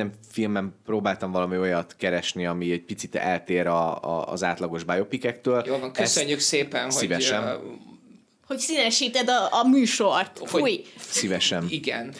[0.00, 5.62] minden filmben próbáltam valami olyat keresni, ami egy picit eltér a, a, az átlagos biopikektől.
[5.66, 7.48] Jó van, köszönjük Ezt szépen, szívesen.
[7.48, 7.66] hogy...
[7.66, 7.72] Uh,
[8.46, 10.40] hogy színesíted a, a műsort.
[10.44, 10.60] Fúj.
[10.60, 11.66] Hogy, szívesen.
[11.68, 12.14] Igen.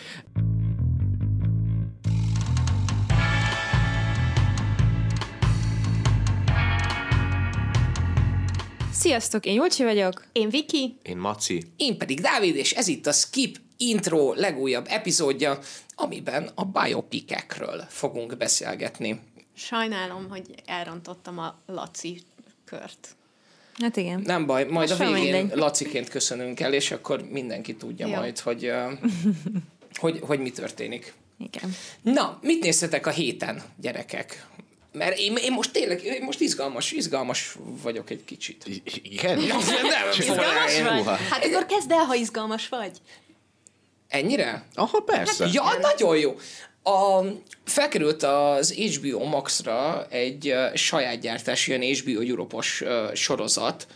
[8.92, 10.24] Sziasztok, én Julcsi vagyok.
[10.32, 10.96] Én Viki.
[11.02, 11.62] Én Maci.
[11.76, 15.58] Én pedig Dávid, és ez itt a Skip Intro legújabb epizódja,
[15.94, 19.20] amiben a biopikekről fogunk beszélgetni.
[19.56, 22.22] Sajnálom, hogy elrontottam a Laci
[22.64, 23.08] kört.
[23.78, 24.20] Hát igen.
[24.24, 25.58] Nem baj, majd Most a végén mindegy.
[25.58, 28.14] Laciként köszönünk el, és akkor mindenki tudja Jó.
[28.14, 28.72] majd, hogy,
[30.00, 31.14] hogy, hogy mi történik.
[31.38, 31.74] Igen.
[32.02, 34.46] Na, mit néztetek a héten, gyerekek?
[34.92, 38.66] Mert én, én most tényleg, én most izgalmas, izgalmas vagyok egy kicsit.
[38.66, 39.38] I- igen?
[39.38, 41.18] nem, nem, izgalmas vagy?
[41.30, 42.96] Hát akkor kezd el, ha izgalmas vagy.
[44.10, 44.64] Ennyire?
[44.74, 45.44] Aha, persze.
[45.44, 46.38] Hát, ja, nagyon jó.
[46.82, 47.24] A,
[47.64, 53.86] felkerült az HBO Max-ra egy uh, saját gyártás, ilyen HBO Europos uh, sorozat,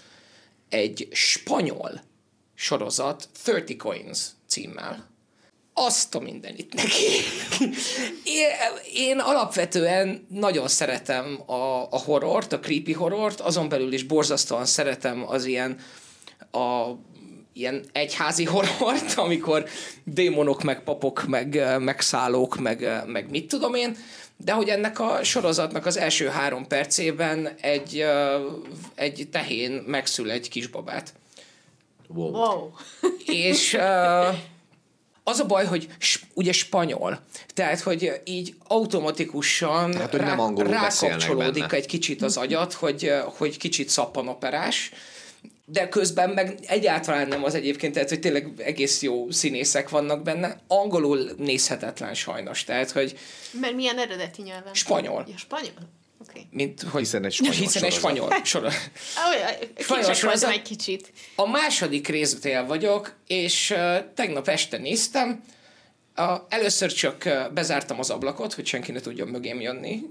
[0.68, 2.00] egy spanyol
[2.54, 5.12] sorozat, 30 Coins címmel
[5.74, 7.04] azt a mindenit neki.
[8.24, 8.48] Én,
[8.94, 15.28] én alapvetően nagyon szeretem a, a horrort, a creepy horrort, azon belül is borzasztóan szeretem
[15.28, 15.78] az ilyen
[16.50, 16.90] a
[17.54, 19.64] ilyen egyházi horrort, amikor
[20.04, 23.96] démonok, meg papok, meg, meg szállók, meg, meg mit tudom én,
[24.36, 28.04] de hogy ennek a sorozatnak az első három percében egy,
[28.94, 31.14] egy tehén megszül egy kisbabát.
[32.08, 32.30] Wow.
[32.30, 32.70] wow.
[33.24, 33.76] És
[35.24, 35.88] az a baj, hogy
[36.34, 37.20] ugye spanyol,
[37.54, 41.76] tehát hogy így automatikusan tehát, hogy rá, nem rákapcsolódik benne.
[41.76, 44.92] egy kicsit az agyat, hogy, hogy kicsit szappanoperás,
[45.66, 50.60] de közben meg egyáltalán nem az egyébként, tehát hogy tényleg egész jó színészek vannak benne.
[50.66, 53.18] Angolul nézhetetlen sajnos, tehát hogy...
[53.60, 54.74] Mert milyen eredeti nyelven?
[54.74, 55.24] Spanyol.
[55.28, 55.92] Ja, spanyol?
[56.28, 56.46] Okay.
[56.50, 58.90] Mint, hogy hiszen egy spanyol hiszen egy spanyol sorozat.
[59.78, 60.52] spanyol sorozat.
[60.52, 61.12] egy kicsit.
[61.36, 65.42] A második résztél vagyok, és uh, tegnap este néztem.
[66.16, 70.02] Uh, először csak bezártam az ablakot, hogy senki ne tudjon mögém jönni.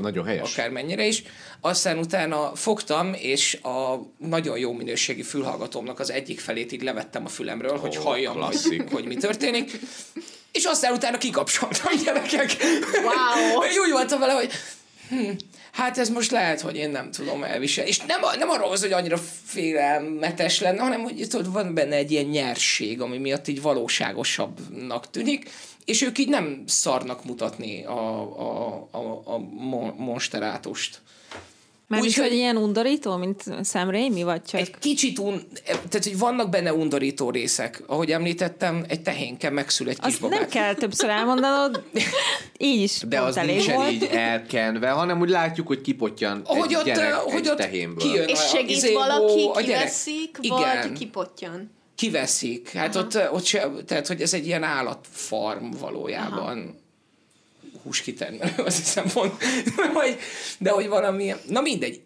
[0.00, 0.52] Nagyon helyes.
[0.52, 1.22] Akármennyire is.
[1.60, 7.28] Aztán utána fogtam, és a nagyon jó minőségi fülhallgatómnak az egyik felét így levettem a
[7.28, 9.78] fülemről, oh, hogy halljam, hogy, hogy mi történik.
[10.52, 12.56] És aztán utána kikapcsoltam gyerekek.
[13.02, 13.84] Wow.
[13.84, 14.50] Úgy voltam vele, hogy
[15.08, 15.30] hm,
[15.72, 17.90] hát ez most lehet, hogy én nem tudom elviselni.
[17.90, 22.10] És nem, nem arról az, hogy annyira félelmetes lenne, hanem hogy tudod, van benne egy
[22.10, 25.50] ilyen nyerség, ami miatt így valóságosabbnak tűnik,
[25.84, 29.38] és ők így nem szarnak mutatni a, a, a, a
[29.96, 31.02] monsterátust.
[31.88, 34.60] Mert Úgy, hogy ilyen undorító, mint Sam Raimi, vagy csak?
[34.60, 37.82] Egy kicsit, un, tehát hogy vannak benne undorító részek.
[37.86, 41.82] Ahogy említettem, egy tehénke megszül egy kis nem kell többször elmondanod,
[42.58, 43.90] így is De az nincsen volt.
[43.90, 48.10] így elkenve, hanem úgy látjuk, hogy kipottyan ahogy egy ott, gyerek hogy egy ott tehénből.
[48.10, 51.70] Kijön És segít izébó, valaki, kiveszik, vagy kipottyan?
[51.96, 52.70] Kiveszik.
[52.70, 56.58] Hát ott, ott se, tehát, hogy ez egy ilyen állatfarm valójában.
[56.58, 56.82] Aha.
[57.82, 59.42] Húskitermelő, azt hiszem pont,
[59.92, 60.18] hogy,
[60.58, 62.02] de hogy valami, na mindegy.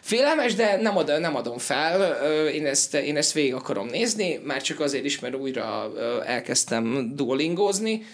[0.00, 4.62] Félelmes, de nem, ad, nem adom fel, én ezt, én ezt végig akarom nézni, már
[4.62, 5.92] csak azért is, mert újra
[6.26, 8.06] elkezdtem duolingózni,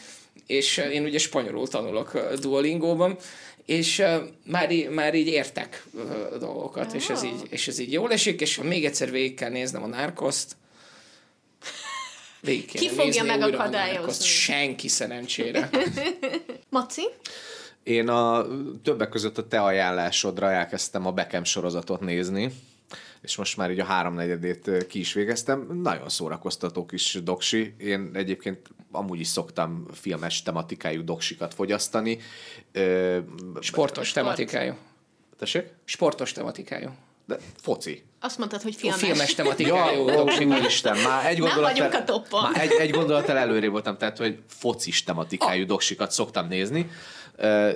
[0.46, 3.16] és én ugye spanyolul tanulok duolingóban,
[3.66, 4.02] és
[4.46, 5.84] már, már így értek
[6.38, 9.82] dolgokat, és, ez így, és ez így jól esik, és még egyszer végig kell néznem
[9.82, 10.56] a nárkoszt,
[12.40, 14.24] Végig Ki fogja megakadályozni?
[14.24, 15.70] Senki szerencsére.
[16.68, 17.02] Maci?
[17.82, 18.46] Én a
[18.82, 22.52] többek között a te ajánlásodra elkezdtem a Beckham sorozatot nézni,
[23.22, 25.80] és most már így a háromnegyedét ki is végeztem.
[25.82, 27.74] Nagyon szórakoztató kis doksi.
[27.78, 32.18] Én egyébként amúgy is szoktam filmes tematikájú doksikat fogyasztani.
[33.60, 34.12] Sportos Sport.
[34.12, 34.74] tematikájú.
[35.38, 35.66] Tessék?
[35.84, 36.90] Sportos tematikájú.
[37.30, 38.02] De foci.
[38.20, 39.00] Azt mondtad, hogy filmes.
[39.00, 40.08] filmes tematikájú.
[40.08, 40.28] Ja, ó,
[40.66, 42.42] Isten, már egy gondolat Nem vagyunk a toppon.
[42.42, 45.68] Már egy, egy gondolattal előrébb voltam, tehát, hogy focis tematikájú oh.
[45.68, 46.90] doksikat szoktam nézni.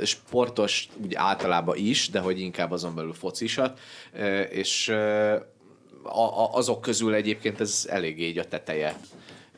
[0.04, 3.78] Sportos úgy általában is, de hogy inkább azon belül focisat,
[4.50, 4.88] és
[6.02, 8.96] a, a, azok közül egyébként ez eléggé így a teteje.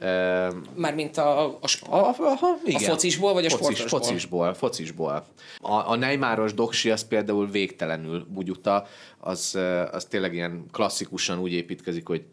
[0.00, 1.58] Uh, Mármint a, a,
[1.90, 2.82] a, a, igen.
[2.82, 4.00] a focisból, vagy a Focis, sportosból?
[4.00, 5.26] Focisból, focisból.
[5.60, 8.86] A, a Neymaros doksi az például végtelenül bugyuta,
[9.18, 9.58] az,
[9.90, 12.24] az tényleg ilyen klasszikusan úgy építkezik, hogy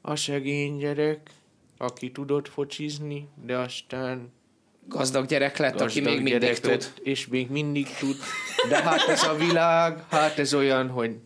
[0.00, 1.30] a szegény gyerek,
[1.78, 4.32] aki tudott focizni, de aztán
[4.86, 6.70] gazdag gyerek lett, gazdag aki még mindig tud.
[6.70, 8.16] Lett, és még mindig tud.
[8.68, 11.16] De hát ez a világ, hát ez olyan, hogy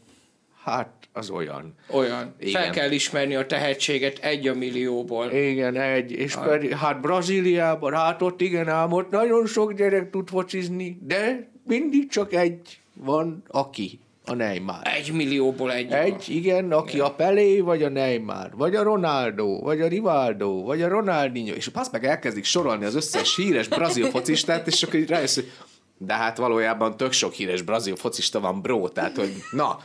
[0.62, 1.74] hát az olyan.
[1.90, 2.34] Olyan.
[2.38, 2.52] Igen.
[2.52, 2.72] Fel Igen.
[2.72, 5.30] kell ismerni a tehetséget egy a millióból.
[5.30, 10.28] Igen, egy, és pedig, hát Brazíliában, hát ott igen, ám ott nagyon sok gyerek tud
[10.28, 14.80] focizni, de mindig csak egy van, aki, a Neymar.
[14.82, 15.92] Egy millióból egy.
[15.92, 20.82] Egy, igen, aki a Pelé, vagy a Neymar, vagy a Ronaldo, vagy a Rivaldo, vagy
[20.82, 25.08] a Ronaldinho, és azt meg elkezdik sorolni az összes híres brazil focistát, és akkor így
[25.08, 25.52] rájössz, hogy
[25.98, 29.78] de hát valójában tök sok híres brazil focista van, bro, tehát, hogy na,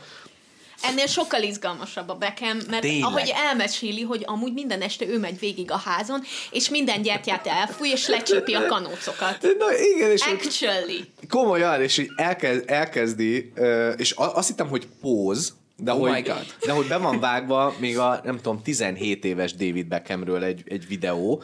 [0.82, 3.02] Ennél sokkal izgalmasabb a Beckham, mert Tényleg.
[3.02, 7.88] ahogy elmeséli, hogy amúgy minden este ő megy végig a házon, és minden gyertyát elfúj,
[7.88, 9.42] és lecsípi a kanócokat.
[9.58, 9.66] na
[9.96, 11.04] igen, és Actually.
[11.28, 13.52] komolyan, és így elkezd, elkezdi,
[13.96, 16.54] és azt hittem, hogy póz, de, Oh hogy, my God.
[16.66, 20.86] de hogy be van vágva még a, nem tudom, 17 éves David Beckhamről egy, egy
[20.86, 21.42] videó,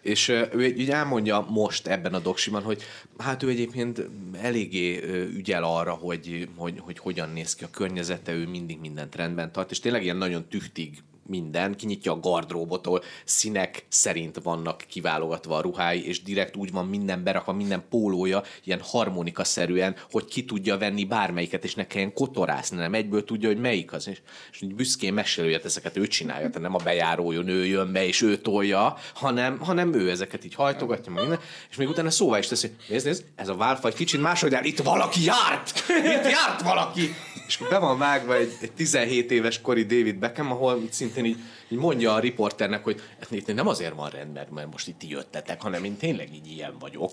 [0.00, 2.82] és ő így elmondja most ebben a doksiban, hogy
[3.18, 4.02] hát ő egyébként
[4.40, 5.02] eléggé
[5.34, 9.70] ügyel arra, hogy, hogy, hogy hogyan néz ki a környezete, ő mindig mindent rendben tart,
[9.70, 15.60] és tényleg ilyen nagyon tüchtig minden, kinyitja a gardróbot, ahol színek szerint vannak kiválogatva a
[15.60, 21.04] ruhái, és direkt úgy van minden berakva, minden pólója, ilyen harmonikaszerűen, hogy ki tudja venni
[21.04, 24.08] bármelyiket, és ne kelljen kotorászni, nem egyből tudja, hogy melyik az.
[24.08, 24.20] És,
[24.52, 27.66] és úgy büszkén mesélő, hogy hát ezeket ő csinálja, tehát nem a bejáró jön, ő
[27.66, 31.40] jön be, és ő tolja, hanem, hanem ő ezeket így hajtogatja, meg minden,
[31.70, 34.64] és még utána szóvá is teszi, nézd, nézd, ez a válfa egy kicsit máshogy áll,
[34.64, 35.84] itt valaki járt!
[35.88, 37.14] Itt járt valaki!
[37.46, 41.36] És be van vágva egy, egy 17 éves kori David Beckham, ahol szintén így,
[41.68, 45.62] így mondja a riporternek, hogy hát itt nem azért van rendben, mert most itt jöttetek,
[45.62, 47.10] hanem én tényleg így ilyen vagyok.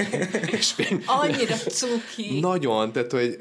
[0.58, 2.40] és még Annyira cuki.
[2.40, 3.36] nagyon, tehát hogy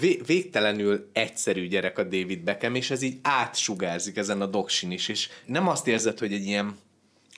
[0.00, 5.08] vé- végtelenül egyszerű gyerek a David Beckham, és ez így átsugárzik ezen a doksin is,
[5.08, 6.76] és nem azt érzed, hogy egy ilyen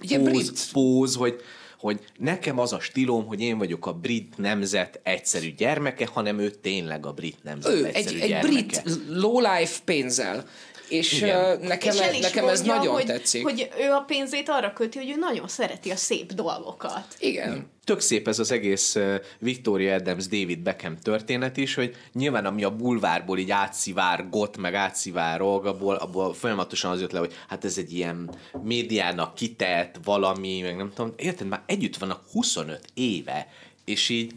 [0.03, 0.69] Ugye póz, brit.
[0.73, 1.41] póz hogy,
[1.81, 6.51] hogy nekem az a stílom, hogy én vagyok a brit nemzet egyszerű gyermeke, hanem ő
[6.51, 8.53] tényleg a brit nemzet Ő egyszerű egy, egy gyermeke.
[8.53, 10.47] brit low-life pénzzel.
[10.91, 11.61] És Igen.
[11.61, 13.43] nekem, és el ez, is nekem ez mondja, nagyon hogy, tetszik.
[13.43, 17.07] hogy ő a pénzét arra költi, hogy ő nagyon szereti a szép dolgokat.
[17.19, 17.71] Igen.
[17.85, 18.97] Tök szép ez az egész
[19.39, 25.67] Victoria Adams, David Beckham történet is, hogy nyilván ami a bulvárból így átszivárgott, meg átszivárog,
[25.67, 28.31] abból, abból folyamatosan az jött le, hogy hát ez egy ilyen
[28.63, 33.49] médiának kitett valami, meg nem tudom, érted, már együtt vannak 25 éve,
[33.85, 34.33] és így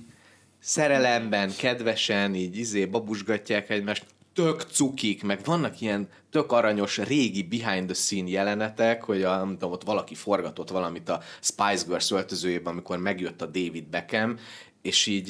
[0.59, 7.85] szerelemben, kedvesen, így izé babusgatják egymást, tök cukik, meg vannak ilyen tök aranyos régi behind
[7.85, 12.73] the scene jelenetek, hogy a, nem tudom, ott valaki forgatott valamit a Spice Girls öltözőjében,
[12.73, 14.37] amikor megjött a David Beckham,
[14.81, 15.29] és így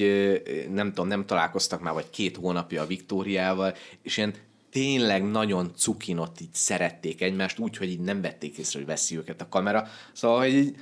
[0.72, 4.34] nem tudom, nem találkoztak már vagy két hónapja a Viktóriával, és ilyen
[4.72, 9.42] tényleg nagyon cukinot így szerették egymást, úgy, hogy így nem vették észre, hogy veszi őket
[9.42, 9.88] a kamera.
[10.14, 10.76] Szóval, hogy így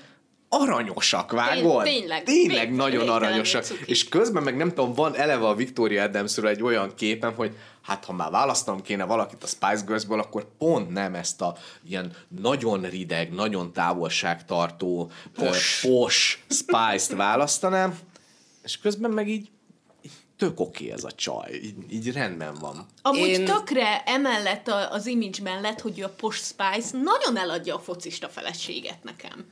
[0.53, 1.83] aranyosak, vágod?
[1.83, 3.65] tényleg, Tényleg végtelen- nagyon aranyosak.
[3.86, 8.06] És közben meg nem tudom, van eleve a Victoria Adamsről egy olyan képem, hogy hát
[8.06, 11.56] ha már választanom kéne valakit a Spice Girlsből, akkor pont nem ezt a
[11.88, 18.00] ilyen nagyon rideg, nagyon távolságtartó, pos, pos Spice-t választanám,
[18.63, 19.50] és közben meg így,
[20.38, 22.86] tök oké ez a csaj, így, így rendben van.
[23.01, 23.45] Amúgy Én...
[23.45, 28.30] tökre emellett a, az image mellett, hogy ő a Posh Spice nagyon eladja a focista
[28.30, 29.45] feleséget nekem.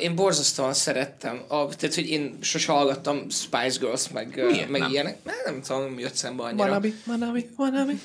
[0.00, 1.42] Én borzasztóan szerettem.
[1.48, 4.90] A, tehát, hogy én sose hallgattam Spice Girls, meg, Miért meg nem?
[4.90, 5.24] ilyenek.
[5.24, 6.64] Nem, nem tudom, jött szembe annyira.
[6.64, 8.00] Manabi, manabi, manabi.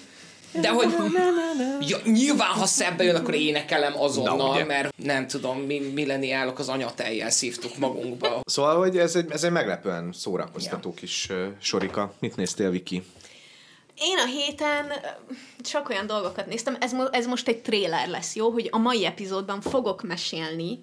[0.52, 0.94] De hogy
[1.80, 4.66] ja, nyilván, ha szembe jön, akkor énekelem Na, azonnal, ugye.
[4.66, 8.42] mert nem tudom, mi milleniálok az anyateljel szívtuk magunkba.
[8.46, 12.14] Szóval, hogy ez egy, ez egy meglepően szórakoztató kis uh, sorika.
[12.20, 13.04] Mit néztél, Viki?
[13.96, 14.92] Én a héten
[15.62, 18.50] csak olyan dolgokat néztem, ez, mo- ez most egy tréler lesz, jó?
[18.50, 20.80] Hogy a mai epizódban fogok mesélni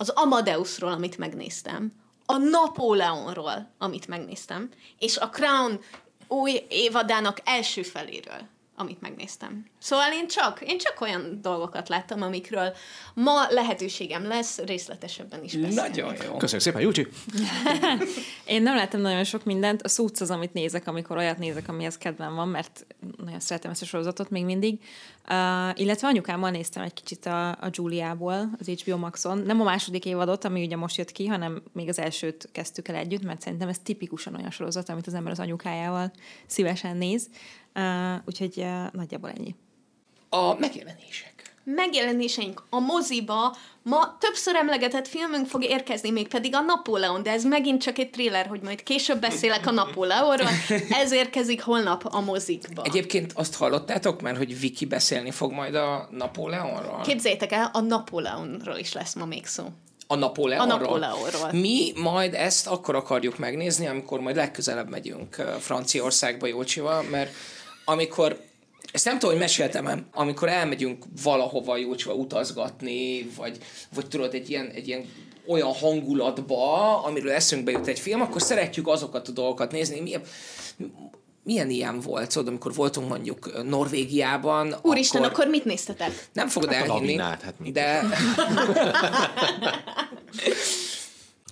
[0.00, 1.92] az Amadeusról, amit megnéztem,
[2.26, 5.80] a Napóleonról, amit megnéztem, és a Crown
[6.28, 8.40] új évadának első feléről,
[8.76, 9.66] amit megnéztem.
[9.78, 12.72] Szóval én csak, én csak olyan dolgokat láttam, amikről
[13.14, 15.74] ma lehetőségem lesz részletesebben is beszélni.
[15.74, 16.36] Nagyon jó.
[16.36, 17.06] Köszönjük szépen, Júcsi!
[18.44, 19.82] Én nem láttam nagyon sok mindent.
[19.82, 22.86] A Suits az, amit nézek, amikor olyat nézek, amihez kedvem van, mert
[23.24, 24.80] nagyon szeretem ezt a sorozatot még mindig.
[25.30, 29.38] Uh, illetve anyukámmal néztem egy kicsit a, a Juliából, az HBO Maxon.
[29.38, 32.94] Nem a második évadot, ami ugye most jött ki, hanem még az elsőt kezdtük el
[32.94, 36.10] együtt, mert szerintem ez tipikusan olyan sorozat, amit az ember az anyukájával
[36.46, 37.28] szívesen néz.
[37.74, 39.54] Uh, úgyhogy uh, nagyjából ennyi.
[40.28, 41.37] A megjelenések.
[41.74, 47.44] Megjelenéseink a moziba, ma többször emlegetett filmünk fog érkezni, még pedig a Napóleon, de ez
[47.44, 50.48] megint csak egy thriller, hogy majd később beszélek a Napóleonról,
[50.90, 52.82] ez érkezik holnap a mozikba.
[52.82, 57.00] Egyébként azt hallottátok már, hogy Viki beszélni fog majd a Napóleonról?
[57.00, 59.64] Képzeljétek el, a Napóleonról is lesz ma még szó.
[60.06, 60.76] A Napóleonról.
[60.76, 61.52] A Napóleonról.
[61.52, 67.30] Mi majd ezt akkor akarjuk megnézni, amikor majd legközelebb megyünk Franciaországba Jócsival, mert
[67.84, 68.46] amikor
[68.98, 73.58] ezt nem tudom, hogy meséltem amikor elmegyünk valahova jócsva utazgatni, vagy,
[73.94, 75.04] vagy tudod, egy ilyen, egy ilyen
[75.46, 80.00] olyan hangulatba, amiről eszünkbe jut egy film, akkor szeretjük azokat a dolgokat nézni.
[80.00, 80.22] Milyen,
[81.44, 84.74] milyen ilyen volt, szóval, amikor voltunk mondjuk Norvégiában.
[84.82, 86.28] Úristen, akkor, akkor mit néztetek?
[86.32, 88.02] Nem fogod hát elhinni, lavinát, hát de...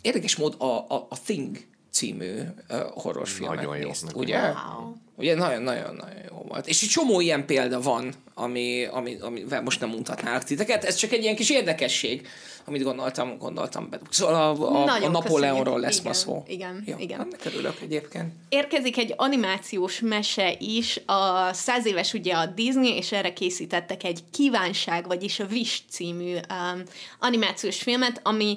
[0.02, 1.58] Érdekes mód a, a, a Thing
[1.96, 2.32] című
[2.70, 3.86] uh, horrorfilmet Nagyon jó.
[3.86, 4.38] Nézt, ugye?
[4.38, 4.94] Wow.
[5.18, 6.66] Ugye nagyon-nagyon-nagyon jó volt.
[6.66, 10.84] És egy csomó ilyen példa van, ami, ami, amivel most nem mutatnálok titeket.
[10.84, 12.28] Ez csak egy ilyen kis érdekesség,
[12.64, 13.98] amit gondoltam, gondoltam be.
[14.10, 16.44] Szóval a, a, a Napóleonról lesz igen, ma szó.
[16.46, 17.20] Igen, jó, igen.
[17.20, 18.32] Ennek örülök egyébként.
[18.48, 24.20] Érkezik egy animációs mese is, a száz éves ugye a Disney, és erre készítettek egy
[24.30, 26.82] Kívánság, vagyis a Wish című um,
[27.18, 28.56] animációs filmet, ami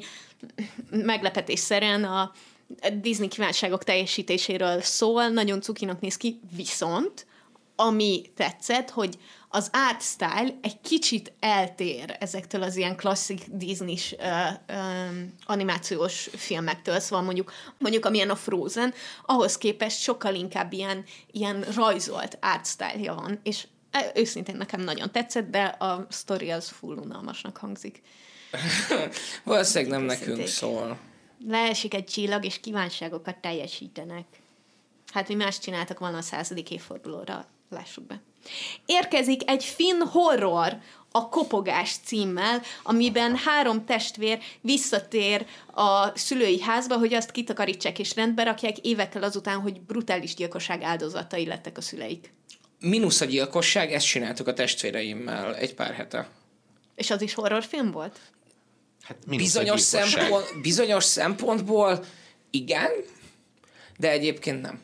[0.89, 2.31] meglepetésszerűen a
[3.01, 7.27] Disney kívánságok teljesítéséről szól, nagyon cukinak néz ki, viszont
[7.75, 9.17] ami tetszett, hogy
[9.49, 16.99] az art style egy kicsit eltér ezektől az ilyen klasszik disney uh, um, animációs filmektől,
[16.99, 18.93] szóval mondjuk, mondjuk amilyen a Frozen,
[19.25, 23.67] ahhoz képest sokkal inkább ilyen, ilyen rajzolt art style van, és
[24.13, 28.01] őszintén nekem nagyon tetszett, de a story az full unalmasnak hangzik.
[29.43, 30.97] Valószínűleg nem nekünk szól
[31.47, 34.25] leesik egy csillag, és kívánságokat teljesítenek.
[35.13, 38.21] Hát mi más csináltak volna a századik évfordulóra, lássuk be.
[38.85, 40.77] Érkezik egy finn horror,
[41.11, 48.43] a Kopogás címmel, amiben három testvér visszatér a szülői házba, hogy azt kitakarítsák és rendbe
[48.43, 52.33] rakják évekkel azután, hogy brutális gyilkosság áldozatai lettek a szüleik.
[52.79, 56.29] Minusz a gyilkosság, ezt csináltuk a testvéreimmel egy pár hete.
[56.95, 58.19] És az is horrorfilm volt?
[59.01, 62.05] Hát bizonyos, szempont, bizonyos szempontból
[62.49, 62.91] igen,
[63.97, 64.81] de egyébként nem.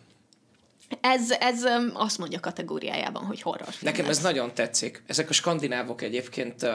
[1.02, 3.74] Ez, ez azt mondja kategóriájában, hogy horror.
[3.80, 5.04] Nekem ez nagyon tetszik.
[5.08, 6.72] Ezek a skandinávok egyébként uh,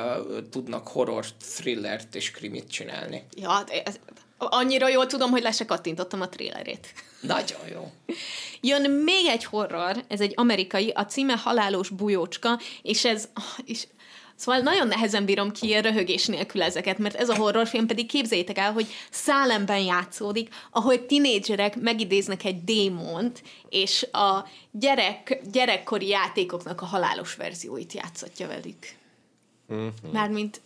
[0.51, 3.25] tudnak horror, thrillert és krimit csinálni.
[3.37, 3.99] Ja, ez,
[4.39, 6.93] annyira jól tudom, hogy le se kattintottam a trailerét.
[7.21, 7.93] Nagyon jó.
[8.61, 13.29] Jön még egy horror, ez egy amerikai, a címe Halálos bujócska, és ez,
[13.65, 13.87] és
[14.41, 18.73] Szóval nagyon nehezen bírom ki röhögés nélkül ezeket, mert ez a horrorfilm pedig képzeljétek el,
[18.73, 27.35] hogy szálemben játszódik, ahol tinédzserek megidéznek egy démont, és a gyerek, gyerekkori játékoknak a halálos
[27.35, 28.87] verzióit játszatja velük.
[29.73, 30.13] Mm-hmm.
[30.13, 30.61] Mármint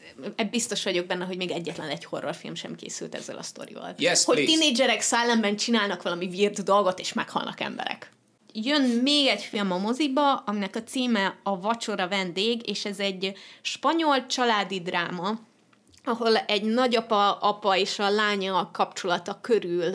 [0.51, 3.95] biztos vagyok benne, hogy még egyetlen egy horrorfilm sem készült ezzel a sztorival.
[3.99, 8.14] Yes, hogy tinédzserek szállemben csinálnak valami weird dolgot, és meghalnak emberek
[8.55, 13.33] jön még egy film a moziba, aminek a címe a Vacsora vendég, és ez egy
[13.63, 15.39] spanyol családi dráma,
[16.05, 19.93] ahol egy nagyapa, apa és a lánya kapcsolata körül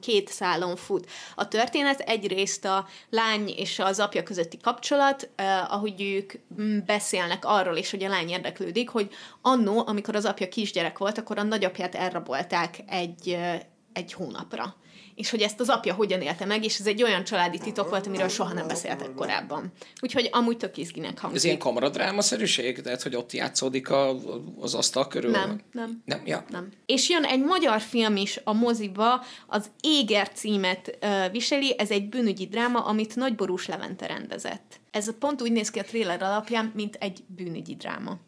[0.00, 1.10] két szálon fut.
[1.34, 7.44] A történet egyrészt a lány és az apja közötti kapcsolat, uh, ahogy ők mm, beszélnek
[7.44, 9.10] arról is, hogy a lány érdeklődik, hogy
[9.42, 13.54] annó, amikor az apja kisgyerek volt, akkor a nagyapját elrabolták egy, uh,
[13.92, 14.76] egy hónapra
[15.16, 18.06] és hogy ezt az apja hogyan élte meg, és ez egy olyan családi titok volt,
[18.06, 19.72] amiről soha nem beszéltek korábban.
[20.00, 21.38] Úgyhogy amúgy tök izginek hangzik.
[21.38, 22.80] Ez ilyen kamaradráma-szerűség?
[22.80, 24.14] Tehát, hogy ott játszódik a,
[24.60, 25.30] az asztal körül?
[25.30, 26.02] Nem, nem.
[26.04, 26.44] Nem, ja.
[26.48, 26.68] nem.
[26.86, 32.08] És jön egy magyar film is a moziba, az Éger címet uh, viseli, ez egy
[32.08, 34.80] bűnügyi dráma, amit Nagyborús Levente rendezett.
[34.90, 38.18] Ez pont úgy néz ki a tréler alapján, mint egy bűnügyi dráma.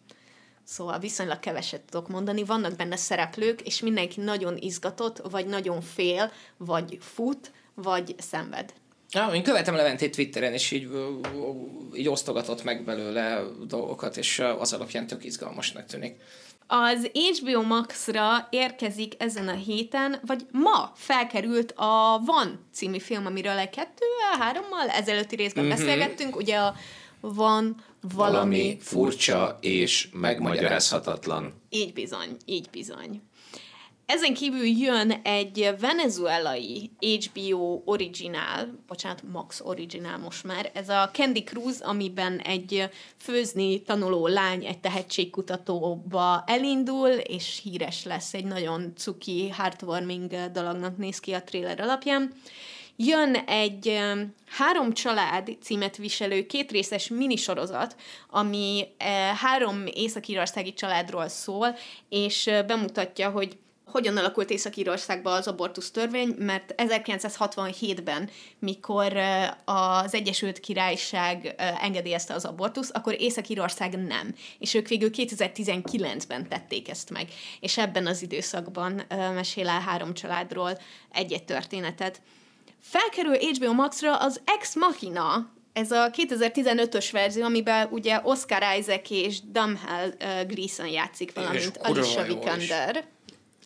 [0.70, 2.44] Szóval viszonylag keveset tudok mondani.
[2.44, 8.72] Vannak benne szereplők, és mindenki nagyon izgatott, vagy nagyon fél, vagy fut, vagy szenved.
[9.10, 10.88] Ja, én követem Leventét Twitteren, és így,
[11.94, 16.16] így osztogatott meg belőle dolgokat, és az alapján tök izgalmasnak tűnik.
[16.66, 23.58] Az HBO Max-ra érkezik ezen a héten, vagy ma felkerült a Van című film, amiről
[23.58, 24.06] egy kettő,
[24.38, 25.76] hárommal ezelőtti részben mm-hmm.
[25.76, 26.75] beszélgettünk, ugye a
[27.20, 31.52] van valami, furcsa és megmagyarázhatatlan.
[31.70, 33.22] Így bizony, így bizony.
[34.06, 41.42] Ezen kívül jön egy venezuelai HBO originál, bocsánat, Max originál most már, ez a Candy
[41.42, 49.48] Cruz, amiben egy főzni tanuló lány egy tehetségkutatóba elindul, és híres lesz, egy nagyon cuki,
[49.48, 52.32] heartwarming dolognak néz ki a trailer alapján.
[53.00, 54.00] Jön egy
[54.46, 57.96] Három család címet viselő kétrészes minisorozat,
[58.30, 58.86] ami
[59.40, 60.24] három észak
[60.74, 61.76] családról szól,
[62.08, 69.16] és bemutatja, hogy hogyan alakult Észak-Írországban az abortusz törvény, mert 1967-ben, mikor
[69.64, 74.34] az Egyesült Királyság engedélyezte az abortusz, akkor Észak-Írország nem.
[74.58, 77.28] És ők végül 2019-ben tették ezt meg.
[77.60, 79.02] És ebben az időszakban
[79.34, 80.78] mesél el három családról
[81.12, 82.20] egy-egy történetet.
[82.82, 89.40] Felkerül HBO Max-ra az Ex Machina, Ez a 2015-ös verzió, amiben ugye Oscar Isaac és
[89.52, 92.23] Damhel uh, Gleason játszik, valamint Alicia.
[92.23, 93.04] Vikander.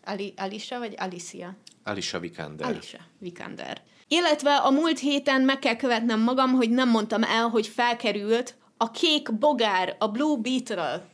[0.05, 1.57] Ali, Alicia vagy Alicia?
[1.85, 2.67] Alicia Vikander.
[2.67, 3.81] Alicia Vikander.
[4.09, 8.91] Illetve a múlt héten meg kell követnem magam, hogy nem mondtam el, hogy felkerült a
[8.91, 11.05] kék bogár, a Blue Beetle.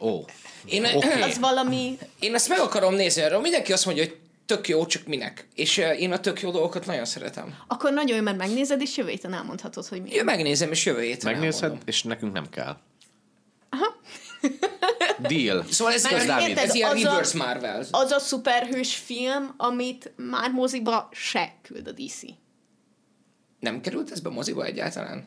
[0.00, 0.24] Ó,
[0.64, 1.20] Én, Oké.
[1.20, 1.98] Az valami...
[2.20, 5.48] én ezt meg akarom nézni, erről mindenki azt mondja, hogy tök jó, csak minek.
[5.54, 7.54] És én a tök jó dolgokat nagyon szeretem.
[7.66, 10.10] Akkor nagyon jó, mert megnézed, és jövő héten elmondhatod, hogy mi.
[10.10, 11.86] Én megnézem, és jövő héten megnézed, elmondom.
[11.88, 12.76] és nekünk nem kell.
[15.18, 15.64] Deal.
[15.70, 16.48] Szóval ez, ez, Dávid.
[16.48, 17.84] érted, ez ilyen az a- reverse Marvel.
[17.90, 22.20] Az a szuperhős film, amit már moziba se küld a DC.
[23.60, 25.24] Nem került ez be moziba egyáltalán?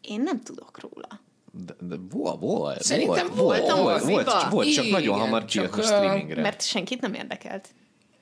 [0.00, 1.20] Én nem tudok róla.
[1.66, 5.18] De, de volt, volt, Szerintem volt, volt volt, volt, volt, csak, volt, csak Igen, nagyon
[5.18, 6.42] hamar csak, kijött a streamingre.
[6.42, 7.68] Mert senkit nem érdekelt.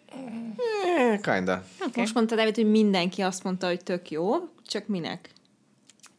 [0.09, 1.65] Eh, kinda.
[1.79, 2.03] Okay.
[2.03, 4.35] Most mondta David, hogy mindenki azt mondta, hogy tök jó,
[4.67, 5.31] csak minek?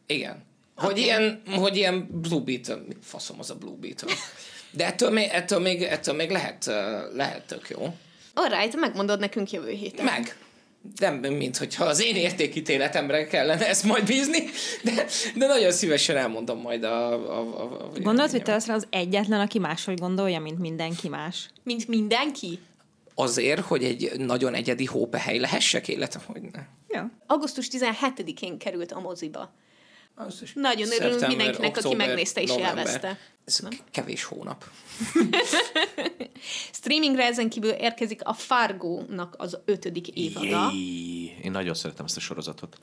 [0.06, 0.46] Igen.
[0.76, 4.14] Hogy, ilyen, hogy ilyen Blue Beetle, faszom az a Blue Beetle.
[4.70, 7.94] De ettől még, ettől még, ettől még lehet, eh, lehet tök jó.
[8.34, 10.04] Alright, megmondod nekünk jövő héten.
[10.04, 10.36] Meg.
[10.98, 14.38] Nem, mint hogyha az én értékítéletemre kellene ezt majd bízni,
[14.82, 17.12] de, de nagyon szívesen elmondom majd a...
[17.12, 21.50] a, a, a Gondolod, hogy te leszel az egyetlen, aki máshogy gondolja, mint mindenki más?
[21.62, 22.58] Mint mindenki?
[23.14, 26.62] Azért, hogy egy nagyon egyedi hópehely lehessek életem, hogy ne.
[26.88, 27.10] Ja.
[27.26, 29.52] Augusztus 17-én került a moziba.
[30.26, 32.76] Az is Nagyon örülünk szeptember, mindenkinek, aki október, megnézte és november.
[32.76, 33.18] élvezte.
[33.44, 33.60] Ez
[33.90, 34.64] kevés hónap.
[36.78, 40.70] Streamingre ezen kívül érkezik a Fargo-nak az ötödik évada.
[40.72, 41.36] Jéj.
[41.42, 42.78] Én nagyon szeretem ezt a sorozatot.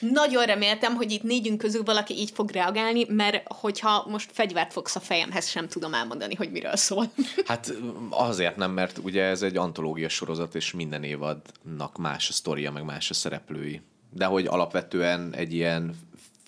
[0.00, 4.96] Nagyon reméltem, hogy itt négyünk közül valaki így fog reagálni, mert hogyha most fegyvert fogsz
[4.96, 7.12] a fejemhez, sem tudom elmondani, hogy miről szól.
[7.46, 7.72] Hát
[8.10, 12.84] azért nem, mert ugye ez egy antológia sorozat, és minden évadnak más a sztoria, meg
[12.84, 13.80] más a szereplői.
[14.12, 15.94] De hogy alapvetően egy ilyen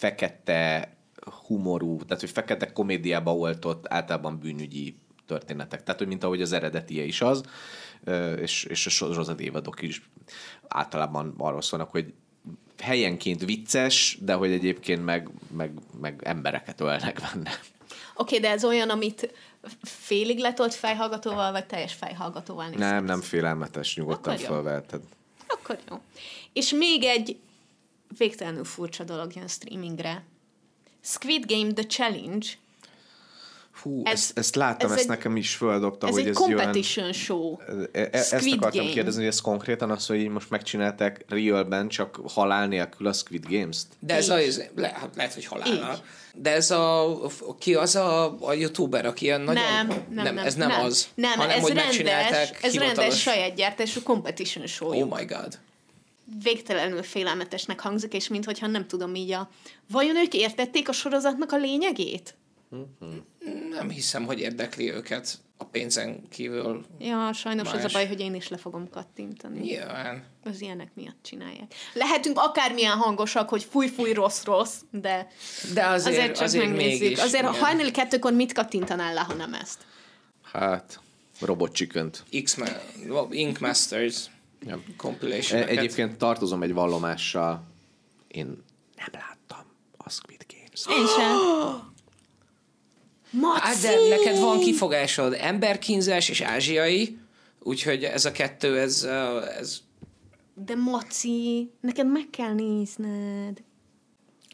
[0.02, 0.92] fekete
[1.46, 5.82] humorú, tehát hogy fekete komédiába oltott általában bűnügyi történetek.
[5.82, 7.42] Tehát, hogy mint ahogy az eredetie is az,
[8.40, 10.02] és, és a sorozat évadok is
[10.68, 12.12] általában arról szólnak, hogy
[12.78, 17.50] helyenként vicces, de hogy egyébként meg, meg, meg embereket ölnek benne.
[17.50, 19.34] Oké, okay, de ez olyan, amit
[19.82, 22.90] félig letolt fejhallgatóval, vagy teljes fejhallgatóval nézhetsz?
[22.90, 25.00] Nem, nem félelmetes, nyugodtan Akkor felveheted.
[25.46, 26.00] Akkor jó.
[26.52, 27.40] És még egy
[28.18, 30.22] végtelenül furcsa dolog jön streamingre.
[31.00, 32.46] Squid Game The Challenge.
[33.82, 36.34] Hú, Ez- ezt, ezt láttam, ez ezt egy- nekem is földobta, Ez hogy egy ez
[36.36, 37.56] competition show.
[37.92, 38.92] E- e- Ezt Squid akartam Game.
[38.92, 43.86] kérdezni, hogy ez konkrétan az, hogy most megcsinálták realben, csak halál nélkül a Squid Games-t?
[43.98, 44.30] De ez Így.
[44.30, 45.94] a, ez, le, hát lehet, hogy halállal.
[45.94, 46.02] Így.
[46.34, 47.16] De ez a,
[47.58, 49.62] ki az a, a youtuber, aki ilyen nagyon...
[49.62, 51.08] Nem, nem, nem, ez nem, az.
[51.14, 54.88] Nem, hanem, ez hogy rendes, ez hivatalos- rendes saját gyártású competition show.
[55.02, 55.58] Oh my god.
[56.42, 59.48] Végtelenül félelmetesnek hangzik, és minthogyha nem tudom így a...
[59.90, 62.34] Vajon ők értették a sorozatnak a lényegét?
[63.70, 66.84] Nem hiszem, hogy érdekli őket a pénzen kívül.
[66.98, 67.92] Ja, sajnos az a Más.
[67.92, 69.60] baj, hogy én is le fogom kattintani.
[69.60, 70.24] Nyilván.
[70.44, 71.74] Az ilyenek miatt csinálják.
[71.94, 75.28] Lehetünk akármilyen hangosak, hogy fúj, fúj, rossz, rossz, de
[75.74, 77.00] De azért, azért csak azért megnézzük.
[77.00, 77.18] mégis.
[77.18, 77.60] azért igen.
[77.60, 79.78] hajnali kettőkor mit kattintanál le, ha nem ezt?
[80.42, 81.00] Hát,
[81.40, 82.10] robot chicken
[82.42, 82.80] X-Men,
[83.30, 84.24] Ink Masters
[84.66, 84.80] Ja.
[84.96, 87.64] compilation E- Egyébként tartozom egy vallomással.
[88.28, 88.46] Én
[88.96, 89.64] nem láttam
[89.96, 90.98] a Squid Games.
[91.00, 91.36] Én sem.
[93.30, 93.60] Maci!
[93.60, 97.18] Hát de neked van kifogásod, emberkínzás és ázsiai,
[97.62, 99.02] úgyhogy ez a kettő, ez,
[99.58, 99.80] ez
[100.54, 103.62] De Maci, neked meg kell nézned.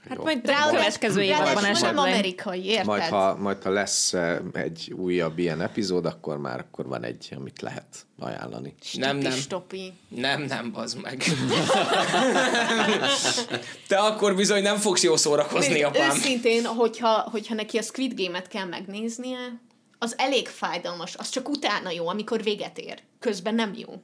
[0.09, 0.23] Hát Jó.
[0.25, 2.14] majd a Ráadásul- következő évadban ráadásul nem esetleg.
[2.14, 2.87] amerikai, érted?
[2.87, 7.29] Majd ha, majd ha lesz eh, egy újabb ilyen epizód, akkor már akkor van egy,
[7.37, 8.75] amit lehet ajánlani.
[8.92, 9.92] nem, nem, Stopi.
[10.09, 11.23] nem, nem, bazd meg.
[13.88, 16.11] Te akkor bizony nem fogsz jól szórakozni, Nézd, apám.
[16.16, 19.38] Őszintén, hogyha, hogyha neki a Squid Game-et kell megnéznie,
[19.99, 22.99] az elég fájdalmas, az csak utána jó, amikor véget ér.
[23.21, 23.94] Közben nem jó.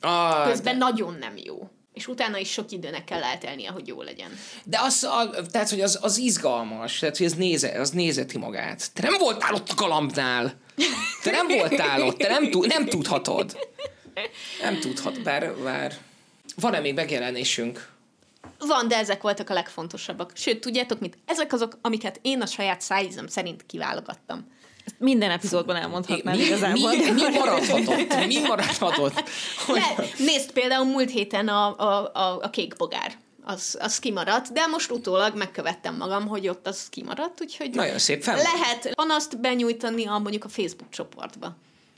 [0.00, 1.68] Ah, Közben nagyon nem jó.
[1.98, 4.38] És utána is sok időnek kell eltelnie, hogy jó legyen.
[4.64, 8.92] De az, a, tehát, hogy az, az izgalmas, tehát, hogy az, néze, az nézeti magát.
[8.92, 10.54] Te nem voltál ott a galambnál.
[11.22, 13.68] Te nem voltál ott, te nem, nem tudhatod.
[14.62, 15.96] Nem tudhat, bár, bár...
[16.56, 17.88] Van-e még megjelenésünk?
[18.58, 20.32] Van, de ezek voltak a legfontosabbak.
[20.34, 21.18] Sőt, tudjátok mit?
[21.26, 24.46] Ezek azok, amiket én a saját szájízem szerint kiválogattam.
[24.88, 26.90] Ezt minden epizódban elmondhatnám mi, igazából.
[26.90, 28.26] mi, mi maradhatott?
[28.26, 29.22] Mi maradhatott?
[29.66, 33.12] Hogy, Le, nézd, például múlt héten a, a, a, a kék bogár.
[33.44, 38.24] Az, az kimaradt, de most utólag megkövettem magam, hogy ott az kimaradt, úgyhogy Nagyon szép,
[38.24, 38.36] van.
[38.36, 41.56] lehet panaszt benyújtani a, mondjuk a Facebook csoportba.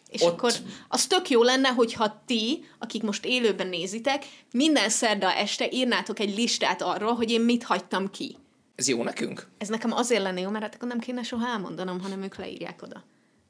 [0.09, 0.33] És Ott...
[0.33, 0.53] akkor
[0.89, 6.37] az tök jó lenne, hogyha ti, akik most élőben nézitek, minden szerda este írnátok egy
[6.37, 8.37] listát arról, hogy én mit hagytam ki.
[8.81, 9.47] Ez jó nekünk?
[9.59, 12.83] Ez nekem azért lenne jó, mert hát akkor nem kéne soha elmondanom, hanem ők leírják
[12.83, 13.03] oda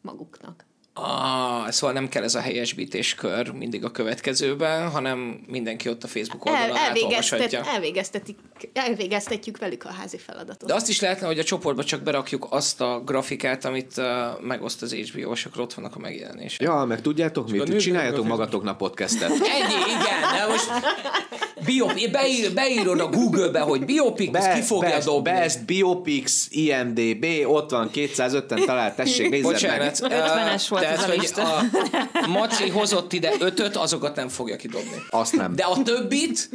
[0.03, 0.65] maguknak.
[0.93, 6.47] Ah, szóval nem kell ez a helyesbítéskör mindig a következőben, hanem mindenki ott a Facebook
[6.47, 7.73] El, oldalon elvégeztet, átolvashatja.
[7.73, 8.39] elvégeztetik,
[8.73, 10.69] elvégeztetjük velük a házi feladatot.
[10.69, 14.83] De azt is lehetne, hogy a csoportba csak berakjuk azt a grafikát, amit uh, megoszt
[14.83, 16.61] az HBO-s, akkor ott vannak a megjelenések.
[16.61, 17.79] Ja, meg tudjátok mit?
[17.79, 19.31] Csináljatok magatoknak podcastet.
[19.31, 20.71] Ennyi, igen, de most
[21.65, 25.31] biop, beír, beírod a Google-be, hogy biopic, az ki fogja best, dobni.
[25.33, 30.01] Best Biopics, IMDB, ott van 250 talált, tessék, nézzed Bocsánat.
[30.01, 30.11] meg.
[30.13, 31.57] 50-es volt tehát, ez a hogy lista.
[32.13, 34.97] A Maci hozott ide ötöt, azokat nem fogja kidobni.
[35.11, 35.55] Azt nem.
[35.55, 36.49] De a többit,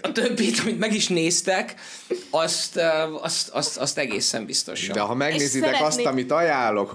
[0.00, 1.74] a többit, amit meg is néztek,
[2.30, 2.80] azt,
[3.22, 4.94] azt, azt, azt egészen biztosan.
[4.94, 6.92] De ha megnézitek És azt, szeretnék- amit ajánlok,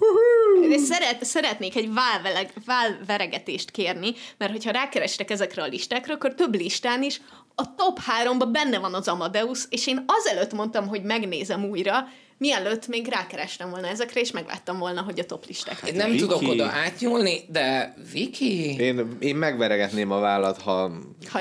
[0.69, 6.55] És szeret, szeretnék egy válveleg, válveregetést kérni, mert hogyha rákerestek ezekre a listákra, akkor több
[6.55, 7.21] listán is
[7.59, 12.87] a top háromba benne van az Amadeus, és én azelőtt mondtam, hogy megnézem újra, mielőtt
[12.87, 15.81] még rákerestem volna ezekre, és megláttam volna, hogy a top listák.
[15.87, 16.21] Én nem Viki.
[16.21, 18.75] tudok oda átnyúlni, de Viki...
[18.79, 20.91] én, én megveregetném a vállat, ha,
[21.29, 21.39] Ha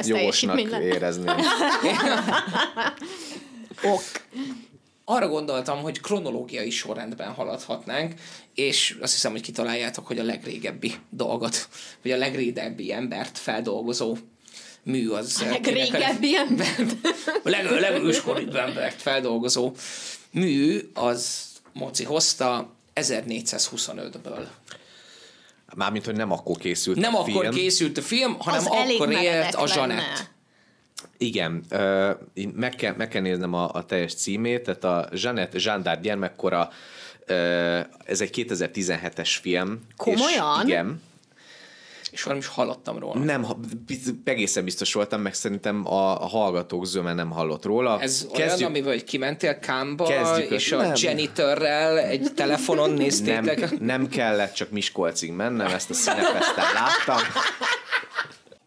[0.71, 0.83] lenne.
[0.83, 1.37] érezném.
[3.83, 4.03] Ok.
[5.05, 8.15] arra gondoltam, hogy kronológiai sorrendben haladhatnánk,
[8.55, 11.69] és azt hiszem, hogy kitaláljátok, hogy a legrégebbi dolgot,
[12.03, 14.17] vagy a legrégebbi embert feldolgozó
[14.89, 15.43] mű az...
[15.47, 16.75] A legrégebbi ember.
[17.45, 19.73] A leg, legőskoribb embert feldolgozó
[20.31, 24.47] mű az Moci hozta 1425-ből.
[25.75, 27.55] Mármint, hogy nem akkor készült Nem a akkor film.
[27.55, 29.73] készült a film, hanem Az akkor élt a lenne.
[29.73, 30.31] Zsanett.
[31.19, 31.65] Igen,
[32.55, 36.71] meg, kell, meg kell néznem a, a teljes címét, tehát a Jeanette Zsándár gyermekkora,
[38.05, 39.81] ez egy 2017-es film.
[39.97, 40.59] Komolyan?
[40.59, 41.03] És igen,
[42.11, 43.19] És valami is hallottam róla.
[43.19, 43.47] nem,
[44.25, 48.01] egészen biztos voltam, meg szerintem a, a hallgatók zöme nem hallott róla.
[48.01, 50.93] Ez olyan, amivel hogy kimentél Kámba, Kezdjük és a Nem.
[50.95, 53.59] janitorrel egy telefonon néztétek.
[53.61, 57.19] nem, nem kellett csak Miskolcig mennem, ezt a színefesten láttam.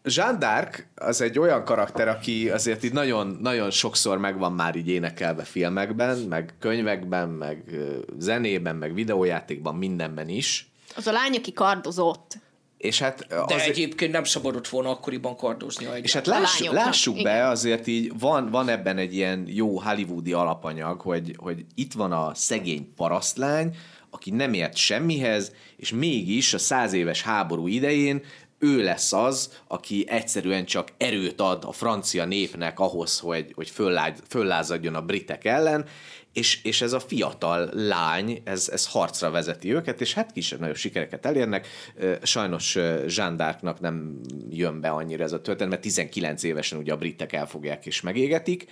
[0.04, 4.88] Jean d'Arc az egy olyan karakter, aki azért így nagyon, nagyon sokszor megvan már így
[4.88, 7.64] énekelve filmekben, meg könyvekben, meg
[8.18, 10.70] zenében, meg videójátékban, mindenben is.
[10.96, 12.38] Az a lány, aki kardozott.
[12.82, 15.84] És hát De azért, egyébként nem szabadott volna akkoriban kardozni.
[15.84, 17.32] Ha és hát A lássuk, igen.
[17.32, 22.12] be, azért így van, van ebben egy ilyen jó hollywoodi alapanyag, hogy, hogy itt van
[22.12, 23.76] a szegény parasztlány,
[24.10, 28.22] aki nem ért semmihez, és mégis a száz éves háború idején
[28.58, 34.18] ő lesz az, aki egyszerűen csak erőt ad a francia népnek ahhoz, hogy, hogy föllágy,
[34.28, 35.86] föllázadjon a britek ellen,
[36.32, 40.76] és, és ez a fiatal lány, ez, ez harcra vezeti őket, és hát kisebb nagyobb
[40.76, 41.66] sikereket elérnek.
[42.22, 47.32] Sajnos d'Arcnak nem jön be annyira ez a történet, mert 19 évesen ugye a britek
[47.32, 48.66] elfogják és megégetik.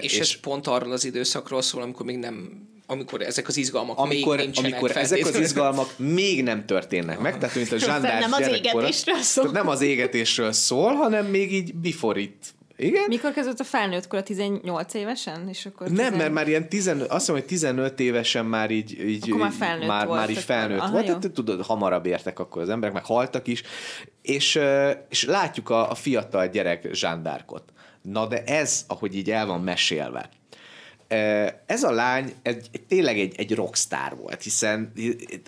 [0.00, 3.98] És, és ez pont arról az időszakról szól, amikor még nem amikor ezek az izgalmak
[3.98, 5.42] amikor, még nincsenek amikor ezek az feltétlenül.
[5.48, 9.50] izgalmak még nem történnek meg, tehát mint a d'Arc Nem az égetésről szól.
[9.50, 12.54] Nem az égetésről szól, hanem még így before it.
[12.82, 13.04] Igen?
[13.08, 15.48] Mikor kezdett a felnőtt kora 18 évesen?
[15.48, 19.08] És akkor Nem, 10 mert már ilyen 15, azt mondom, hogy 15 évesen már így,
[19.08, 22.38] így Akkor már felnőtt már, volt, már így felnőtt aha, volt, tehát tudod, hamarabb értek
[22.38, 23.62] akkor az emberek, meg haltak is,
[24.22, 24.60] és,
[25.08, 27.62] és látjuk a, a fiatal gyerek zsándárkot.
[28.02, 30.28] Na de ez, ahogy így el van mesélve,
[31.66, 34.92] ez a lány egy, tényleg egy, egy rockstar volt, hiszen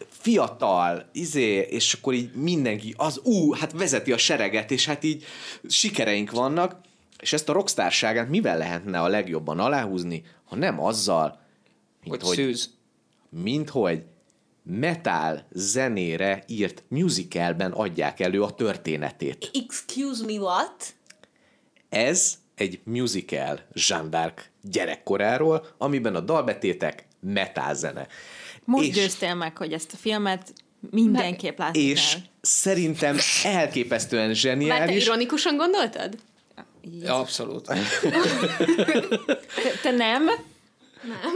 [0.09, 5.25] fiatal, izé, és akkor így mindenki, az ú, hát vezeti a sereget, és hát így
[5.69, 6.77] sikereink vannak,
[7.21, 11.41] és ezt a rockstárságát mivel lehetne a legjobban aláhúzni, ha nem azzal,
[12.03, 12.71] mint Hogy hogy, szűz.
[13.31, 14.05] mint hogy
[14.63, 19.51] metal zenére írt musicalben adják elő a történetét.
[19.65, 20.95] Excuse me, what?
[21.89, 28.07] Ez egy musical d'Arc gyerekkoráról, amiben a dalbetétek metal zene.
[28.65, 30.53] Most és, győztél meg, hogy ezt a filmet
[30.91, 32.21] mindenképp látni és kell.
[32.41, 35.05] szerintem elképesztően Már te zseniális.
[35.05, 36.19] ironikusan gondoltad?
[37.01, 37.67] Ja, abszolút.
[39.83, 40.25] Te, nem?
[41.09, 41.35] Nem.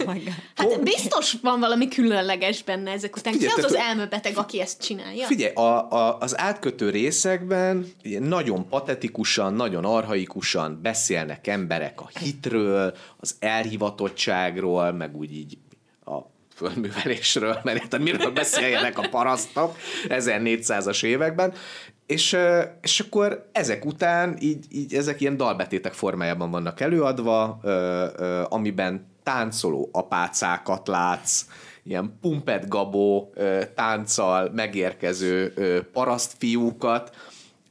[0.00, 0.34] Oh my God.
[0.54, 3.32] Hát biztos van valami különleges benne ezek után.
[3.32, 5.26] Ki Figyelj, az az tehát- elmebeteg, aki ezt csinálja?
[5.26, 13.36] Figyelj, a, a, az átkötő részekben nagyon patetikusan, nagyon arhaikusan beszélnek emberek a hitről, az
[13.38, 15.58] elhivatottságról, meg úgy így
[16.04, 16.16] a
[16.54, 19.76] fölművelésről, mert érted, miről beszéljenek a parasztok
[20.08, 21.54] 1400-as években,
[22.08, 22.36] és,
[22.80, 29.06] és akkor ezek után így, így ezek ilyen dalbetétek formájában vannak előadva, ö, ö, amiben
[29.22, 31.46] táncoló apácákat látsz,
[31.82, 37.16] ilyen pumpet gabó ö, tánccal megérkező ö, parasztfiúkat,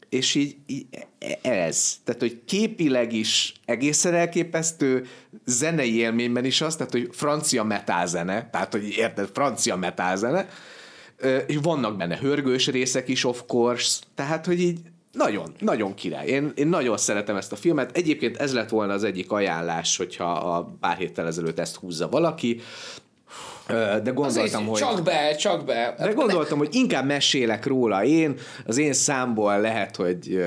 [0.10, 0.86] és így, így
[1.20, 1.96] e- ez.
[2.04, 5.06] Tehát, hogy képileg is egészen elképesztő,
[5.46, 10.77] zenei élményben is az, tehát, hogy francia metálzene, tehát, hogy érted, francia metálzene, Ö,
[11.48, 14.80] és vannak benne hörgős részek is, of course, tehát, hogy így
[15.12, 16.28] nagyon, nagyon király.
[16.28, 17.98] Én, én nagyon szeretem ezt a filmet.
[17.98, 22.62] Egyébként ez lett volna az egyik ajánlás, hogyha a pár héttel ezelőtt ezt húzza valaki.
[23.68, 24.80] De gondoltam, Azért, hogy...
[24.80, 25.96] Csak be, csak be.
[26.00, 30.46] De gondoltam, hogy inkább mesélek róla én, az én számból lehet, hogy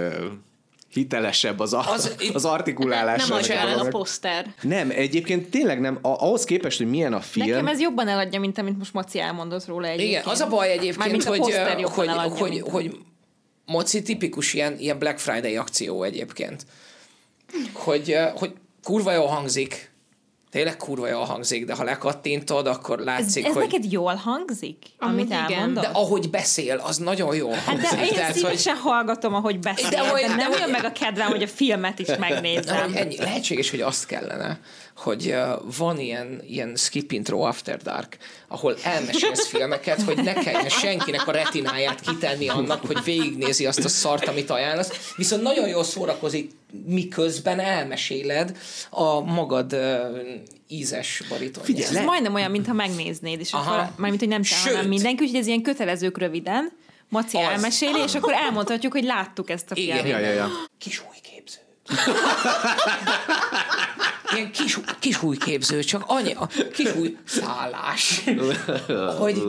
[0.92, 3.26] hitelesebb az, a, Az- az, az artikulálás.
[3.28, 4.54] Nem adja el a poszter.
[4.62, 5.98] Nem, egyébként tényleg nem.
[6.02, 7.48] A, ahhoz képest, hogy milyen a film...
[7.48, 10.10] Nekem ez jobban eladja, mint amit most Maci elmondott róla egyébként.
[10.10, 12.96] Igen, az a baj egyébként, Mármint a hogy, hogy, eladja, hogy, mint- hogy
[13.66, 16.66] Moci tipikus ilyen, ilyen Black Friday akció egyébként.
[17.72, 19.89] Hogy, hogy kurva jól hangzik,
[20.50, 23.62] tényleg kurva jól hangzik, de ha lekattintod, akkor Ez, látszik, ez hogy...
[23.62, 25.44] neked jól hangzik, Amúgy amit igen.
[25.52, 25.82] elmondod?
[25.82, 27.90] De ahogy beszél, az nagyon jól Hát hangzik.
[27.98, 30.60] de én Tehát, hogy, szívesen hallgatom, ahogy beszél, De de, hogy- de de nem hogy-
[30.60, 32.82] jön meg a kedvem, hogy a filmet is de megnézzem.
[32.84, 34.60] hogy ennyi, lehetséges, hogy azt kellene,
[35.00, 35.34] hogy
[35.76, 38.16] van ilyen, ilyen skip intro after dark,
[38.48, 43.88] ahol elmesélsz filmeket, hogy ne kelljen senkinek a retináját kitenni annak, hogy végignézi azt a
[43.88, 45.12] szart, amit ajánlasz.
[45.16, 46.50] Viszont nagyon jól szórakozik,
[46.86, 48.56] miközben elmeséled
[48.90, 49.76] a magad
[50.68, 51.64] ízes baritonját.
[51.64, 53.74] Figyelj, Ez majdnem olyan, mintha megnéznéd, és Aha.
[53.74, 56.72] akkor, mármint, hogy nem te, hanem mindenki, úgyhogy ez ilyen kötelezők röviden,
[57.08, 57.42] Maci Az.
[57.42, 60.02] elmeséli, és akkor elmondhatjuk, hogy láttuk ezt a Igen.
[60.02, 60.20] filmet.
[60.20, 60.48] Ja, ja, ja.
[60.78, 61.58] Kis újképző.
[64.34, 68.24] Ilyen kis, kis újképző, csak annyi, a kis új szállás.
[69.18, 69.42] Hogy,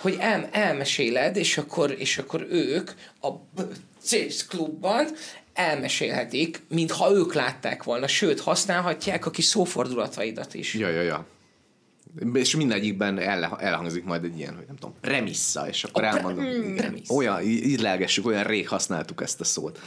[0.00, 3.28] hogy el, elmeséled, és akkor, és akkor ők a
[4.02, 5.06] CÉS klubban
[5.54, 10.74] elmesélhetik, mintha ők látták volna, sőt, használhatják a kis szófordulataidat is.
[10.74, 11.26] Ja, ja, ja.
[12.32, 16.20] És mindegyikben el, elhangzik majd egy ilyen, hogy nem tudom, premissza, és akkor A pre-
[16.20, 16.44] elmondom.
[16.44, 17.14] mm, premissza.
[17.14, 19.80] Olyan, í- így lelgessük, olyan rég használtuk ezt a szót.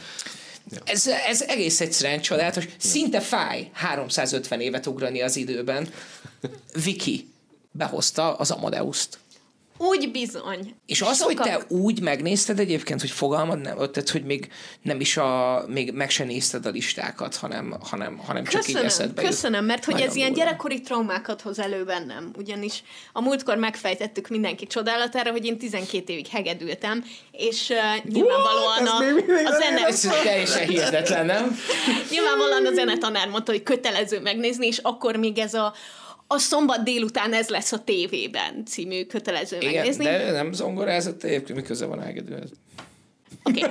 [0.84, 2.64] Ez, ez egész egyszerűen csodálatos.
[2.78, 5.88] Szinte fáj 350 évet ugrani az időben.
[6.84, 7.28] Viki
[7.70, 9.18] behozta az Amadeuszt.
[9.78, 10.74] Úgy bizony.
[10.86, 14.48] És az, hogy Sokak- te úgy megnézted egyébként, hogy fogalmad nem, tehát, hogy még
[14.82, 18.86] nem is a, még meg se nézted a listákat, hanem, hanem, hanem csak így Köszönöm,
[18.86, 19.30] eszedbe jut.
[19.30, 22.30] köszönöm, mert hogy Nagyon ez ilyen gyerekkori traumákat hoz elő bennem.
[22.36, 28.88] Ugyanis a múltkor megfejtettük mindenki csodálatára, hogy én 12 évig hegedültem, és uh, nyilvánvalóan ez
[28.88, 29.86] a, még mindig a zene...
[29.86, 31.58] Ez teljesen hihetetlen, nem?
[32.10, 35.74] Nyilvánvalóan a zenetanár mondta, hogy kötelező megnézni, és akkor még ez a
[36.30, 40.04] a szombat délután ez lesz a tévében című kötelező Igen, megnézni.
[40.04, 42.50] de nem zongorázott egyébként, mi köze van Ágedőhez?
[43.42, 43.70] Okay.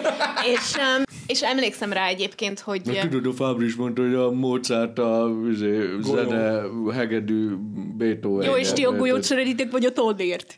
[0.51, 2.81] és, um, és emlékszem rá egyébként, hogy...
[2.81, 6.61] tudod, a Fábris mondta, hogy a Mozart a izé, zene,
[6.93, 7.49] hegedű,
[7.97, 8.49] Beethoven.
[8.49, 10.57] Jó, és ti a golyót szeretitek, vagy a tódért?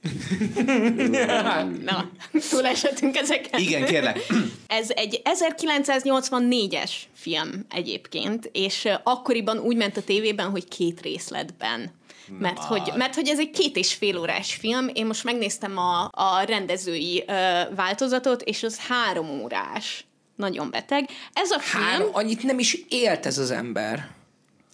[1.90, 2.10] Na,
[2.50, 3.60] túl esetünk ezeken.
[3.60, 4.20] Igen, kérlek.
[4.68, 11.98] Ez egy 1984-es film egyébként, és akkoriban úgy ment a tévében, hogy két részletben.
[12.40, 16.10] Mert hogy, mert hogy ez egy két és fél órás film, én most megnéztem a,
[16.12, 20.06] a rendezői ö, változatot, és az három órás.
[20.40, 21.10] Nagyon beteg.
[21.34, 21.84] Ez a film...
[21.84, 24.10] Három, annyit nem is élt ez az ember.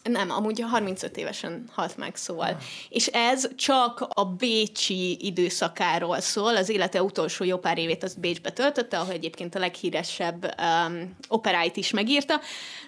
[0.03, 2.57] Nem, amúgy 35 évesen halt meg, szóval.
[2.89, 8.51] És ez csak a bécsi időszakáról szól, az élete utolsó jó pár évét azt Bécsbe
[8.51, 12.41] töltötte, ahol egyébként a leghíresebb um, operáit is megírta.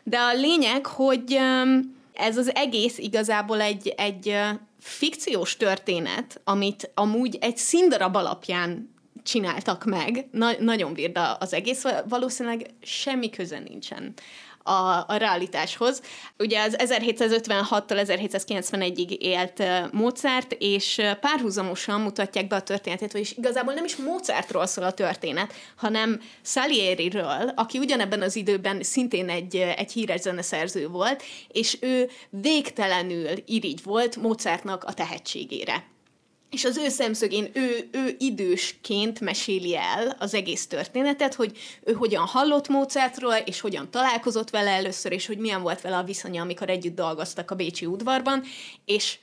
[0.03, 6.91] De a lényeg, hogy um, ez az egész igazából egy, egy uh, fikciós történet, amit
[6.93, 8.95] amúgy egy színdarab alapján
[9.27, 10.27] csináltak meg.
[10.31, 14.13] Na- nagyon virda az egész, valószínűleg semmi köze nincsen
[14.67, 16.01] a, a realitáshoz.
[16.37, 23.85] Ugye az 1756-tól 1791-ig élt Mozart, és párhuzamosan mutatják be a történetét, vagyis igazából nem
[23.85, 30.21] is Mozartról szól a történet, hanem Salieriről, aki ugyanebben az időben szintén egy, egy híres
[30.21, 35.83] zeneszerző volt, és ő végtelenül irigy volt Mozartnak a tehetségére.
[36.49, 42.25] És az ő szemszögén ő, ő idősként meséli el az egész történetet, hogy ő hogyan
[42.25, 46.69] hallott Mozartról, és hogyan találkozott vele először, és hogy milyen volt vele a viszonya, amikor
[46.69, 48.43] együtt dolgoztak a Bécsi udvarban,
[48.85, 49.17] és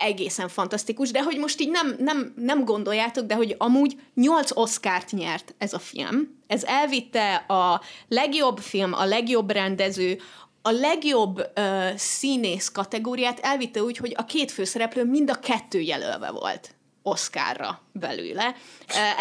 [0.00, 5.12] egészen fantasztikus, de hogy most így nem, nem, nem gondoljátok, de hogy amúgy nyolc Oscárt
[5.12, 6.38] nyert ez a film.
[6.46, 10.20] Ez elvitte a legjobb film, a legjobb rendező,
[10.62, 16.30] a legjobb ö, színész kategóriát elvitte úgy, hogy a két főszereplő mind a kettő jelölve
[16.30, 18.54] volt Oscarra belőle.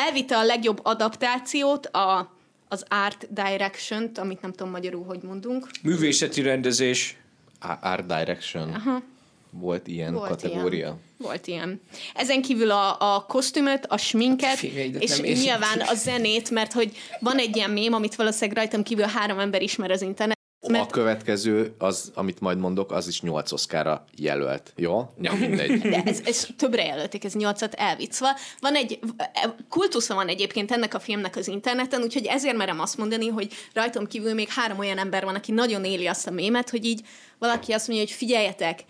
[0.08, 2.34] Elvitte a legjobb adaptációt, a,
[2.68, 5.68] az Art Direction-t, amit nem tudom magyarul, hogy mondunk.
[5.82, 7.18] Művészeti rendezés.
[7.82, 8.74] Art Direction.
[8.74, 9.02] Aha.
[9.52, 10.78] Volt ilyen Volt kategória?
[10.78, 11.02] Ilyen.
[11.18, 11.82] Volt ilyen.
[12.14, 17.38] Ezen kívül a, a kosztümöt, a sminket, Figyeljétek, és nyilván a zenét, mert hogy van
[17.38, 20.86] egy ilyen mém, amit valószínűleg rajtam kívül három ember ismer az internet, mert...
[20.86, 24.74] A következő, az, amit majd mondok, az is nyolc oszkára jelölt.
[24.76, 25.10] Jó?
[25.22, 25.80] Ja, mindegy.
[25.90, 28.28] De ez, ez többre jelölték, ez nyolcat elviccva.
[28.60, 29.00] Van egy,
[29.70, 34.08] kultusza van egyébként ennek a filmnek az interneten, úgyhogy ezért merem azt mondani, hogy rajtam
[34.08, 37.02] kívül még három olyan ember van, aki nagyon éli azt a mémet, hogy így
[37.38, 38.84] valaki azt mondja, hogy figyeljetek,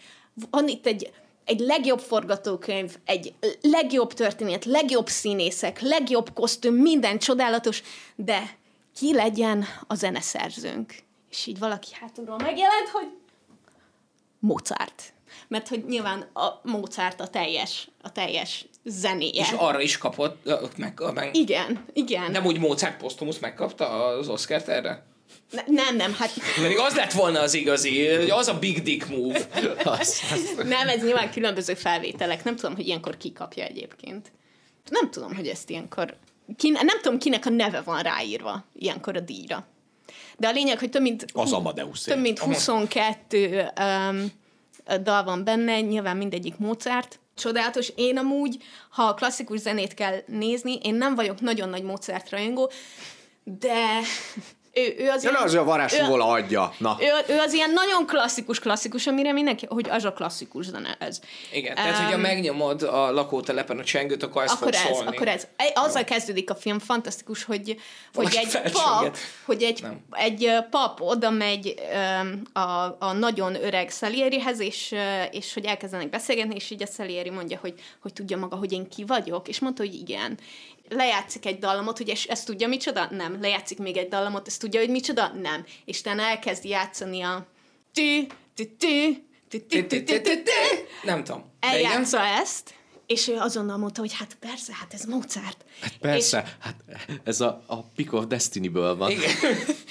[0.49, 1.12] van itt egy
[1.45, 7.82] egy legjobb forgatókönyv, egy legjobb történet, legjobb színészek, legjobb kosztüm, minden csodálatos,
[8.15, 8.58] de
[8.95, 10.93] ki legyen a zeneszerzőnk?
[11.29, 13.07] És így valaki hátulról megjelent, hogy
[14.39, 15.13] Mozart.
[15.47, 19.41] Mert hogy nyilván a Mozart a teljes, a teljes zenéje.
[19.41, 21.35] És arra is kapott, meg, meg...
[21.35, 22.31] Igen, igen.
[22.31, 25.07] Nem úgy Mozart posztumusz megkapta az Oscárt erre?
[25.51, 26.31] Ne, nem, nem, hát...
[26.61, 29.47] Mert az lett volna az igazi, az a big dick move.
[29.83, 30.65] az, az.
[30.67, 32.43] Nem, ez nyilván különböző felvételek.
[32.43, 34.31] Nem tudom, hogy ilyenkor ki kapja egyébként.
[34.89, 36.15] Nem tudom, hogy ezt ilyenkor...
[36.57, 39.67] Ki, nem tudom, kinek a neve van ráírva ilyenkor a díjra.
[40.39, 44.32] De a lényeg, hogy több mint, az Amadeus több mint 22 um,
[45.04, 47.19] dal van benne, nyilván mindegyik Mozart.
[47.36, 47.91] Csodálatos.
[47.95, 52.71] Én amúgy, ha a klasszikus zenét kell nézni, én nem vagyok nagyon nagy Mozart rajongó,
[53.43, 53.99] de
[54.73, 56.73] ő, ő az ja, ilyen, az a varázsból adja.
[56.77, 56.97] Na.
[56.99, 61.19] Ő, ő, az ilyen nagyon klasszikus klasszikus, amire mindenki, hogy az a klasszikus zene ez.
[61.51, 65.15] Igen, um, tehát hogyha megnyomod a lakótelepen a csengőt, akkor ez akkor fog ez, szólni.
[65.15, 65.47] Akkor ez.
[65.73, 67.79] Azzal kezdődik a film, fantasztikus, hogy,
[68.13, 71.75] hogy egy pap, hogy egy, egy pap oda megy
[72.53, 72.60] a,
[72.99, 74.95] a nagyon öreg Salierihez, és,
[75.32, 78.89] és hogy elkezdenek beszélgetni, és így a Salieri mondja, hogy, hogy tudja maga, hogy én
[78.89, 80.38] ki vagyok, és mondta, hogy igen
[80.89, 83.08] lejátszik egy dallamot, hogy ezt, ezt tudja micsoda?
[83.12, 83.41] Nem.
[83.41, 85.28] Lejátszik még egy dallamot, ezt tudja, hogy micsoda?
[85.41, 85.65] Nem.
[85.86, 87.47] És te elkezd játszani a
[87.93, 90.41] tű, tű, tű, tű, tű, tű, tű, tű,
[91.04, 91.43] Nem tudom.
[91.60, 92.73] Eljátsza ezt,
[93.10, 95.65] és ő azonnal mondta, hogy hát persze, hát ez Mozart.
[95.82, 96.75] Hát persze, és, hát
[97.23, 99.12] ez a, a Pick of Destiny-ből van.
[99.12, 99.36] Igen.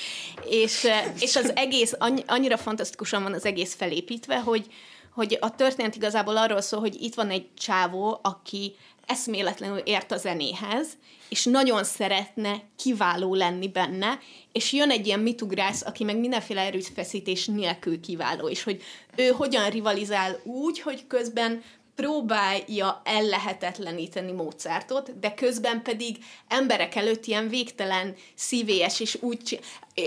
[0.65, 0.87] és,
[1.21, 1.95] és az egész,
[2.27, 4.67] annyira fantasztikusan van az egész felépítve, hogy,
[5.13, 8.77] hogy a történet igazából arról szól, hogy itt van egy csávó, aki
[9.09, 10.89] eszméletlenül ért a zenéhez,
[11.29, 14.19] és nagyon szeretne kiváló lenni benne,
[14.53, 18.83] és jön egy ilyen mitugrász, aki meg mindenféle erőfeszítés nélkül kiváló, és hogy
[19.17, 21.63] ő hogyan rivalizál úgy, hogy közben
[22.01, 26.17] próbálja ellehetetleníteni Mozartot, de közben pedig
[26.49, 29.61] emberek előtt ilyen végtelen szívélyes, és úgy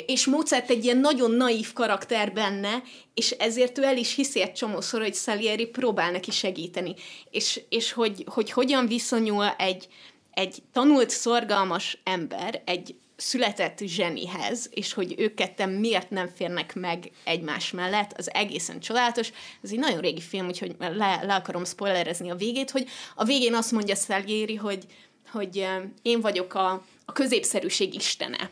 [0.05, 4.53] és Mozart egy ilyen nagyon naív karakter benne, és ezért ő el is hiszi egy
[4.53, 6.95] csomószor, hogy Salieri próbál neki segíteni.
[7.29, 9.87] És, és hogy, hogy hogyan viszonyul egy,
[10.33, 17.11] egy tanult, szorgalmas ember, egy született zsenihez, és hogy ők ketten miért nem férnek meg
[17.23, 19.31] egymás mellett, az egészen csodálatos.
[19.63, 23.53] Ez egy nagyon régi film, úgyhogy le, le akarom spoilerezni a végét, hogy a végén
[23.53, 24.85] azt mondja Salieri, hogy,
[25.31, 25.67] hogy
[26.01, 28.49] én vagyok a, a középszerűség istene.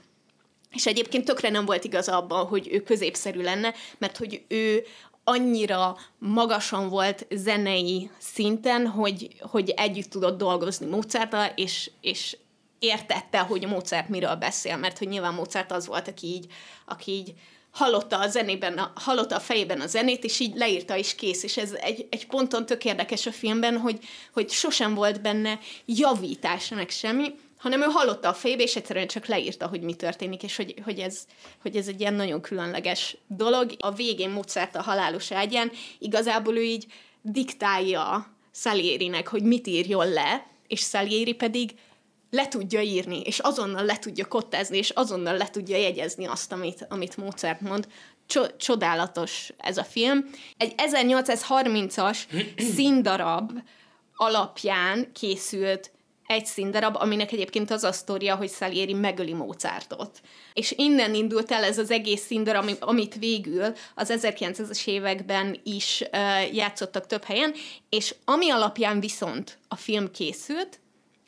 [0.72, 4.86] És egyébként tökre nem volt igaz abban, hogy ő középszerű lenne, mert hogy ő
[5.24, 12.38] annyira magasan volt zenei szinten, hogy, hogy együtt tudott dolgozni Mozarttal, és, és
[12.80, 16.46] értette, hogy Mozart miről beszél, mert hogy nyilván Mozart az volt, aki így,
[16.86, 17.34] aki így
[17.72, 21.44] hallotta a zenében, a, hallotta a fejében a zenét, és így leírta, is kész.
[21.44, 24.00] És ez egy, egy ponton tök érdekes a filmben, hogy,
[24.34, 29.26] hogy sosem volt benne javítás, meg semmi, hanem ő hallotta a fejébe, és egyszerűen csak
[29.26, 31.26] leírta, hogy mi történik, és hogy, hogy, ez,
[31.62, 33.72] hogy ez egy ilyen nagyon különleges dolog.
[33.80, 36.86] A végén Mozart a halálos ágyán igazából ő így
[37.22, 41.72] diktálja Salierinek, hogy mit írjon le, és Salieri pedig
[42.30, 46.86] le tudja írni, és azonnal le tudja kottázni, és azonnal le tudja jegyezni azt, amit,
[46.90, 47.88] amit Mozart mond.
[48.58, 50.30] Csodálatos ez a film.
[50.58, 52.18] Egy 1830-as
[52.76, 53.52] színdarab
[54.16, 55.92] alapján készült
[56.30, 60.22] egy színdarab, aminek egyébként az a sztoria, hogy Salieri megöli Mozartot.
[60.54, 66.56] És innen indult el ez az egész színdarab, amit végül az 1900-es években is uh,
[66.56, 67.54] játszottak több helyen,
[67.90, 70.80] és ami alapján viszont a film készült,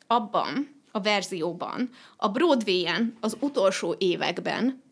[0.06, 4.82] abban a verzióban, a Broadway-en az utolsó években,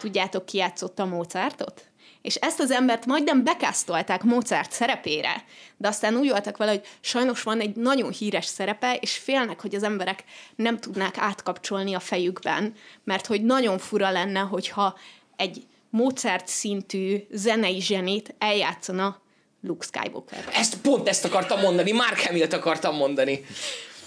[0.00, 1.82] tudjátok, ki játszotta Mozartot?
[2.22, 5.44] És ezt az embert majdnem bekásztolták Mozart szerepére,
[5.76, 9.74] de aztán úgy voltak vele, hogy sajnos van egy nagyon híres szerepe, és félnek, hogy
[9.74, 10.24] az emberek
[10.56, 12.74] nem tudnák átkapcsolni a fejükben,
[13.04, 14.98] mert hogy nagyon fura lenne, hogyha
[15.36, 19.20] egy Mozart szintű zenei zsenét eljátszana
[19.62, 20.48] Luke Skywalker.
[20.52, 23.44] Ezt pont ezt akartam mondani, Mark Hamill-t akartam mondani.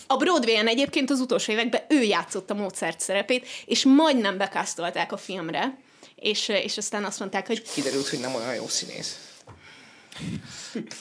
[0.08, 5.18] A Broadway-en egyébként az utolsó években ő játszott a Mozart szerepét, és majdnem bekásztolták a
[5.18, 5.78] filmre,
[6.16, 7.62] és, és aztán azt mondták, hogy...
[7.62, 9.28] Kiderült, hogy nem olyan jó színész.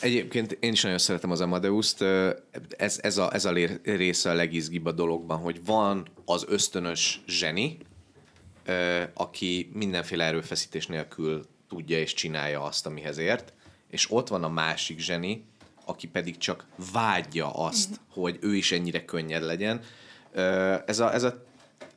[0.01, 2.03] Egyébként én is nagyon szeretem az Amadeus-t.
[2.77, 3.53] Ez, ez, a, ez a
[3.83, 7.79] része a legizgibb a dologban, hogy van az ösztönös zseni,
[9.15, 13.53] aki mindenféle erőfeszítés nélkül tudja és csinálja azt, amihez ért,
[13.91, 15.45] és ott van a másik zseni,
[15.87, 19.81] aki pedig csak vágyja azt, hogy ő is ennyire könnyed legyen.
[20.87, 21.45] Ez a, ez a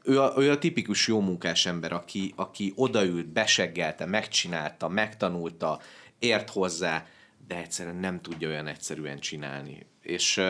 [0.04, 5.80] ő a, ő a tipikus jó munkás ember, aki, aki odaült, beseggelte, megcsinálta, megtanulta,
[6.20, 7.06] ért hozzá,
[7.48, 9.86] de egyszerűen nem tudja olyan egyszerűen csinálni.
[10.10, 10.42] És,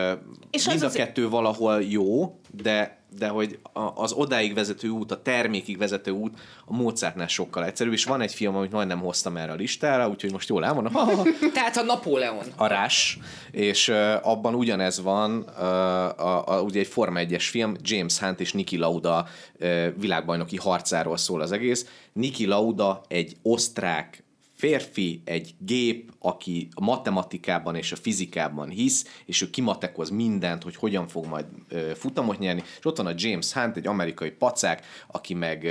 [0.50, 3.58] és mind az a az- kettő valahol jó, de, de hogy
[3.94, 8.34] az odáig vezető út, a termékig vezető út a Mozartnál sokkal egyszerűbb, és van egy
[8.34, 10.92] film, amit majdnem hoztam erre a listára, úgyhogy most jól elmondom.
[10.92, 12.44] Ha, ha, ha Tehát a Napóleon.
[12.56, 13.16] a Rush,
[13.50, 18.40] és uh, abban ugyanez van, uh, a, a, ugye egy Forma 1-es film, James Hunt
[18.40, 19.26] és Niki Lauda
[19.60, 21.86] uh, világbajnoki harcáról szól az egész.
[22.12, 24.24] Niki Lauda egy osztrák
[24.60, 30.76] férfi, egy gép, aki a matematikában és a fizikában hisz, és ő kimatekoz mindent, hogy
[30.76, 31.46] hogyan fog majd
[31.94, 35.68] futamot nyerni, és ott van a James Hunt, egy amerikai pacák, aki meg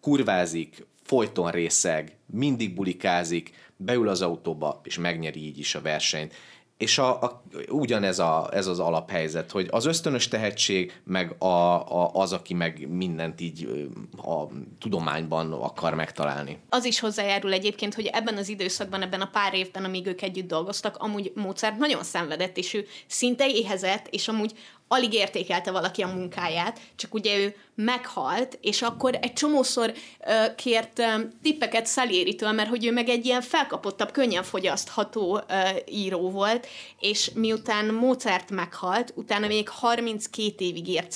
[0.00, 6.34] kurvázik, folyton részeg, mindig bulikázik, beül az autóba, és megnyeri így is a versenyt.
[6.80, 12.10] És a, a, ugyanez a, ez az alaphelyzet, hogy az ösztönös tehetség, meg a, a,
[12.12, 14.46] az, aki meg mindent így a
[14.78, 16.58] tudományban akar megtalálni.
[16.68, 20.48] Az is hozzájárul egyébként, hogy ebben az időszakban, ebben a pár évben, amíg ők együtt
[20.48, 24.52] dolgoztak, amúgy Mozart nagyon szenvedett, és ő szinte éhezett, és amúgy
[24.92, 29.92] alig értékelte valaki a munkáját, csak ugye ő meghalt, és akkor egy csomószor
[30.26, 31.04] ö, kért ö,
[31.42, 36.66] tippeket Salieri-től, mert hogy ő meg egy ilyen felkapottabb, könnyen fogyasztható ö, író volt,
[37.00, 41.12] és miután Mozart meghalt, utána még 32 évig ért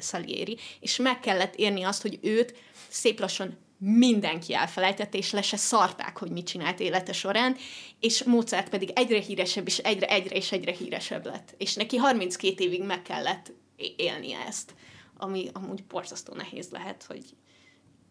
[0.00, 2.54] Salieri, és meg kellett érni azt, hogy őt
[2.88, 7.56] szép lassan mindenki elfelejtette, és le se szarták, hogy mit csinált élete során,
[8.00, 11.54] és Mozart pedig egyre híresebb, és egyre, egyre, és egyre híresebb lett.
[11.58, 13.52] És neki 32 évig meg kellett
[13.96, 14.74] élnie ezt,
[15.16, 17.24] ami amúgy borzasztó nehéz lehet, hogy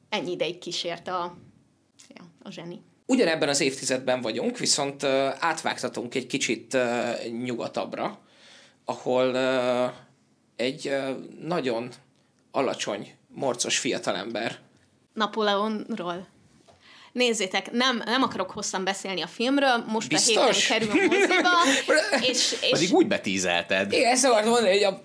[0.09, 1.38] ennyi ideig kísérte a,
[2.16, 2.82] ja, a zseni.
[3.05, 5.03] Ugyanebben az évtizedben vagyunk, viszont
[5.39, 6.78] átvágtatunk egy kicsit
[7.43, 8.20] nyugatabbra,
[8.86, 9.38] ahol
[10.55, 10.95] egy
[11.41, 11.89] nagyon
[12.51, 14.59] alacsony, morcos fiatalember
[15.16, 16.28] Napóleonról.
[17.11, 20.36] Nézzétek, nem, nem akarok hosszan beszélni a filmről, most Biztos?
[20.36, 21.49] a héten kerül a moziba,
[22.32, 23.91] és, és Pedig úgy betízelted.
[23.91, 25.01] Igen, ezt akartam mondani, hogy a,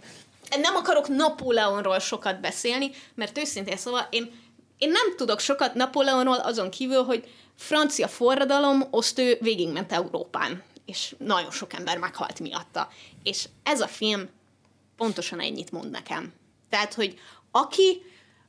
[0.61, 4.30] nem akarok Napóleonról sokat beszélni, mert őszintén szóval én,
[4.78, 11.14] én nem tudok sokat Napóleonról azon kívül, hogy francia forradalom, azt ő végigment Európán, és
[11.18, 12.88] nagyon sok ember meghalt miatta.
[13.22, 14.28] És ez a film
[14.96, 16.32] pontosan ennyit mond nekem.
[16.70, 17.18] Tehát, hogy
[17.50, 18.02] aki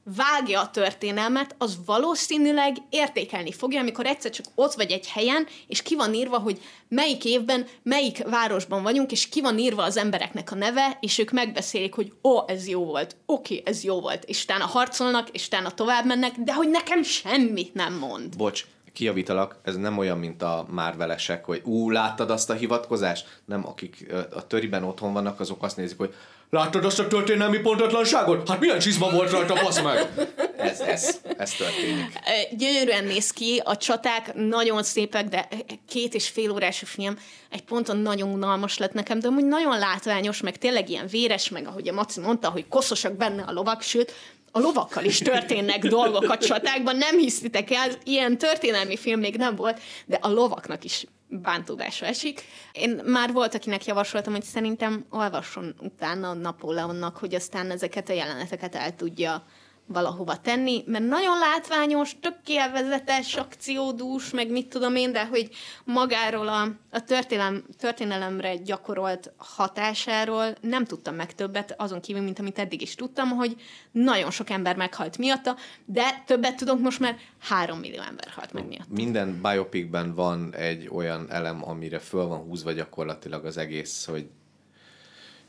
[0.03, 5.81] vágja a történelmet, az valószínűleg értékelni fogja, amikor egyszer csak ott vagy egy helyen, és
[5.81, 10.51] ki van írva, hogy melyik évben, melyik városban vagyunk, és ki van írva az embereknek
[10.51, 14.43] a neve, és ők megbeszélik, hogy ó, ez jó volt, oké, ez jó volt, és
[14.43, 18.37] utána harcolnak, és utána tovább mennek, de hogy nekem semmit nem mond.
[18.37, 23.41] Bocs, kijavítalak, ez nem olyan, mint a márvelesek, hogy ú, láttad azt a hivatkozást?
[23.45, 26.13] Nem, akik a töriben otthon vannak, azok azt nézik, hogy
[26.51, 28.49] láttad azt a történelmi pontatlanságot?
[28.49, 30.09] Hát milyen csizma volt rajta, basz meg!
[30.57, 32.19] Ez, ez, ez történik.
[32.57, 35.47] Gyönyörűen néz ki, a csaták nagyon szépek, de
[35.87, 37.17] két és fél órás a film,
[37.49, 41.67] egy ponton nagyon unalmas lett nekem, de amúgy nagyon látványos, meg tényleg ilyen véres, meg
[41.67, 44.13] ahogy a Maci mondta, hogy koszosak benne a lovak, sőt,
[44.51, 49.55] a lovakkal is történnek dolgok a csatákban, nem hisztitek el, ilyen történelmi film még nem
[49.55, 52.43] volt, de a lovaknak is bántódása esik.
[52.71, 58.13] Én már volt, akinek javasoltam, hogy szerintem olvasson utána a Napóleonnak, hogy aztán ezeket a
[58.13, 59.43] jeleneteket el tudja
[59.91, 65.49] valahova tenni, mert nagyon látványos, tök élvezetes, akciódús, meg mit tudom én, de hogy
[65.83, 72.59] magáról a, a történelem, történelemre gyakorolt hatásáról nem tudtam meg többet, azon kívül, mint amit
[72.59, 73.55] eddig is tudtam, hogy
[73.91, 78.67] nagyon sok ember meghalt miatta, de többet tudok most, mert három millió ember halt meg
[78.67, 78.89] miatt.
[78.89, 84.27] Minden biopicben van egy olyan elem, amire föl van húzva gyakorlatilag az egész, hogy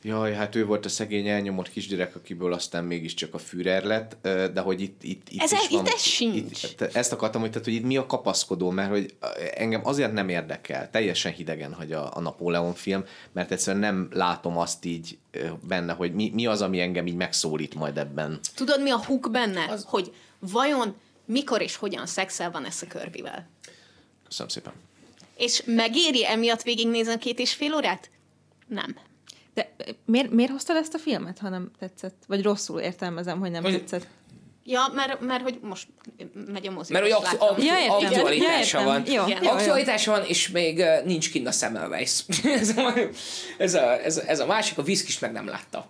[0.03, 4.16] jaj, hát ő volt a szegény elnyomott kisgyerek, akiből aztán mégiscsak a Führer lett,
[4.53, 6.62] de hogy itt, itt, itt Ez- is itt van, ez sincs.
[6.62, 9.14] Itt, ezt akartam, hogy, tehát, hogy itt mi a kapaszkodó, mert hogy
[9.55, 14.59] engem azért nem érdekel, teljesen hidegen hagy a, a Napóleon film, mert egyszerűen nem látom
[14.59, 15.18] azt így
[15.68, 18.40] benne, hogy mi, mi az, ami engem így megszólít majd ebben.
[18.55, 19.66] Tudod, mi a hook benne?
[19.68, 19.84] Az...
[19.88, 20.94] Hogy vajon
[21.24, 23.48] mikor és hogyan szexel van ezt a körbivel?
[24.24, 24.72] Köszönöm szépen.
[25.36, 28.11] És megéri emiatt végignézni a két és fél órát?
[28.66, 28.96] Nem.
[29.55, 29.74] De
[30.05, 32.22] miért, miért hoztad ezt a filmet, ha nem tetszett?
[32.26, 34.07] Vagy rosszul értelmezem, hogy nem Hogy- tetszett?
[34.64, 35.86] Ja, mert, mert hogy most
[36.53, 36.92] megy a mozi.
[36.92, 37.96] Mert hogy aktu- aktu- Ja, értem.
[37.96, 38.98] aktualitása Ja, van.
[38.98, 39.14] értem.
[39.14, 39.50] Jó, jó, jó.
[39.50, 42.24] Aktualitása van, és még uh, nincs kint a Semmelweis.
[42.44, 42.92] ez, a,
[43.59, 45.88] ez, a, ez, a, ez a másik, a viszkis meg nem látta.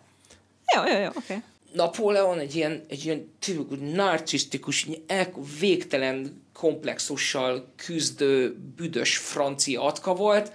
[0.76, 1.18] Jó, jó, jó, oké.
[1.18, 1.42] Okay.
[1.72, 3.32] Napóleon egy ilyen, egy ilyen
[3.70, 10.52] úgy narcisztikus, el- végtelen komplexussal küzdő, büdös francia atka volt,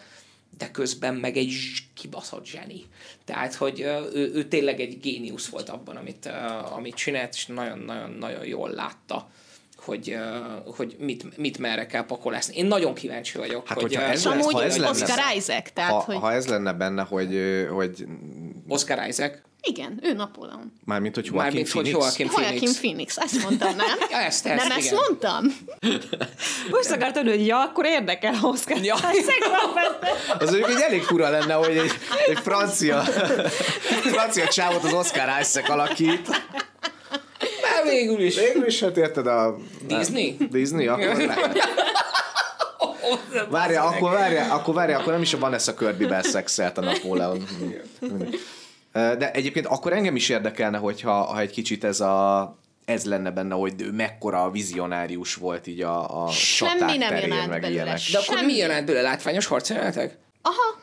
[0.58, 1.54] de közben meg egy
[1.94, 2.86] kibaszott zseni.
[3.26, 3.80] Tehát, hogy
[4.14, 6.26] ő, ő tényleg egy géniusz volt abban, amit,
[6.76, 9.30] amit csinált, és nagyon-nagyon-nagyon jól látta,
[9.88, 10.18] hogy,
[10.78, 12.56] hogy mit, mit merre kell pakolászni.
[12.58, 15.92] Én nagyon kíváncsi vagyok, Hát, hogy ez lesz- amúgy ha ez lenne- Oscar Isaac, tehát,
[15.92, 17.40] Ha, hogy ha ez lenne benne, hogy,
[17.72, 18.06] hogy
[18.68, 20.74] Oscar Isaac, igen, ő Napóleon.
[20.86, 22.78] mármint, hogy Joaquin mármint, hogy Phoenix, Joaquin Joaquin Phoenix.
[22.80, 23.98] Phoenix, ezt mondtam, nem?
[24.12, 25.00] Ja, ezt, ezt, nem ezt igen.
[25.08, 25.44] mondtam?
[26.76, 28.78] Most akartam, hogy ja, akkor érdekel a Oscar.
[28.84, 28.96] Ja.
[30.40, 31.92] Az mondjuk egy elég fura lenne, hogy egy,
[32.28, 33.02] egy francia,
[34.04, 36.30] francia csávot az Oscar Isaac alakít.
[37.78, 38.36] Hát végül is.
[38.40, 39.58] Végül is, hát érted a...
[39.88, 40.38] Disney?
[40.52, 41.58] Disney, akkor lehet.
[43.50, 47.48] Várja, akkor várja, akkor várja, akkor nem is a Vanessa Kirby-ben szexelt a Napóleon.
[48.92, 52.56] De egyébként akkor engem is érdekelne, hogyha ha egy kicsit ez a
[52.86, 57.32] ez lenne benne, hogy ő mekkora vizionárius volt így a, a Semmi nem jön terén,
[57.32, 57.70] át meg belőle.
[57.70, 58.00] ilyenek.
[58.12, 58.52] De akkor Semmi.
[58.52, 59.02] mi jön át belőle?
[59.04, 60.18] Látványos harcjelenetek?
[60.42, 60.80] Aha,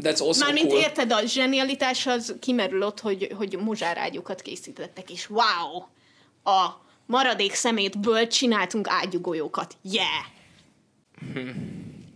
[0.00, 0.80] That's also Mármint cool.
[0.80, 5.82] érted, a zsenialitás az kimerül ott, hogy, hogy muzsárágyukat készítettek, és wow!
[6.46, 9.76] A maradék szemétből csináltunk ágyugolyókat.
[9.82, 10.24] Yeah!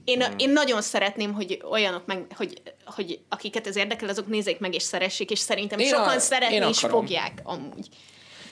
[0.05, 4.74] Én, én nagyon szeretném, hogy olyanok meg, hogy, hogy akiket ez érdekel, azok nézzék meg
[4.74, 7.89] és szeressék, és szerintem Én sokan a- szeretni is fogják amúgy.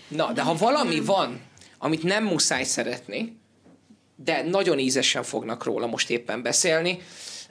[0.08, 1.40] Na, de ha valami van,
[1.78, 3.40] amit nem muszáj szeretni,
[4.16, 6.98] de nagyon ízesen fognak róla most éppen beszélni,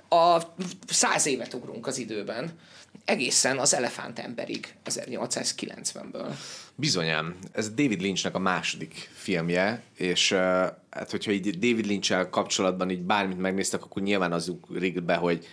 [0.10, 0.42] a
[0.88, 2.60] száz évet ugrunk az időben,
[3.06, 6.34] egészen az Elefánt emberig, 1890-ből.
[6.80, 7.36] Bizonyám.
[7.52, 10.40] Ez David Lynchnek a második filmje, és uh,
[10.90, 15.48] hát hogyha így David lynch kapcsolatban így bármit megnéztek, akkor nyilván az ugrik be, hogy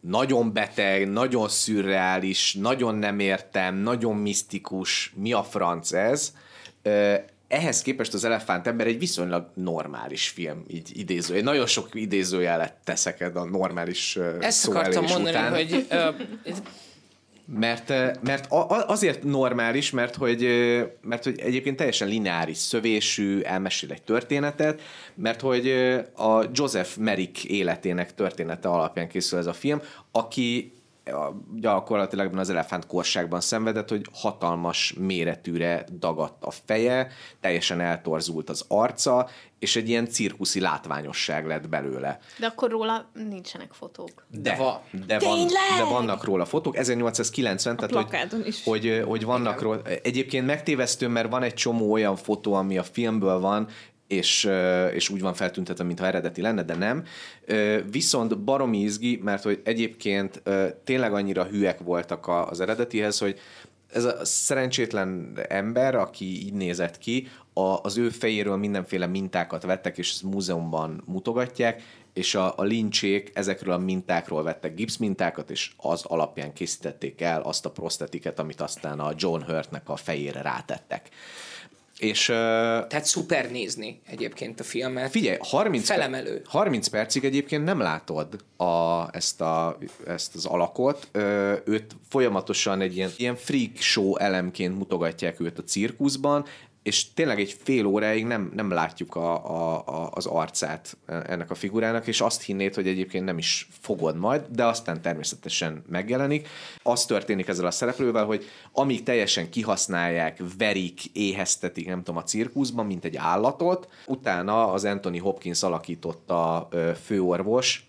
[0.00, 6.34] nagyon beteg, nagyon szürreális, nagyon nem értem, nagyon misztikus, mi a franc ez.
[6.84, 7.14] Uh,
[7.48, 11.36] ehhez képest az Elefánt ember egy viszonylag normális film, így idéző.
[11.36, 15.54] Én nagyon sok idézőjelet teszek a normális uh, Ezt szó akartam mondani, után.
[15.54, 16.08] hogy ö,
[17.54, 17.88] Mert,
[18.22, 18.46] mert
[18.86, 20.40] azért normális, mert hogy,
[21.02, 24.80] mert hogy egyébként teljesen lineáris szövésű, elmesél egy történetet,
[25.14, 25.68] mert hogy
[26.16, 29.80] a Joseph Merrick életének története alapján készül ez a film,
[30.12, 30.72] aki
[31.54, 37.08] gyakorlatilag ebben az elefánt korságban szenvedett, hogy hatalmas méretűre dagadt a feje,
[37.40, 39.28] teljesen eltorzult az arca,
[39.58, 42.18] és egy ilyen cirkuszi látványosság lett belőle.
[42.38, 44.26] De akkor róla nincsenek fotók.
[44.28, 45.76] De, va- de, van, Tényleg?
[45.76, 46.76] de vannak róla fotók.
[46.76, 48.64] 1890, tehát hogy, is.
[48.64, 49.82] hogy, hogy vannak róla.
[50.02, 53.68] Egyébként megtévesztő, mert van egy csomó olyan fotó, ami a filmből van,
[54.10, 54.50] és,
[54.94, 57.04] és úgy van feltüntetve, mintha eredeti lenne, de nem.
[57.90, 60.42] Viszont baromi izgi, mert hogy egyébként
[60.84, 63.38] tényleg annyira hűek voltak az eredetihez, hogy
[63.92, 69.98] ez a szerencsétlen ember, aki így nézett ki, a, az ő fejéről mindenféle mintákat vettek,
[69.98, 71.82] és ezt múzeumban mutogatják,
[72.12, 77.66] és a, a lincsék ezekről a mintákról vettek gipszmintákat, és az alapján készítették el azt
[77.66, 81.08] a prosztetiket, amit aztán a John Hurtnek a fejére rátettek.
[82.00, 85.10] És uh, tehát szuper nézni egyébként a filmet.
[85.10, 86.42] Figyelj, 30, Felemelő.
[86.44, 91.08] 30 percig egyébként nem látod a, ezt, a, ezt az alakot.
[91.12, 96.44] Ö, őt folyamatosan egy ilyen, ilyen freak show elemként mutogatják őt a cirkuszban,
[96.82, 101.54] és tényleg egy fél óráig nem, nem látjuk a, a, a, az arcát ennek a
[101.54, 106.48] figurának, és azt hinnéd, hogy egyébként nem is fogod majd, de aztán természetesen megjelenik.
[106.82, 112.86] Az történik ezzel a szereplővel, hogy amíg teljesen kihasználják, verik, éheztetik, nem tudom, a cirkuszban,
[112.86, 116.68] mint egy állatot, utána az Anthony Hopkins alakította
[117.04, 117.84] főorvos,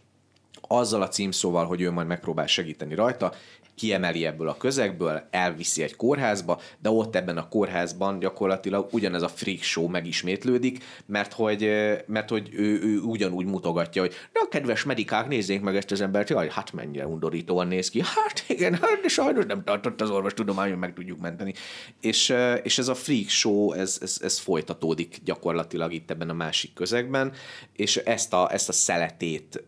[0.72, 3.34] azzal a címszóval, hogy ő majd megpróbál segíteni rajta,
[3.82, 9.28] kiemeli ebből a közegből, elviszi egy kórházba, de ott ebben a kórházban gyakorlatilag ugyanez a
[9.28, 11.70] freak show megismétlődik, mert hogy,
[12.06, 16.30] mert hogy ő, ő ugyanúgy mutogatja, hogy na kedves medikák, nézzék meg ezt az embert,
[16.30, 18.02] jaj, hát mennyire undorítóan néz ki.
[18.16, 21.54] Hát igen, hát de sajnos nem tartott az orvos tudomány, hogy meg tudjuk menteni.
[22.02, 26.74] És, és ez a freak show, ez, ez, ez folytatódik gyakorlatilag itt ebben a másik
[26.74, 27.34] közegben,
[27.76, 29.64] és ezt a, ezt a szeletét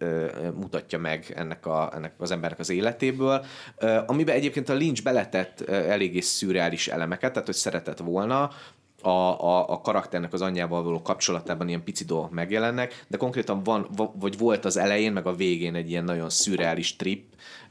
[0.55, 3.45] mutatja meg ennek, a, ennek az embernek az életéből,
[4.07, 8.49] amiben egyébként a Lynch beletett eléggé szürreális elemeket, tehát hogy szeretett volna,
[9.01, 13.87] a, a, a karakternek az anyjával való kapcsolatában ilyen pici dolgok megjelennek, de konkrétan van,
[14.19, 17.23] vagy volt az elején, meg a végén egy ilyen nagyon szürreális trip,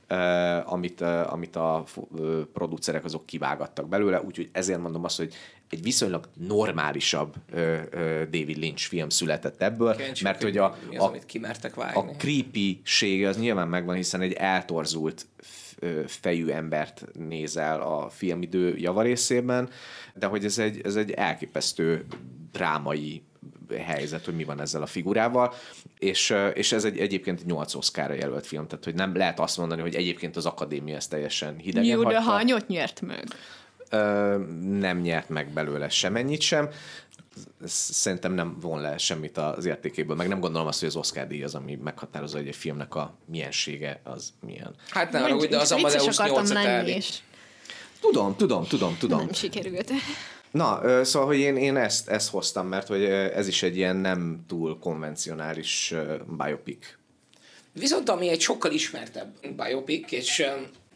[0.09, 5.35] Uh, amit, uh, amit a uh, producerek azok kivágattak belőle, úgyhogy ezért mondom azt, hogy
[5.71, 7.35] egy viszonylag normálisabb
[8.31, 12.13] David Lynch film született ebből, Kíváncsi, mert hogy a, az, a, amit kimertek a vágni.
[12.17, 15.27] creepy az nyilván megvan, hiszen egy eltorzult
[16.07, 19.69] fejű embert nézel a filmidő javarészében,
[20.15, 22.05] de hogy ez egy, ez egy elképesztő
[22.53, 23.23] drámai
[23.79, 25.55] helyzet, hogy mi van ezzel a figurával,
[25.99, 29.81] és, és ez egy egyébként 8 Oscarra jelölt film, tehát hogy nem lehet azt mondani,
[29.81, 32.31] hogy egyébként az akadémia ezt teljesen hidegen Jó, de hagyta.
[32.31, 33.25] hányot nyert meg?
[33.91, 34.37] Ö,
[34.71, 36.69] nem nyert meg belőle semennyit sem.
[37.63, 41.27] Ez Szerintem nem von le semmit az értékéből, meg nem gondolom azt, hogy az Oscar
[41.27, 44.75] díj az, ami meghatározza, hogy egy filmnek a miensége az milyen.
[44.89, 46.95] Hát nem, arra, de az Amadeus akartam 8 lenni, elvitt.
[46.97, 47.19] és
[48.03, 49.19] Tudom, tudom, tudom, tudom.
[49.19, 49.93] nem sikerült.
[50.51, 54.45] Na, szóval, hogy én, én ezt, ezt hoztam, mert hogy ez is egy ilyen nem
[54.49, 55.95] túl konvencionális
[56.37, 56.87] biopic.
[57.73, 60.43] Viszont ami egy sokkal ismertebb biopic, és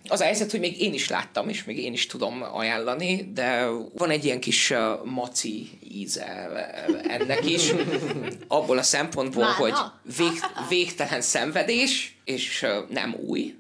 [0.09, 3.67] az a helyzet, hogy még én is láttam, és még én is tudom ajánlani, de
[3.97, 4.73] van egy ilyen kis
[5.05, 6.25] maci íze
[7.09, 7.73] ennek is,
[8.49, 9.55] abból a szempontból, Mána?
[9.55, 9.75] hogy
[10.17, 13.55] vég, végtelen szenvedés, és nem új.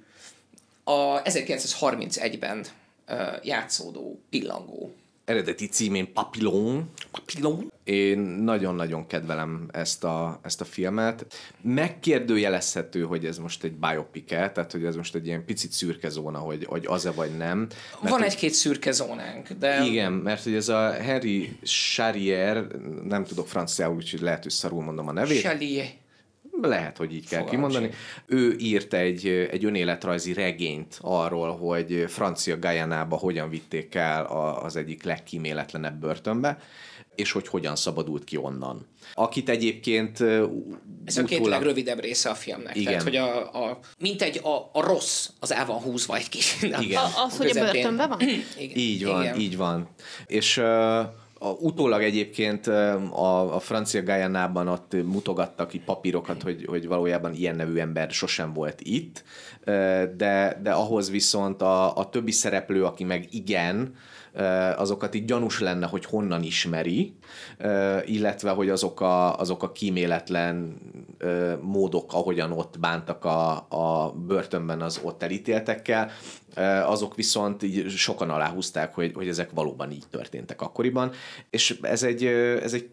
[0.84, 2.66] A 1931-ben
[3.08, 4.94] uh, játszódó pillangó.
[5.26, 6.90] Eredeti címén Papillon.
[7.10, 7.72] Papillon?
[7.84, 11.26] Én nagyon-nagyon kedvelem ezt a, ezt a filmet.
[11.60, 16.08] Megkérdőjelezhető, hogy ez most egy biopic -e, tehát hogy ez most egy ilyen picit szürke
[16.08, 17.58] zóna, hogy, hogy az-e vagy nem.
[18.00, 19.84] Mert Van egy-két szürke zónánk, de...
[19.84, 22.66] Igen, mert hogy ez a Henry Charrier,
[23.04, 25.40] nem tudok franciául, úgyhogy lehet, hogy szarul mondom a nevét.
[25.40, 25.86] Chalier.
[26.62, 27.94] Lehet, hogy így kell Fogalmam kimondani.
[28.26, 34.24] Ő írt egy, egy önéletrajzi regényt arról, hogy francia Guyanába hogyan vitték el
[34.62, 36.58] az egyik legkíméletlenebb börtönbe,
[37.14, 38.86] és hogy hogyan szabadult ki onnan.
[39.14, 40.20] Akit egyébként
[41.04, 42.76] Ez a két legrövidebb része a filmnek.
[42.76, 42.86] Igen.
[42.86, 46.62] Tehát, hogy a, a, mint egy a, a rossz, az el van húzva egy kis.
[46.62, 47.02] Igen.
[47.02, 48.20] A- az, hogy a börtönben van?
[48.58, 48.76] Igen.
[48.76, 49.40] Így van, Igen.
[49.40, 49.88] így van.
[50.26, 51.00] És uh,
[51.38, 57.56] a, utólag egyébként a, a francia Guyanában ott mutogattak ki papírokat, hogy, hogy valójában ilyen
[57.56, 59.24] nevű ember sosem volt itt,
[60.16, 63.94] de, de ahhoz viszont a, a többi szereplő, aki meg igen,
[64.76, 67.14] azokat így gyanús lenne, hogy honnan ismeri,
[68.04, 70.76] illetve hogy azok a, azok a kíméletlen
[71.60, 76.10] módok, ahogyan ott bántak a, a börtönben az ott elítéltekkel,
[76.84, 81.12] azok viszont így sokan aláhúzták, hogy, hogy ezek valóban így történtek akkoriban,
[81.50, 82.24] és ez egy,
[82.62, 82.88] ez egy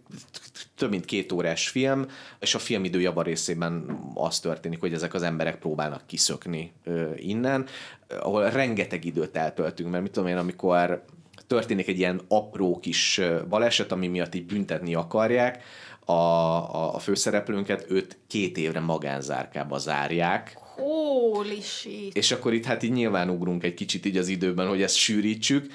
[0.75, 2.05] több mint két órás film,
[2.39, 6.73] és a filmidő javarészében az történik, hogy ezek az emberek próbálnak kiszökni
[7.15, 7.65] innen,
[8.07, 11.03] ahol rengeteg időt eltöltünk, mert mit tudom én, amikor
[11.47, 15.63] történik egy ilyen apró kis baleset, ami miatt így büntetni akarják,
[16.05, 22.15] a, a, a főszereplőnket őt két évre magánzárkába zárják, Holy shit.
[22.15, 25.71] és akkor itt hát így nyilván ugrunk egy kicsit így az időben, hogy ezt sűrítsük.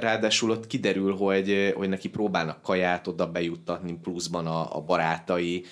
[0.00, 5.64] Ráadásul ott kiderül, hogy, hogy neki próbálnak kaját oda bejuttatni pluszban a, a barátai,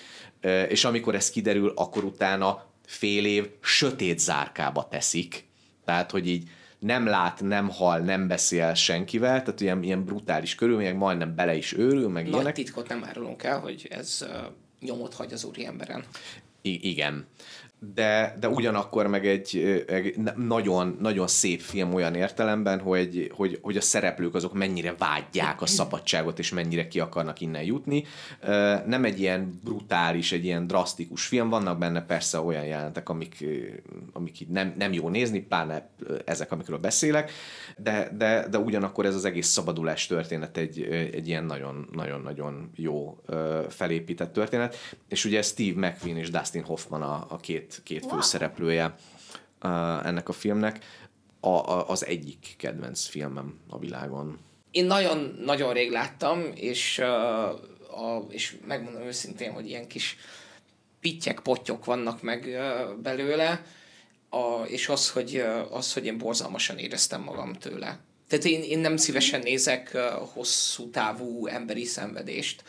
[0.67, 5.45] és amikor ez kiderül, akkor utána fél év sötét zárkába teszik.
[5.85, 6.49] Tehát, hogy így
[6.79, 11.73] nem lát, nem hal, nem beszél senkivel, tehát ilyen, ilyen brutális körülmények, majdnem bele is
[11.73, 12.53] őrül, meg Nagy ilyenek.
[12.55, 14.29] titkot nem árulunk el, hogy ez uh,
[14.81, 16.03] nyomot hagy az úri emberen.
[16.61, 17.25] I- igen.
[17.79, 23.77] De, de ugyanakkor meg egy, egy nagyon, nagyon szép film olyan értelemben, hogy, hogy, hogy
[23.77, 28.03] a szereplők azok mennyire vágyják a szabadságot, és mennyire ki akarnak innen jutni.
[28.85, 33.45] Nem egy ilyen brutális, egy ilyen drasztikus film, vannak benne persze olyan jelentek, amik,
[34.13, 35.89] amik így nem, nem jó nézni, pláne
[36.25, 37.31] ezek, amikről beszélek,
[37.77, 40.81] de, de, de ugyanakkor ez az egész szabadulás történet egy,
[41.13, 41.45] egy ilyen
[41.91, 43.17] nagyon-nagyon jó
[43.69, 44.75] felépített történet,
[45.07, 48.95] és ugye Steve McQueen és Dustin Hoffman a, a két, két főszereplője
[49.63, 50.85] uh, ennek a filmnek.
[51.39, 54.39] A, a, az egyik kedvenc filmem a világon.
[54.71, 57.07] Én nagyon-nagyon rég láttam, és, uh,
[58.01, 60.17] a, és megmondom őszintén, hogy ilyen kis
[60.99, 63.65] pittyek, pottyok vannak meg uh, belőle,
[64.29, 67.99] a, és az hogy, uh, az, hogy én borzalmasan éreztem magam tőle.
[68.27, 70.01] Tehát én, én nem szívesen nézek uh,
[70.33, 72.63] hosszú távú emberi szenvedést.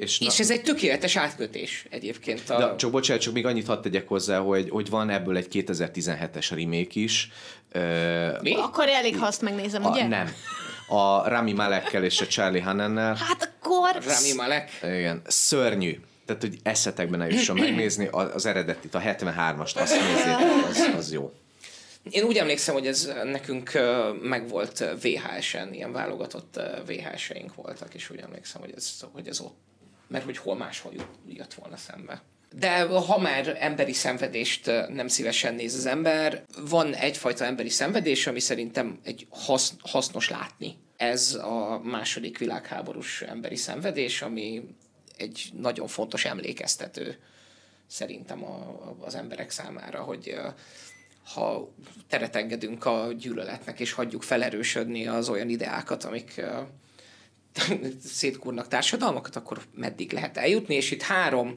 [0.00, 2.50] És, És ez egy tökéletes átkötés egyébként.
[2.50, 2.58] A...
[2.58, 6.46] De csak bocsánat, csak még annyit hadd tegyek hozzá, hogy, hogy van ebből egy 2017-es
[6.50, 7.30] remake is.
[7.72, 8.54] Ö, Mi?
[8.54, 10.06] Akkor elég, ha azt megnézem, a, ugye?
[10.06, 10.32] nem.
[10.88, 13.14] A Rami Malekkel és a Charlie Hannennel.
[13.14, 13.90] Hát akkor...
[13.92, 14.70] Rami Malek.
[14.82, 16.00] Igen, szörnyű.
[16.26, 20.38] Tehát, hogy eszetekben ne jusson megnézni, az, eredetit, a 73-ast, azt nézzétek,
[20.68, 21.32] az, az jó.
[22.10, 23.70] Én úgy emlékszem, hogy ez nekünk
[24.22, 29.58] megvolt VHS-en, ilyen válogatott VHS-eink voltak, és úgy emlékszem, hogy ez, hogy ez ott,
[30.10, 30.92] mert hogy hol máshol
[31.26, 32.22] jött volna szembe.
[32.54, 38.40] De ha már emberi szenvedést nem szívesen néz az ember, van egyfajta emberi szenvedés, ami
[38.40, 40.76] szerintem egy hasz, hasznos látni.
[40.96, 44.62] ez a második világháborús emberi szenvedés, ami
[45.16, 47.18] egy nagyon fontos emlékeztető
[47.86, 50.34] szerintem a, az emberek számára, hogy
[51.34, 51.72] ha
[52.08, 56.42] teret engedünk a gyűlöletnek, és hagyjuk felerősödni az olyan ideákat, amik
[58.04, 61.56] szétkúrnak társadalmakat, akkor meddig lehet eljutni, és itt három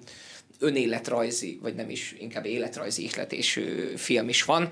[0.60, 4.70] önéletrajzi, vagy nem is, inkább életrajzi ihletésű film is van.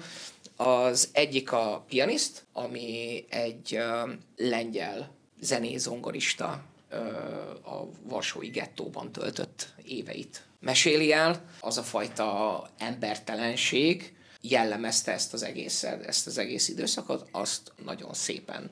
[0.56, 3.80] Az egyik a Pianist, ami egy
[4.36, 6.98] lengyel zenézongorista uh,
[7.74, 11.46] a Varsói gettóban töltött éveit meséli el.
[11.60, 18.70] Az a fajta embertelenség jellemezte ezt az egész, ezt az egész időszakot, azt nagyon szépen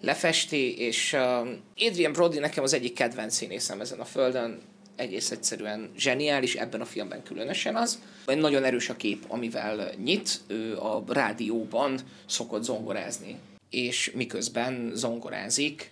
[0.00, 1.48] lefesti, és uh,
[1.88, 4.60] Adrian Brody nekem az egyik kedvenc színészem ezen a földön,
[4.96, 7.98] egész egyszerűen zseniális, ebben a filmben különösen az.
[8.26, 13.38] Nagyon erős a kép, amivel nyit, ő a rádióban szokott zongorázni,
[13.70, 15.90] és miközben zongorázik,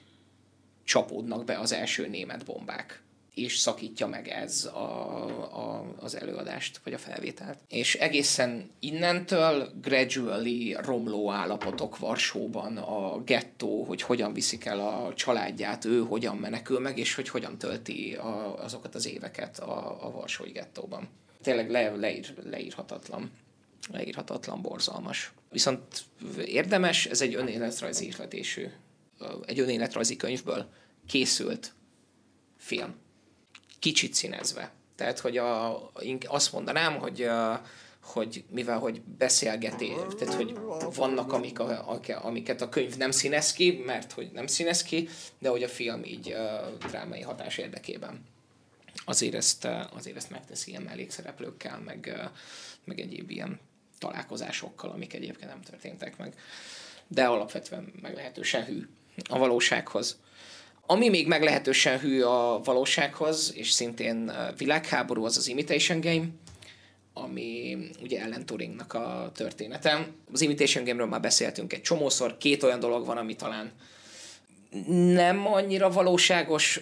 [0.84, 3.00] csapódnak be az első német bombák
[3.36, 5.24] és szakítja meg ez a,
[5.56, 7.58] a, az előadást, vagy a felvételt.
[7.68, 15.84] És egészen innentől gradually romló állapotok Varsóban, a gettó, hogy hogyan viszik el a családját,
[15.84, 20.50] ő hogyan menekül meg, és hogy hogyan tölti a, azokat az éveket a, a Varsói
[20.50, 21.08] gettóban.
[21.42, 23.30] Tényleg le, leír, leírhatatlan
[23.92, 25.32] leírhatatlan, borzalmas.
[25.50, 26.04] Viszont
[26.44, 28.66] érdemes, ez egy önéletrajzi ihletésű,
[29.46, 30.68] egy önéletrajzi könyvből
[31.06, 31.74] készült
[32.56, 32.94] film
[33.86, 34.70] kicsit színezve.
[34.96, 35.82] Tehát, hogy a,
[36.26, 37.28] azt mondanám, hogy
[38.02, 40.58] hogy mivel hogy beszélgetés, tehát hogy
[40.94, 45.08] vannak amik a, amiket a könyv nem színez ki, mert hogy nem színez ki,
[45.38, 48.24] de hogy a film így uh, drámai hatás érdekében
[49.04, 52.30] azért ezt, azért ezt megteszi ilyen mellékszereplőkkel, meg,
[52.84, 53.60] meg egyéb ilyen
[53.98, 56.34] találkozásokkal, amik egyébként nem történtek meg.
[57.08, 58.88] De alapvetően meglehetősen hű
[59.28, 60.18] a valósághoz.
[60.86, 66.24] Ami még meglehetősen hű a valósághoz, és szintén világháború, az az Imitation Game,
[67.12, 70.08] ami ugye Ellen Turingnak a története.
[70.32, 73.72] Az Imitation Game-ről már beszéltünk egy csomószor, két olyan dolog van, ami talán
[75.12, 76.80] nem annyira valóságos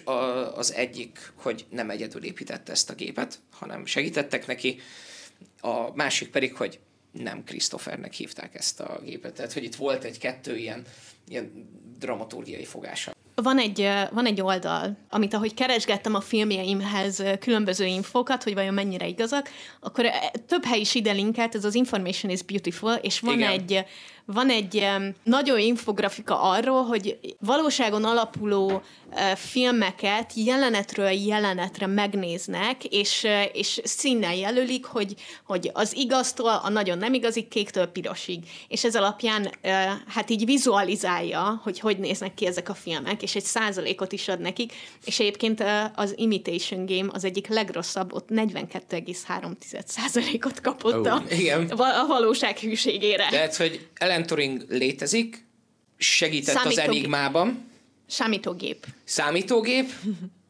[0.55, 4.79] az egyik, hogy nem egyedül építette ezt a gépet, hanem segítettek neki.
[5.61, 6.79] A másik pedig, hogy
[7.11, 9.33] nem Christophernek hívták ezt a gépet.
[9.33, 10.85] Tehát, hogy itt volt egy-kettő ilyen,
[11.27, 13.14] ilyen dramaturgiai fogása.
[13.35, 19.07] Van egy, van egy oldal, amit ahogy keresgettem a filmjeimhez különböző infokat, hogy vajon mennyire
[19.07, 20.05] igazak, akkor
[20.47, 23.49] több hely is ide linkelt, ez az Information is Beautiful, és van Igen.
[23.49, 23.85] egy
[24.25, 24.87] van egy
[25.23, 28.81] nagyon infografika arról, hogy valóságon alapuló
[29.35, 35.15] filmeket jelenetről jelenetre megnéznek, és, és színnel jelölik, hogy,
[35.45, 38.43] hogy az igaztól a nagyon nem igazi kéktől pirosig.
[38.67, 39.51] És ez alapján
[40.07, 44.39] hát így vizualizálja, hogy hogy néznek ki ezek a filmek, és egy százalékot is ad
[44.39, 44.73] nekik,
[45.05, 45.63] és egyébként
[45.95, 51.67] az Imitation Game az egyik legrosszabb, ott 42,3 százalékot kapott oh, a, igen.
[51.67, 53.27] a valóság hűségére.
[53.29, 55.45] Tehát, hogy Alan Turing létezik,
[55.97, 56.77] segített Számítógép.
[56.77, 57.71] az Enigmában.
[58.07, 58.85] Számítógép.
[59.03, 59.91] Számítógép,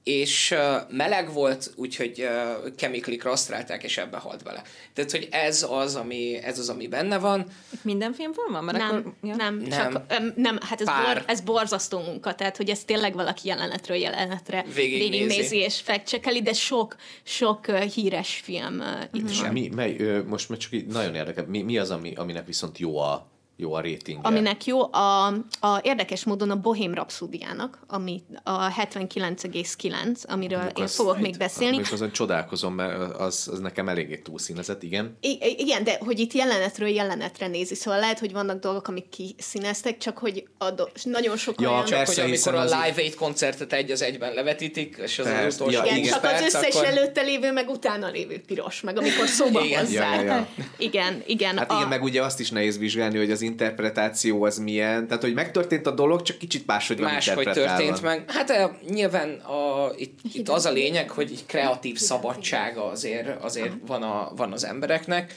[0.06, 4.62] és uh, meleg volt, úgyhogy uh, chemically krasztrálták, és ebbe halt bele.
[4.94, 7.46] Tehát, hogy ez az, ami, ez az, ami benne van.
[7.74, 8.64] Itt minden filmben van?
[8.64, 9.36] Mert nem, akkor, ja.
[9.36, 10.06] nem, nem, csak,
[10.36, 15.58] nem, hát ez, bor, ez borzasztó munka, tehát, hogy ez tényleg valaki jelenetről jelenetre végignézi,
[15.58, 19.42] és fekcsekeli, de sok, sok uh, híres film uh, itt mm-hmm.
[19.42, 19.52] van.
[19.52, 22.78] Mi, mely, ö, most, most csak így nagyon érdekel, mi, mi az, ami, aminek viszont
[22.78, 24.20] jó a jó a rating.
[24.22, 25.26] Aminek jó, a,
[25.60, 31.74] a érdekes módon a Bohém Rapszódiának, ami a 79,9, amiről Mondjuk én fogok még beszélni.
[31.74, 35.18] Mondjuk azon csodálkozom, mert az, az nekem eléggé túlszínezett, igen.
[35.22, 39.98] I- igen, de hogy itt jelenetről jelenetre nézi, szóval lehet, hogy vannak dolgok, amik kiszíneztek,
[39.98, 41.86] csak hogy a do- nagyon sok ja, olyan...
[41.86, 45.86] Persze, hogy amikor a Live Aid koncertet egy az egyben levetítik, és az az utolsó
[45.86, 46.88] ja, igen, csak perc, az összes akkor...
[46.88, 49.86] előtte lévő, meg utána lévő piros, meg amikor szóba igen.
[49.86, 50.16] hozzák.
[50.16, 50.48] Ja, ja, ja.
[50.78, 51.58] Igen, igen.
[51.58, 51.76] Hát a...
[51.76, 55.08] igen, meg ugye azt is nehéz vizsgálni, hogy az interpretáció az milyen.
[55.08, 58.32] Tehát, hogy megtörtént a dolog, csak kicsit máshogy van Máshogy történt meg.
[58.32, 63.74] Hát uh, nyilván a, itt, itt az a lényeg, hogy egy kreatív szabadsága azért, azért
[63.86, 65.34] van, a, van az embereknek.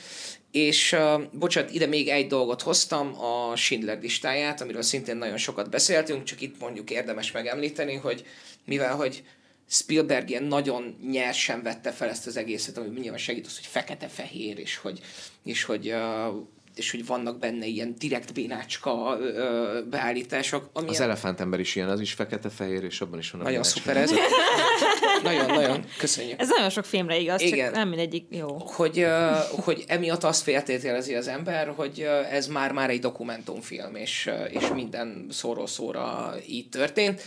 [0.51, 5.71] És uh, bocsánat, ide még egy dolgot hoztam, a Schindler listáját, amiről szintén nagyon sokat
[5.71, 8.27] beszéltünk, csak itt mondjuk érdemes megemlíteni, hogy
[8.65, 9.23] mivel, hogy
[9.71, 14.59] Spielberg ilyen nagyon nyersen vette fel ezt az egészet, ami nyilván segít az, hogy fekete-fehér,
[14.59, 15.01] és hogy,
[15.45, 16.35] és hogy uh,
[16.79, 20.71] és hogy vannak benne ilyen direkt bénácska ö, beállítások.
[20.73, 23.97] Ami az elefántember is ilyen, az is fekete-fehér, és abban is van a Nagyon szuper
[23.97, 24.13] ez.
[25.23, 26.41] Nagyon-nagyon, köszönjük.
[26.41, 27.67] Ez nagyon sok filmre igaz, Igen.
[27.67, 28.57] csak nem mindegyik jó.
[28.59, 32.01] Hogy, uh, hogy emiatt azt feltételezi az ember, hogy
[32.31, 37.23] ez már-már egy dokumentumfilm, és, és minden szóról szóra így történt.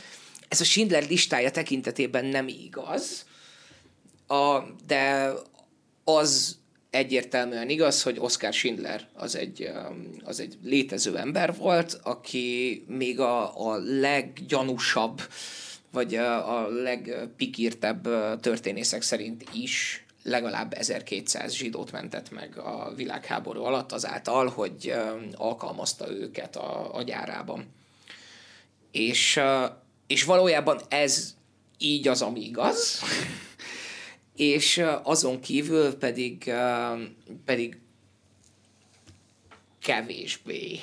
[0.47, 3.25] Ez a Schindler listája tekintetében nem igaz,
[4.27, 5.33] a, de
[6.03, 6.59] az
[6.91, 9.71] egyértelműen igaz, hogy Oscar Schindler az egy,
[10.23, 15.21] az egy létező ember volt, aki még a, a leggyanúsabb,
[15.91, 18.07] vagy a, a legpikírtebb
[18.39, 24.93] történészek szerint is legalább 1200 zsidót mentett meg a világháború alatt azáltal, hogy
[25.33, 27.65] alkalmazta őket a, a gyárában.
[28.91, 29.39] És,
[30.07, 31.33] és valójában ez
[31.77, 32.99] így az, ami igaz,
[34.36, 36.53] és azon kívül pedig,
[37.45, 37.77] pedig
[39.82, 40.79] kevésbé.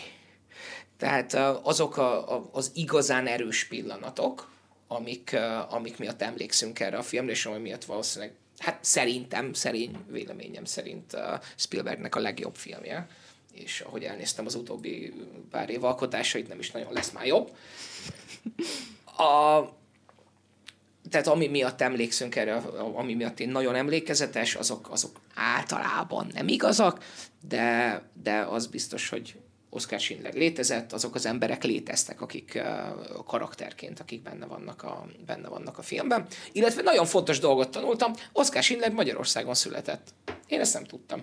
[0.97, 4.51] Tehát azok a, az igazán erős pillanatok,
[4.89, 5.37] amik,
[5.69, 11.17] amik miatt emlékszünk erre a filmre, és ami miatt valószínűleg, hát szerintem, szerint véleményem szerint
[11.57, 13.09] Spielbergnek a legjobb filmje,
[13.53, 15.13] és ahogy elnéztem az utóbbi
[15.51, 17.57] pár év alkotásait, nem is nagyon lesz már jobb.
[19.05, 19.63] A,
[21.11, 22.55] tehát ami miatt emlékszünk erre,
[22.95, 27.05] ami miatt én nagyon emlékezetes, azok, azok általában nem igazak,
[27.49, 29.37] de, de az biztos, hogy
[29.71, 32.63] Oscar Schindler létezett, azok az emberek léteztek, akik
[33.27, 36.27] karakterként, akik benne vannak, a, benne vannak a filmben.
[36.53, 40.15] Illetve nagyon fontos dolgot tanultam, Oscar Schindler Magyarországon született.
[40.47, 41.23] Én ezt nem tudtam.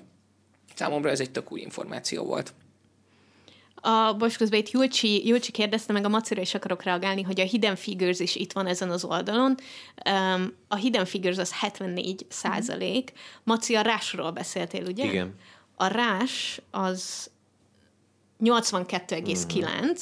[0.75, 2.53] Számomra ez egy tök új információ volt
[3.85, 7.43] a, most közben itt Julcsi, Julcsi kérdezte meg, a Macira is akarok reagálni, hogy a
[7.43, 9.55] Hidden Figures is itt van ezen az oldalon.
[10.09, 13.11] Um, a Hidden Figures az 74 százalék.
[13.11, 13.17] Mm.
[13.43, 15.05] Maci, a rásról beszéltél, ugye?
[15.05, 15.35] Igen.
[15.75, 17.29] A rás az
[18.43, 19.93] 82,9, mm.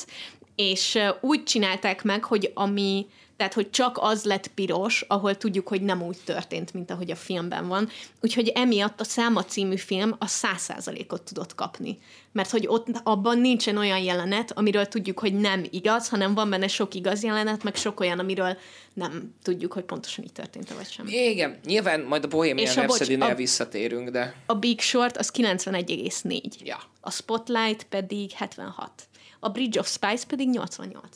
[0.56, 3.08] és úgy csinálták meg, hogy ami
[3.38, 7.16] tehát, hogy csak az lett piros, ahol tudjuk, hogy nem úgy történt, mint ahogy a
[7.16, 7.90] filmben van.
[8.22, 12.00] Úgyhogy emiatt a Száma című film a száz százalékot tudott kapni.
[12.32, 16.68] Mert hogy ott abban nincsen olyan jelenet, amiről tudjuk, hogy nem igaz, hanem van benne
[16.68, 18.58] sok igaz jelenet, meg sok olyan, amiről
[18.94, 21.08] nem tudjuk, hogy pontosan így történt vagy sem.
[21.08, 24.36] Igen, nyilván majd a Bohemian Rhapsody-nél visszatérünk, de...
[24.46, 26.42] A Big Short az 91,4.
[26.64, 26.80] Ja.
[27.02, 28.92] A Spotlight pedig 76.
[29.40, 31.08] A Bridge of Spice pedig 88.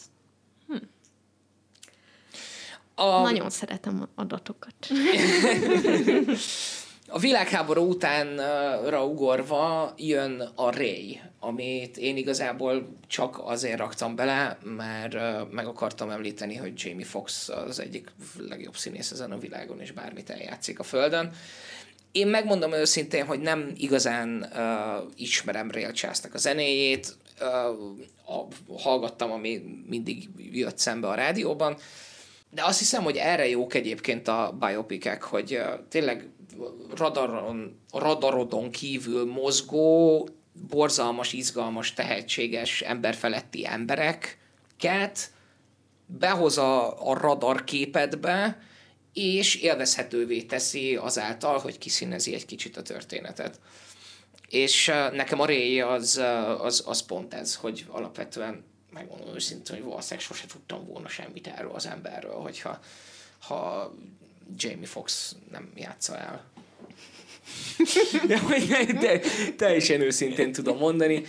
[3.00, 3.22] A...
[3.22, 4.74] Nagyon szeretem adatokat.
[7.08, 15.16] a világháború utánra ugorva jön a Ray, amit én igazából csak azért raktam bele, mert
[15.52, 18.12] meg akartam említeni, hogy Jamie Foxx az egyik
[18.50, 21.32] legjobb színész ezen a világon, és bármit eljátszik a Földön.
[22.12, 29.32] Én megmondom őszintén, hogy nem igazán uh, ismerem Ray Charles-nak a zenéjét, uh, a, hallgattam,
[29.32, 31.78] ami mindig jött szembe a rádióban,
[32.50, 36.30] de azt hiszem, hogy erre jók egyébként a biopikek, hogy tényleg
[36.96, 40.28] radaron, radarodon kívül mozgó,
[40.70, 45.32] borzalmas, izgalmas, tehetséges, emberfeletti embereket
[46.06, 48.62] behoz a, a radar képedbe,
[49.14, 53.60] és élvezhetővé teszi azáltal, hogy kiszínezi egy kicsit a történetet.
[54.50, 56.22] És nekem a Ray az,
[56.60, 58.64] az, az pont ez, hogy alapvetően
[58.98, 62.80] megmondom őszintén, hogy valószínűleg sose tudtam volna semmit erről az emberről, hogyha
[63.40, 63.94] ha
[64.58, 66.46] Jamie Fox nem játsza el.
[69.00, 69.20] te,
[69.58, 71.24] teljesen őszintén tudom mondani.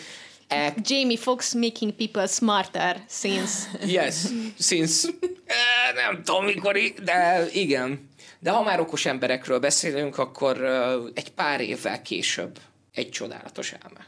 [0.49, 3.69] E- Jamie Fox making people smarter since...
[3.87, 4.14] Yes,
[4.59, 5.09] since...
[5.47, 8.11] Eh, nem tudom mikor, de igen.
[8.39, 10.64] De ha már okos emberekről beszélünk, akkor
[11.14, 12.59] egy pár évvel később
[12.93, 14.07] egy csodálatos elme.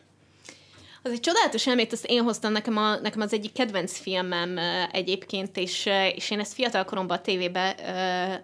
[1.03, 4.59] Az egy csodálatos elmét, azt én hoztam, nekem, a, nekem az egyik kedvenc filmem
[4.93, 7.75] egyébként, és, és én ezt fiatal koromban a tévébe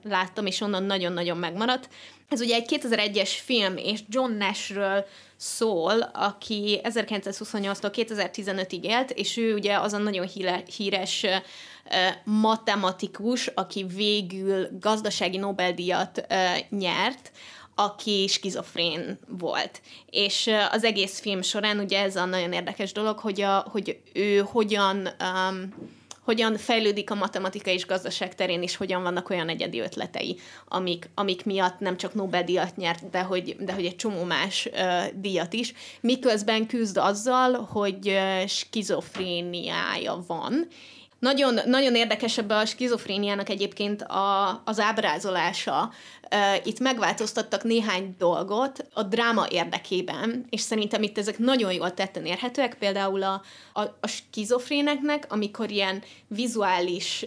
[0.02, 1.88] láttam, és onnan nagyon-nagyon megmaradt.
[2.28, 9.54] Ez ugye egy 2001-es film, és John Nashről szól, aki 1928-tól 2015-ig élt, és ő
[9.54, 10.28] ugye az a nagyon
[10.76, 11.26] híres
[12.24, 16.26] matematikus, aki végül gazdasági Nobel-díjat
[16.70, 17.30] nyert,
[17.78, 19.80] aki skizofrén volt.
[20.10, 24.38] És az egész film során ugye ez a nagyon érdekes dolog, hogy, a, hogy ő
[24.38, 25.74] hogyan um,
[26.26, 31.44] hogyan fejlődik a matematika és gazdaság terén, és hogyan vannak olyan egyedi ötletei, amik, amik
[31.44, 35.72] miatt nem csak Nobel-díjat nyert, de hogy, de hogy egy csomó más uh, díjat is,
[36.00, 40.68] miközben küzd azzal, hogy uh, skizofréniája van,
[41.26, 45.92] nagyon, nagyon érdekes ebbe a skizofréniának egyébként a, az ábrázolása.
[46.64, 52.74] Itt megváltoztattak néhány dolgot a dráma érdekében, és szerintem itt ezek nagyon jól tetten érhetőek,
[52.74, 57.26] például a, a, a skizofréneknek, amikor ilyen vizuális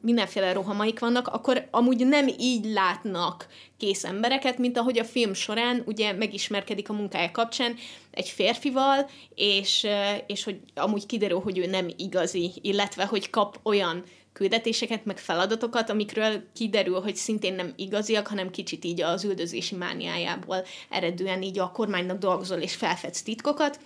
[0.00, 3.46] mindenféle rohamaik vannak, akkor amúgy nem így látnak
[3.76, 7.76] kész embereket, mint ahogy a film során ugye megismerkedik a munkája kapcsán
[8.10, 9.86] egy férfival, és,
[10.26, 15.90] és hogy amúgy kiderül, hogy ő nem igazi, illetve hogy kap olyan küldetéseket, meg feladatokat,
[15.90, 21.70] amikről kiderül, hogy szintén nem igaziak, hanem kicsit így az üldözési mániájából eredően így a
[21.70, 23.80] kormánynak dolgozol és felfedsz titkokat,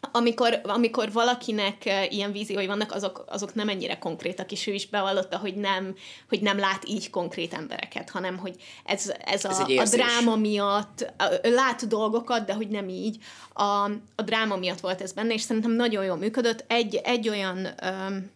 [0.00, 4.88] amikor, amikor valakinek uh, ilyen víziói vannak, azok, azok nem ennyire konkrétak, és ő is
[4.88, 5.94] bevallotta, hogy nem,
[6.28, 11.12] hogy nem lát így konkrét embereket, hanem hogy ez, ez, ez a, a dráma miatt,
[11.42, 13.16] ő lát dolgokat, de hogy nem így.
[13.52, 16.64] A, a dráma miatt volt ez benne, és szerintem nagyon jól működött.
[16.68, 18.30] Egy, egy olyan um,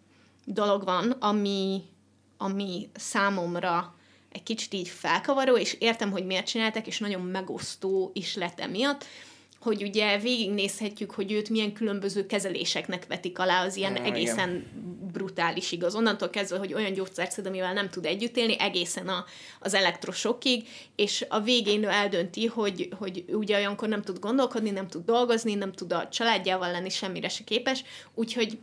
[0.44, 1.82] dolog van, ami,
[2.38, 3.94] ami számomra
[4.32, 9.04] egy kicsit így felkavaró, és értem, hogy miért csináltak, és nagyon megosztó is lett emiatt,
[9.62, 15.10] hogy ugye végignézhetjük, hogy őt milyen különböző kezeléseknek vetik alá az ilyen ah, egészen igen.
[15.12, 15.94] brutális igaz.
[15.94, 19.24] Onnantól kezdve, hogy olyan gyógyszert szed, amivel nem tud együtt élni, egészen a,
[19.60, 24.88] az elektrosokig, és a végén ő eldönti, hogy, hogy ugye olyankor nem tud gondolkodni, nem
[24.88, 27.84] tud dolgozni, nem tud a családjával lenni, semmire se képes,
[28.14, 28.58] úgyhogy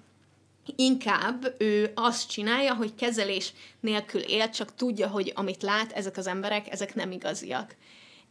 [0.76, 6.28] inkább ő azt csinálja, hogy kezelés nélkül él, csak tudja, hogy amit lát, ezek az
[6.28, 7.76] emberek, ezek nem igaziak.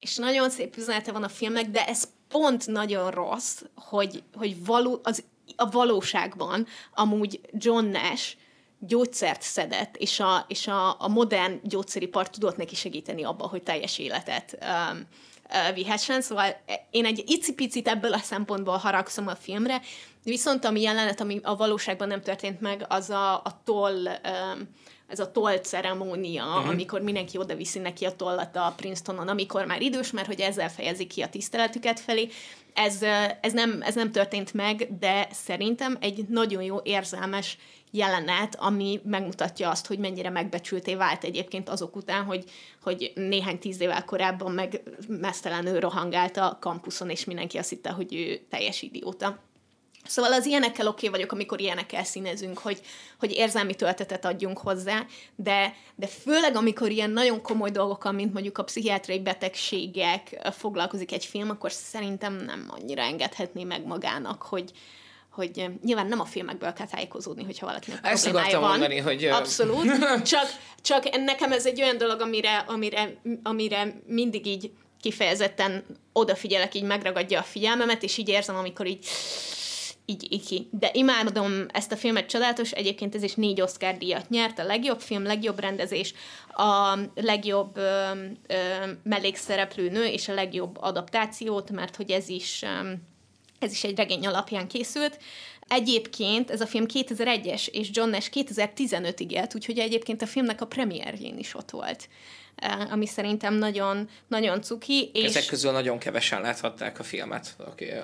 [0.01, 5.01] És nagyon szép üzenete van a filmnek, de ez pont nagyon rossz, hogy, hogy való,
[5.03, 5.25] az,
[5.57, 8.37] a valóságban amúgy John Nash
[8.79, 13.99] gyógyszert szedett, és a, és a, a modern gyógyszeripar tudott neki segíteni abban, hogy teljes
[13.99, 15.07] életet um,
[15.49, 16.57] uh, vihessen, szóval
[16.91, 19.81] én egy icipicit ebből a szempontból haragszom a filmre,
[20.29, 24.09] viszont ami jelenet, ami a valóságban nem történt meg, az a, a toll
[25.09, 26.69] ez a toll ceremónia, uh-huh.
[26.69, 30.71] amikor mindenki oda viszi neki a tollat a Princetonon, amikor már idős, mert hogy ezzel
[30.71, 32.29] fejezik ki a tiszteletüket felé.
[32.75, 33.03] Ez,
[33.41, 37.59] ez, nem, ez nem történt meg, de szerintem egy nagyon jó érzelmes
[37.91, 42.45] jelenet, ami megmutatja azt, hogy mennyire megbecsülté vált egyébként azok után, hogy,
[42.83, 48.15] hogy néhány tíz évvel korábban meg mesztelenül rohangált a kampuszon, és mindenki azt hitte, hogy
[48.15, 49.39] ő teljes idióta.
[50.07, 52.81] Szóval az ilyenekkel oké okay vagyok, amikor ilyenekkel színezünk, hogy,
[53.19, 58.59] hogy érzelmi töltetet adjunk hozzá, de, de főleg amikor ilyen nagyon komoly dolgokkal, mint mondjuk
[58.59, 64.73] a pszichiátriai betegségek foglalkozik egy film, akkor szerintem nem annyira engedhetné meg magának, hogy,
[65.31, 68.69] hogy nyilván nem a filmekből kell tájékozódni, hogyha valakinek Ezt problémája van.
[68.69, 69.25] mondani, hogy...
[69.25, 69.87] Abszolút.
[70.23, 70.47] Csak,
[70.83, 74.71] csak nekem ez egy olyan dolog, amire, amire, amire mindig így
[75.01, 79.07] kifejezetten odafigyelek, így megragadja a figyelmemet, és így érzem, amikor így
[80.11, 80.69] így iki.
[80.71, 82.71] De imádom ezt a filmet, csodálatos.
[82.71, 84.59] Egyébként ez is négy Oscar díjat nyert.
[84.59, 86.15] A legjobb film, legjobb rendezés,
[86.55, 88.11] a legjobb ö,
[88.47, 88.57] ö,
[89.03, 92.93] mellékszereplő nő és a legjobb adaptációt, mert hogy ez is, ö,
[93.59, 95.19] ez is egy regény alapján készült.
[95.69, 100.67] Egyébként ez a film 2001-es, és John Nash 2015-ig élt, úgyhogy egyébként a filmnek a
[100.67, 102.09] premierjén is ott volt.
[102.59, 105.11] Eh, ami szerintem nagyon, nagyon cuki.
[105.13, 107.57] És Ezek közül nagyon kevesen láthatták a filmet,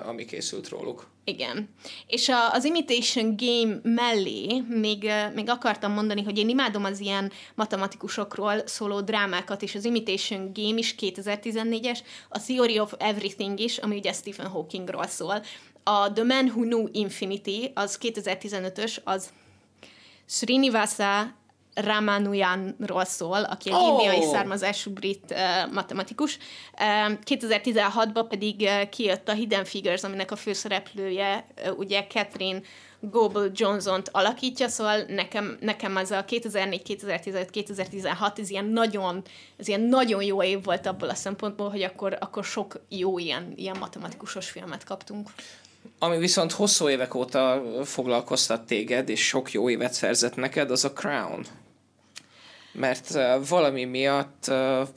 [0.05, 1.07] ami készült róluk.
[1.23, 1.69] Igen.
[2.07, 6.99] És a, az Imitation Game mellé még, eh, még akartam mondani, hogy én imádom az
[6.99, 11.99] ilyen matematikusokról szóló drámákat, és az Imitation Game is 2014-es,
[12.29, 15.43] a Theory of Everything is, ami ugye Stephen Hawkingról szól.
[15.83, 19.29] A The Man Who Knew Infinity, az 2015-ös, az
[20.25, 21.33] Srinivasa
[21.75, 23.87] Ramanujanról szól, aki egy oh.
[23.87, 26.37] indiai származású brit uh, matematikus.
[26.73, 32.61] Uh, 2016-ban pedig uh, kijött a Hidden Figures, aminek a főszereplője uh, ugye Catherine
[32.99, 39.21] Goble Johnson-t alakítja, szóval nekem, nekem az a 2004, 2015, 2016 ez ilyen nagyon,
[39.57, 43.53] ez ilyen nagyon jó év volt abból a szempontból, hogy akkor, akkor sok jó ilyen,
[43.55, 45.29] ilyen matematikusos filmet kaptunk.
[45.99, 50.93] Ami viszont hosszú évek óta foglalkoztat téged, és sok jó évet szerzett neked, az a
[50.93, 51.45] Crown
[52.75, 54.87] mert uh, valami miatt uh,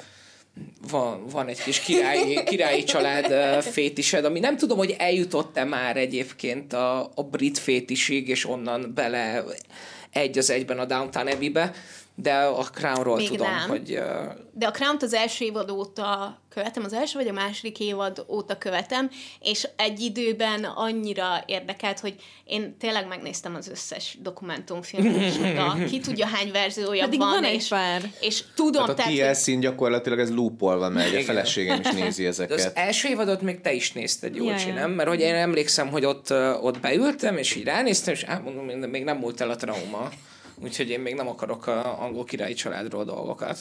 [0.91, 6.73] van, van egy kis királyi, királyi család fétised, ami nem tudom, hogy eljutott-e már egyébként
[6.73, 9.45] a, a brit fétisig, és onnan bele
[10.13, 11.73] egy az egyben a Downtown Abbey-be,
[12.21, 13.69] de a Crownról Még tudom, nem.
[13.69, 13.91] hogy...
[13.93, 18.25] Uh, De a crown az első évad óta követem, az első vagy a második évad
[18.29, 19.11] óta követem,
[19.41, 22.15] és egy időben annyira érdekelt, hogy
[22.45, 27.45] én tényleg megnéztem az összes dokumentumfilmet, és oda ki tudja hány verziója Pedig van, van
[27.45, 28.11] egy és, pár.
[28.21, 32.23] és tudom, Hát a tehát, hogy- TLC-n gyakorlatilag ez loopolva megy, a feleségem is nézi
[32.23, 32.77] de az ezeket.
[32.79, 34.75] első évadot még te is nézted, Jócsi, Ja, ja.
[34.75, 34.91] nem?
[34.91, 36.31] Mert hogy én emlékszem, hogy ott,
[36.63, 40.09] ott beültem, és így ránéztem, és hát mondom, még- még nem múlt el a trauma.
[40.63, 43.59] Úgyhogy én még nem akarok a angol királyi családról dolgokat.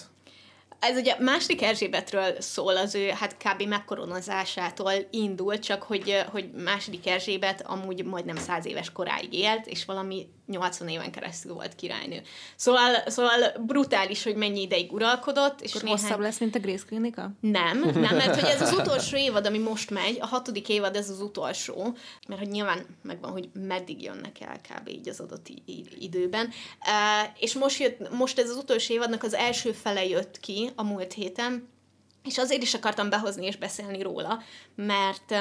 [0.80, 3.62] Ez ugye második Erzsébetről szól, az ő hát kb.
[3.62, 10.28] megkoronazásától indul, csak hogy, hogy második Erzsébet amúgy majdnem száz éves koráig élt, és valami
[10.48, 12.22] 80 éven keresztül volt királynő.
[12.56, 13.32] Szóval, szóval
[13.66, 16.00] brutális, hogy mennyi ideig uralkodott, és Akkor néhány...
[16.00, 17.32] hosszabb lesz, mint a Grace Klinika?
[17.40, 21.10] Nem, nem, mert hogy ez az utolsó évad, ami most megy, a hatodik évad ez
[21.10, 21.96] az utolsó,
[22.28, 24.88] mert hogy nyilván megvan, hogy meddig jönnek el kb.
[24.88, 25.48] így az adott
[26.00, 26.50] időben.
[27.40, 31.14] És most, jött, most ez az utolsó évadnak az első fele jött ki a múlt
[31.14, 31.70] héten,
[32.24, 34.42] és azért is akartam behozni és beszélni róla,
[34.76, 35.34] mert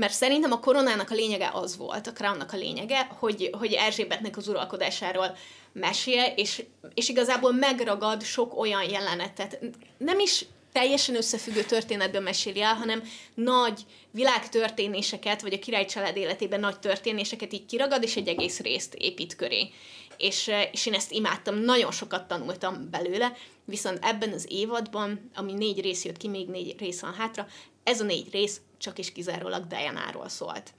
[0.00, 4.36] mert szerintem a koronának a lényege az volt, a crownnak a lényege, hogy, hogy Erzsébetnek
[4.36, 5.36] az uralkodásáról
[5.72, 6.62] mesél, és,
[6.94, 9.58] és igazából megragad sok olyan jelenetet.
[9.98, 13.02] Nem is teljesen összefüggő történetből meséli el, hanem
[13.34, 13.80] nagy
[14.10, 19.36] világtörténéseket, vagy a király család életében nagy történéseket így kiragad, és egy egész részt épít
[19.36, 19.70] köré.
[20.16, 23.32] És, és én ezt imádtam, nagyon sokat tanultam belőle,
[23.64, 27.46] viszont ebben az évadban, ami négy rész jött ki, még négy rész van hátra,
[27.90, 30.72] ez a négy rész csak és kizárólag Diana-ról szólt.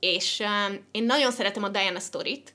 [0.00, 2.52] És um, én nagyon szeretem a Diana sztorit,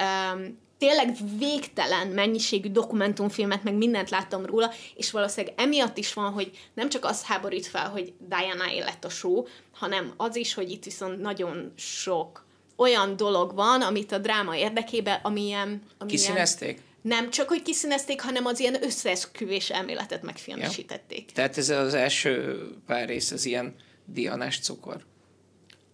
[0.00, 6.50] um, tényleg végtelen mennyiségű dokumentumfilmet, meg mindent láttam róla, és valószínűleg emiatt is van, hogy
[6.74, 10.84] nem csak az háborít fel, hogy Diana lett a show, hanem az is, hogy itt
[10.84, 12.44] viszont nagyon sok
[12.76, 15.68] olyan dolog van, amit a dráma érdekében, amilyen...
[15.68, 16.80] amilyen Kiszínezték?
[17.02, 21.32] Nem csak, hogy kiszínezték, hanem az ilyen összeesküvés elméletet megfilmesítették.
[21.32, 23.74] Tehát ez az első pár rész, az ilyen
[24.06, 24.96] dianás cukor.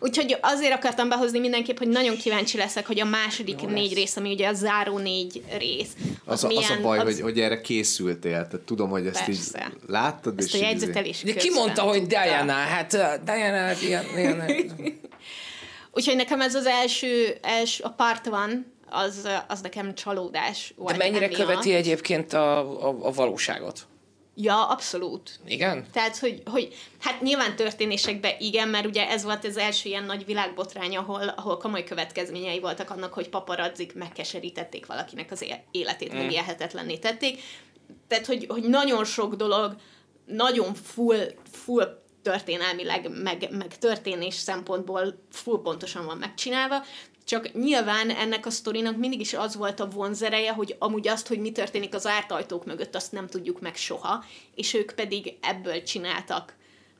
[0.00, 3.94] Úgyhogy azért akartam behozni mindenképp, hogy nagyon kíváncsi leszek, hogy a második Jó négy lesz.
[3.94, 5.88] rész, ami ugye a záró négy rész,
[6.24, 8.46] Az, a, az a baj, hogy, hogy erre készültél.
[8.46, 9.66] Tehát tudom, hogy ezt Persze.
[9.72, 12.06] így láttad, ezt és a így- jegyzetelés De ki mondta, hogy.
[12.06, 12.52] Diana?
[12.52, 14.44] Hát uh, Diana, Diana, Diana.
[15.92, 20.96] Úgyhogy nekem ez az első, első a part van, az, az nekem csalódás volt.
[20.96, 21.40] De mennyire emiatt.
[21.40, 22.58] követi egyébként a,
[22.88, 23.86] a, a valóságot?
[24.40, 25.40] Ja, abszolút.
[25.46, 25.86] Igen?
[25.92, 30.24] Tehát, hogy, hogy hát nyilván történésekben igen, mert ugye ez volt az első ilyen nagy
[30.24, 36.16] világbotrány, ahol, ahol komoly következményei voltak annak, hogy paparazzik megkeserítették valakinek az életét, mm.
[36.16, 37.40] meg élhetetlenné tették.
[38.08, 39.76] Tehát, hogy, hogy nagyon sok dolog
[40.24, 46.84] nagyon full, full történelmileg, meg, meg történés szempontból full pontosan van megcsinálva,
[47.28, 51.38] csak nyilván ennek a sztorinak mindig is az volt a vonzereje, hogy amúgy azt, hogy
[51.38, 54.24] mi történik az árt ajtók mögött, azt nem tudjuk meg soha,
[54.54, 56.54] és ők pedig ebből csináltak.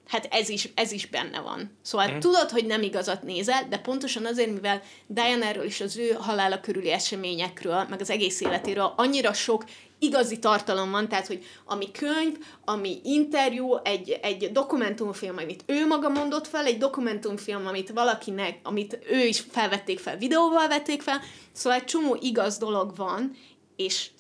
[0.09, 1.79] Hát ez is, ez is benne van.
[1.83, 2.19] Szóval mm.
[2.19, 6.91] tudod, hogy nem igazat nézel, de pontosan azért, mivel Diana-ről és az ő halála körüli
[6.91, 9.65] eseményekről, meg az egész életéről annyira sok
[9.99, 16.09] igazi tartalom van, tehát, hogy ami könyv, ami interjú, egy, egy dokumentumfilm, amit ő maga
[16.09, 21.21] mondott fel, egy dokumentumfilm, amit valakinek, amit ő is felvették fel, videóval vették fel,
[21.53, 23.37] szóval egy csomó igaz dolog van,
[23.77, 24.11] és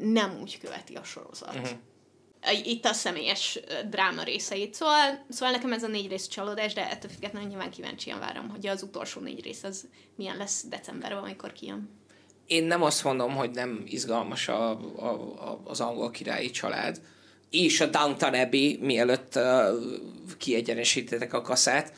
[0.00, 1.54] nem úgy követi a sorozat.
[1.54, 1.78] Uh-huh.
[2.64, 4.74] Itt a személyes dráma részeit.
[4.74, 8.66] Szóval, szóval nekem ez a négy rész csalódás, de ettől függetlenül nyilván kíváncsian várom, hogy
[8.66, 11.88] az utolsó négy rész az milyen lesz decemberben, amikor kijön.
[12.46, 17.00] Én nem azt mondom, hogy nem izgalmas a, a, a, az angol királyi család,
[17.50, 19.68] és a Downton Abbey, mielőtt uh,
[20.38, 21.92] kiegyenesítettek a kaszát,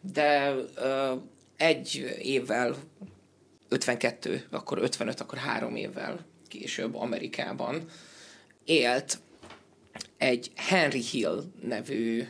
[0.00, 1.20] de uh,
[1.56, 2.76] egy évvel,
[3.68, 7.84] 52, akkor 55, akkor három évvel később Amerikában
[8.64, 9.18] élt
[10.22, 12.24] egy Henry Hill nevű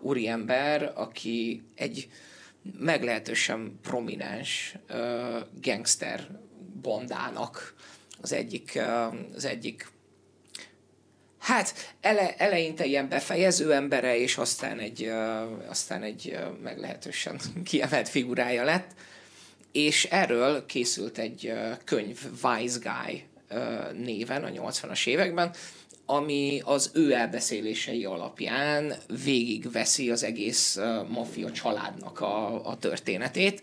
[0.00, 2.08] úriember, aki egy
[2.78, 4.96] meglehetősen prominens uh,
[5.62, 6.28] gangster
[6.82, 7.74] bandának
[8.20, 9.86] az egyik, uh, az egyik
[11.38, 18.08] Hát ele, eleinte ilyen befejező embere, és aztán egy, uh, aztán egy uh, meglehetősen kiemelt
[18.08, 18.90] figurája lett.
[19.72, 25.54] És erről készült egy uh, könyv, Wise Guy uh, néven a 80-as években,
[26.10, 28.94] ami az ő elbeszélései alapján
[29.24, 33.62] végigveszi az egész uh, maffia családnak a, a történetét,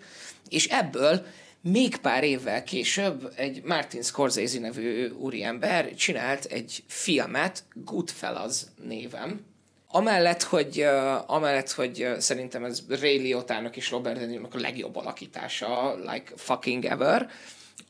[0.49, 1.25] és ebből
[1.61, 9.45] még pár évvel később egy Martin Scorsese nevű úriember csinált egy filmet Goodfellas néven,
[9.87, 14.59] Amellett, hogy, uh, amellett, hogy uh, szerintem ez Ray Liotának és Robert De Nironak a
[14.59, 17.29] legjobb alakítása, like fucking ever,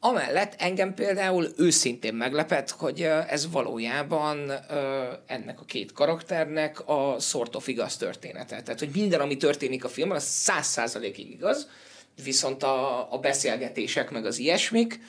[0.05, 4.51] Amellett engem például őszintén meglepett, hogy ez valójában
[5.25, 8.61] ennek a két karakternek a sort of igaz története.
[8.61, 11.69] Tehát, hogy minden, ami történik a filmben, az száz százalékig igaz,
[12.23, 14.99] viszont a, a beszélgetések, meg az ilyesmik,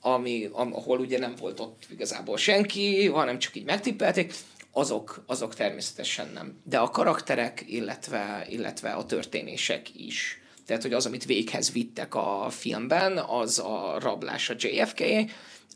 [0.00, 4.34] ami, am- ahol ugye nem volt ott igazából senki, hanem csak így megtippelték,
[4.72, 6.60] azok, azok természetesen nem.
[6.64, 10.39] De a karakterek, illetve, illetve a történések is.
[10.70, 15.02] Tehát, hogy az, amit véghez vittek a filmben, az a rablás a JFK,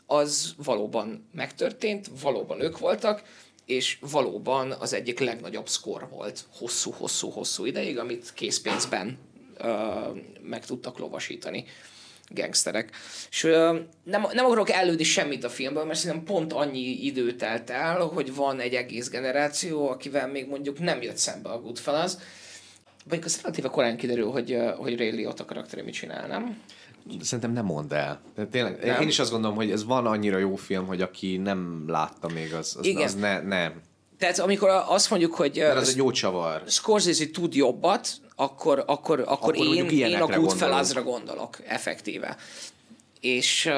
[0.06, 3.22] az valóban megtörtént, valóban ők voltak,
[3.66, 9.18] és valóban az egyik legnagyobb szkor volt hosszú-hosszú-hosszú ideig, amit készpénzben
[9.58, 9.68] ö,
[10.42, 11.64] meg tudtak lovasítani
[12.28, 12.90] gangsterek.
[13.30, 17.70] És ö, nem, nem akarok előni semmit a filmből, mert szerintem pont annyi idő telt
[17.70, 22.12] el, hogy van egy egész generáció, akivel még mondjuk nem jött szembe a Goodfellas.
[23.04, 26.62] Mondjuk az relatíve korán kiderül, hogy, hogy Ray Liotta a karaktere mit csinál, nem?
[27.20, 28.20] Szerintem nem mondd el.
[28.34, 29.00] De tényleg, Nem?
[29.00, 32.54] én is azt gondolom, hogy ez van annyira jó film, hogy aki nem látta még,
[32.54, 33.02] az, az, Igen.
[33.02, 33.82] az ne, nem.
[34.18, 36.62] Tehát amikor azt mondjuk, hogy Mert az egy jó csavar.
[36.66, 42.36] Scorsese tud jobbat, akkor, akkor, akkor, Akkor én, én a Goodfellasra gondolok, effektíve.
[43.24, 43.70] És,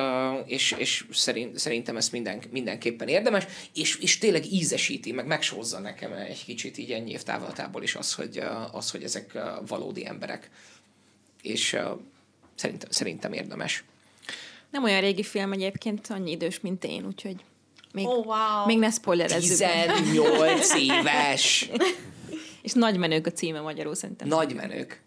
[0.47, 6.13] és, és szerint, szerintem ez minden, mindenképpen érdemes, és, és tényleg ízesíti, meg megsózza nekem
[6.13, 8.43] egy kicsit így ennyi év távlatából is az, hogy,
[8.73, 10.51] az, hogy ezek valódi emberek.
[11.43, 11.77] És
[12.55, 13.85] szerintem, szerintem érdemes.
[14.71, 17.37] Nem olyan régi film egyébként, annyi idős, mint én, úgyhogy
[17.93, 18.67] még, Oh, wow.
[18.67, 19.57] még ne spoilerezzük.
[19.57, 21.71] 18 éves!
[22.63, 24.29] És nagy menők a címe magyarul szerintem.
[24.29, 25.01] Nagy menők.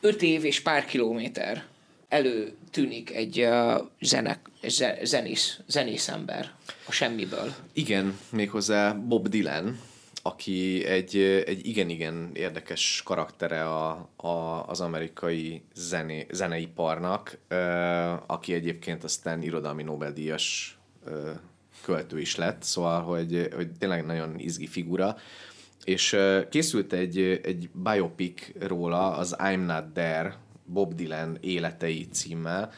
[0.00, 1.72] Öt év és pár kilométer
[2.08, 6.52] előtűnik egy uh, zene, ze, zenész, zenész ember
[6.86, 7.54] a semmiből.
[7.72, 9.78] Igen, méghozzá Bob Dylan,
[10.26, 11.16] aki egy,
[11.46, 17.56] egy igen-igen érdekes karaktere a, a, az amerikai zené, zeneiparnak, ö,
[18.26, 21.30] aki egyébként aztán irodalmi Nobel-díjas ö,
[21.82, 25.16] költő is lett, szóval, hogy, hogy tényleg nagyon izgi figura.
[25.84, 26.16] És
[26.50, 32.72] készült egy, egy biopic róla, az I'm Not There, Bob Dylan életei címmel,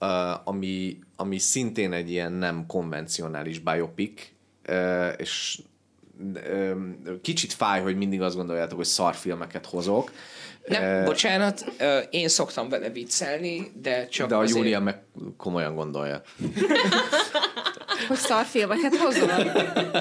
[0.00, 4.22] uh, ami, ami szintén egy ilyen nem konvencionális biopic,
[4.68, 5.60] uh, és
[6.62, 10.12] um, kicsit fáj, hogy mindig azt gondoljátok, hogy szarfilmeket hozok.
[10.66, 11.72] Nem, Uh, bocsánat,
[12.10, 14.58] én szoktam vele viccelni, de csak de a azért...
[14.58, 15.02] Júlia meg
[15.36, 16.22] komolyan gondolja.
[18.08, 19.30] Hogy szarfilmeket hozol?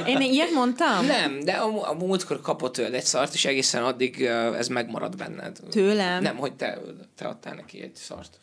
[0.07, 1.05] Én ilyet mondtam?
[1.05, 4.21] Nem, de a, a múltkor kapott tőled egy szart, és egészen addig
[4.57, 5.59] ez megmarad benned.
[5.69, 6.21] Tőlem?
[6.21, 6.79] Nem, hogy te,
[7.17, 8.37] te adtál neki egy szart.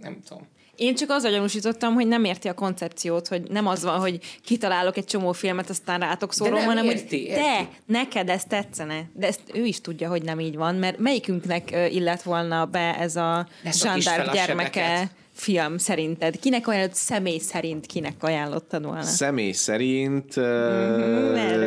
[0.00, 0.46] Nem tudom.
[0.76, 4.96] Én csak azzal gyanúsítottam, hogy nem érti a koncepciót, hogy nem az van, hogy kitalálok
[4.96, 7.42] egy csomó filmet, aztán rátok szólom, nem hanem érti, hogy érti.
[7.42, 9.02] te, neked ez tetszene.
[9.12, 13.16] De ezt ő is tudja, hogy nem így van, mert melyikünknek illet volna be ez
[13.16, 15.10] a zsandár a gyermeke sebeket.
[15.36, 16.38] Film szerinted?
[16.40, 19.02] Kinek ajánlott, személy szerint kinek ajánlottad volna?
[19.02, 20.34] Személy szerint...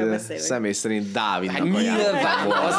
[0.09, 0.43] Beszélünk.
[0.43, 2.61] személy szerint Dávidnak Hát ajánlottam volna.
[2.61, 2.75] az,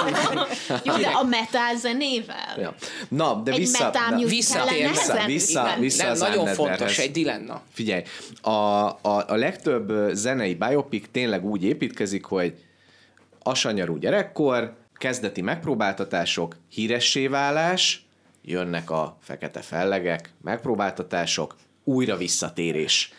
[0.84, 2.54] Jó, de a metal zenével?
[2.58, 2.74] Ja.
[3.08, 3.84] Na, de Egy vissza...
[3.84, 5.80] na- nehezen vissza- igen.
[5.80, 7.60] vissza- nem, nagyon fontos, egy dilemma.
[7.72, 8.02] Figyelj,
[8.40, 8.98] a, a,
[9.28, 12.54] a legtöbb zenei biopic tényleg úgy építkezik, hogy
[13.42, 18.04] asanyarú gyerekkor, kezdeti megpróbáltatások, híressé válás,
[18.42, 23.12] jönnek a fekete fellegek, megpróbáltatások, újra visszatérés.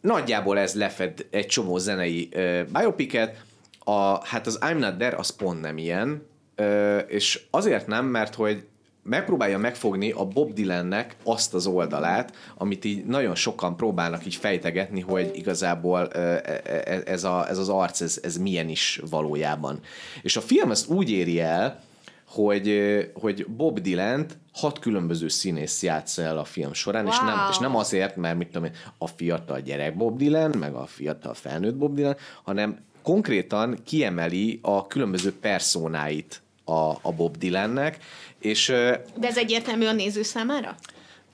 [0.00, 3.42] Nagyjából ez lefed egy csomó zenei uh, biopicet,
[3.78, 6.26] a, hát az I'm Not There az pont nem ilyen,
[6.56, 8.66] uh, és azért nem, mert hogy
[9.08, 15.00] megpróbálja megfogni a Bob Dylannek azt az oldalát, amit így nagyon sokan próbálnak így fejtegetni,
[15.00, 19.80] hogy igazából ö, e- e- ez, a, ez az arc, ez, ez milyen is valójában.
[20.22, 21.82] És a film ezt úgy éri el,
[22.28, 27.48] hogy, hogy Bob Dylan-t hat különböző színész játsza el a film során, és, nem, Wow.
[27.50, 31.34] és nem azért, mert mit tudom én, a fiatal gyerek Bob Dylan, meg a fiatal
[31.34, 36.72] felnőtt Bob Dylan, hanem konkrétan kiemeli a különböző personáit a,
[37.02, 37.98] a Bob Dylannek,
[38.38, 40.74] és De ez egyértelmű a néző számára?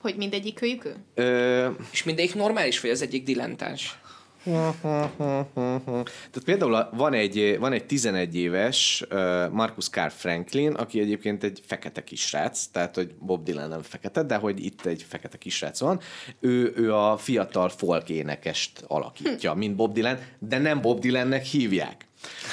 [0.01, 0.95] Hogy mindegyik őjük ő?
[1.13, 3.99] ö, És mindegyik normális, vagy az egyik dilettáns?
[4.45, 9.03] Tehát például van egy, van egy 11 éves
[9.51, 14.35] Marcus Carr Franklin, aki egyébként egy fekete kisrác, tehát hogy Bob Dylan nem fekete, de
[14.35, 15.99] hogy itt egy fekete kisrác van.
[16.39, 22.07] Ő, ő a fiatal folk énekest alakítja, mint Bob Dylan, de nem Bob Dylannek hívják.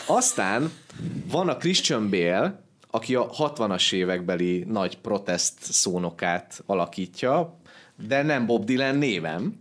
[0.06, 0.73] Aztán
[1.31, 7.59] van a Christian Bale, aki a 60-as évekbeli nagy protest szónokát alakítja,
[8.06, 9.60] de nem Bob Dylan névem.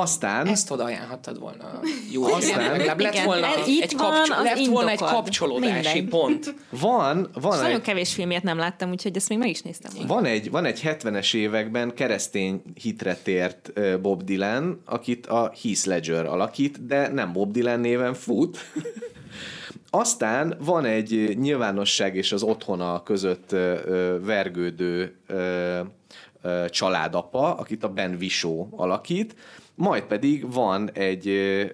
[0.00, 0.46] Aztán...
[0.46, 1.80] Ezt oda ajánlhattad volna.
[2.12, 6.08] Jó, Aztán- legalább lett volna, itt egy, van kapcsol- az lett volna egy kapcsolódási Mindegy.
[6.08, 6.54] pont.
[6.70, 9.92] Van, van Nagyon egy, kevés filmjét nem láttam, úgyhogy ezt még meg is néztem.
[9.94, 10.14] volna.
[10.14, 16.24] van, egy, van egy 70-es években keresztény hitre tért Bob Dylan, akit a Heath Ledger
[16.26, 18.58] alakít, de nem Bob Dylan néven fut.
[19.90, 23.50] Aztán van egy nyilvánosság és az otthona között
[24.20, 25.16] vergődő
[26.68, 29.34] családapa, akit a Ben Visó alakít,
[29.76, 31.30] majd pedig van egy,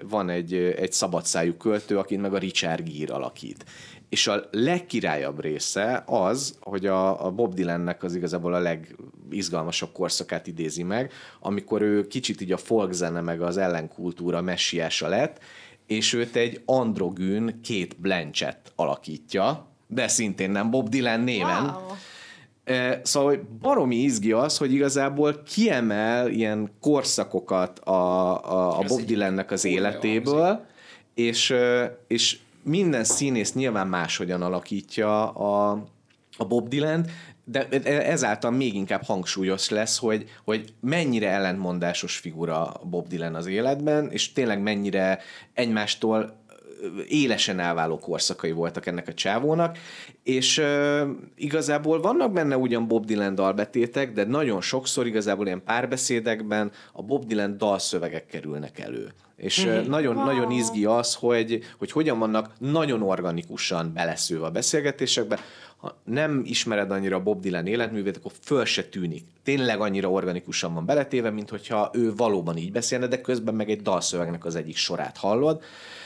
[0.08, 3.64] van egy, egy szabadszájú költő, akit meg a Richard Gere alakít.
[4.08, 10.46] És a legkirályabb része az, hogy a, a Bob Dylannek az igazából a legizgalmasabb korszakát
[10.46, 15.38] idézi meg, amikor ő kicsit így a folkzene meg az ellenkultúra messiása lett,
[15.86, 21.64] és őt egy androgyn két Blanchett alakítja, de szintén nem Bob Dylan néven.
[21.64, 21.96] Wow.
[23.02, 27.92] Szóval hogy baromi izgi az, hogy igazából kiemel ilyen korszakokat a,
[28.52, 30.64] a, a Bob Dylannek az életéből,
[31.14, 31.54] és,
[32.06, 35.84] és minden színész nyilván máshogyan alakítja a,
[36.36, 37.06] a Bob Dylan,
[37.44, 37.68] de
[38.02, 44.32] ezáltal még inkább hangsúlyos lesz, hogy, hogy mennyire ellentmondásos figura Bob Dylan az életben, és
[44.32, 45.18] tényleg mennyire
[45.54, 46.41] egymástól
[47.08, 49.78] élesen elváló korszakai voltak ennek a csávónak,
[50.22, 56.70] és uh, igazából vannak benne ugyan Bob Dylan dalbetétek, de nagyon sokszor igazából ilyen párbeszédekben
[56.92, 59.12] a Bob Dylan dalszövegek kerülnek elő.
[59.36, 59.88] És mm-hmm.
[59.88, 60.24] nagyon, wow.
[60.24, 65.38] nagyon izgi az, hogy, hogy hogyan vannak nagyon organikusan beleszőve a beszélgetésekbe.
[65.76, 69.24] Ha nem ismered annyira Bob Dylan életművét, akkor föl se tűnik.
[69.44, 73.82] Tényleg annyira organikusan van beletéve, mint hogyha ő valóban így beszélne, de közben meg egy
[73.82, 75.62] dalszövegnek az egyik sorát hallod.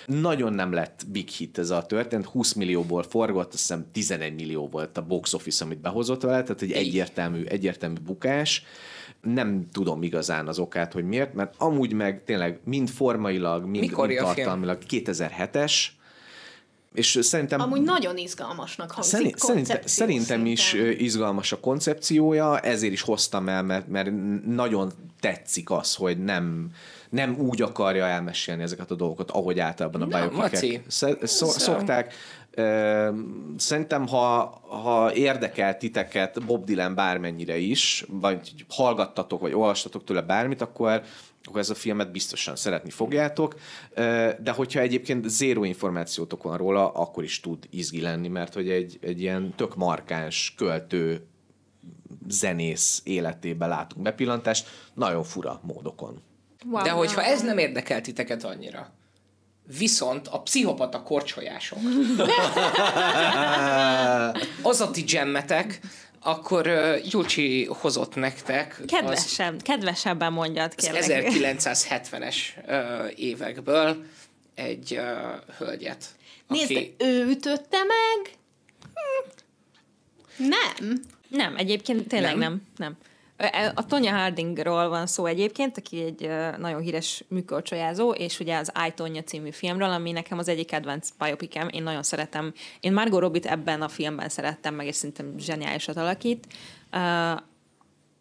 [0.07, 4.69] Nagyon nem lett big hit ez a történet, 20 millióból forgott, azt hiszem 11 millió
[4.69, 8.65] volt a box office, amit behozott vele, tehát egy egyértelmű, egyértelmű bukás.
[9.23, 14.07] Nem tudom igazán az okát, hogy miért, mert amúgy meg tényleg mind formailag, mind, Mikor
[14.07, 15.87] mind tartalmilag 2007-es,
[16.97, 23.01] és szerintem Amúgy nagyon izgalmasnak hangzik Szerint, szerintem, szerintem is izgalmas a koncepciója, ezért is
[23.01, 24.11] hoztam el, mert, mert
[24.47, 26.71] nagyon tetszik az, hogy nem,
[27.11, 30.07] nem úgy akarja elmesélni ezeket a dolgokat, ahogy általában a
[30.87, 32.15] szó- Ez, szokták.
[33.57, 40.61] Szerintem, ha, ha érdekel titeket Bob Dylan bármennyire is, vagy hallgattatok, vagy olvastatok tőle bármit,
[40.61, 41.03] akkor
[41.47, 43.55] akkor ez a filmet biztosan szeretni fogjátok,
[44.41, 48.99] de hogyha egyébként zéró információtok van róla, akkor is tud izgi lenni, mert hogy egy,
[49.01, 51.27] egy ilyen tök markáns költő
[52.29, 56.23] zenész életébe látunk bepillantást, nagyon fura módokon.
[56.65, 58.93] Wow, De hogyha ez nem érdekel titeket annyira,
[59.79, 61.79] viszont a pszichopata korcsolyások,
[64.63, 65.81] az a ti gemmetek,
[66.27, 71.27] akkor uh, Júcsi hozott nektek az, Kedvesebb, kedvesebben mondjad, az kérlek.
[71.33, 72.37] 1970-es
[72.67, 74.05] uh, évekből
[74.55, 76.05] egy uh, hölgyet.
[76.49, 78.37] Nézd, aki, ő ütötte meg?
[80.37, 81.03] Nem.
[81.29, 82.39] Nem, egyébként tényleg Nem?
[82.39, 82.63] nem.
[82.77, 82.97] nem.
[83.75, 88.93] A Tonya Hardingról van szó egyébként, aki egy nagyon híres műkorcsolyázó, és ugye az I,
[88.95, 92.53] Tonya című filmről, ami nekem az egyik kedvenc biopicem, én nagyon szeretem.
[92.81, 96.47] Én Margot Robbie-t ebben a filmben szerettem meg, és szerintem zseniálisat alakít.
[96.91, 97.33] Ö,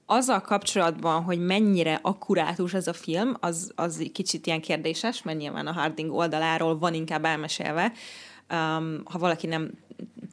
[0.05, 5.67] azzal kapcsolatban, hogy mennyire akkurátus ez a film, az, az kicsit ilyen kérdéses, mert nyilván
[5.67, 7.91] a Harding oldaláról van inkább elmesélve.
[9.03, 9.71] Ha valaki nem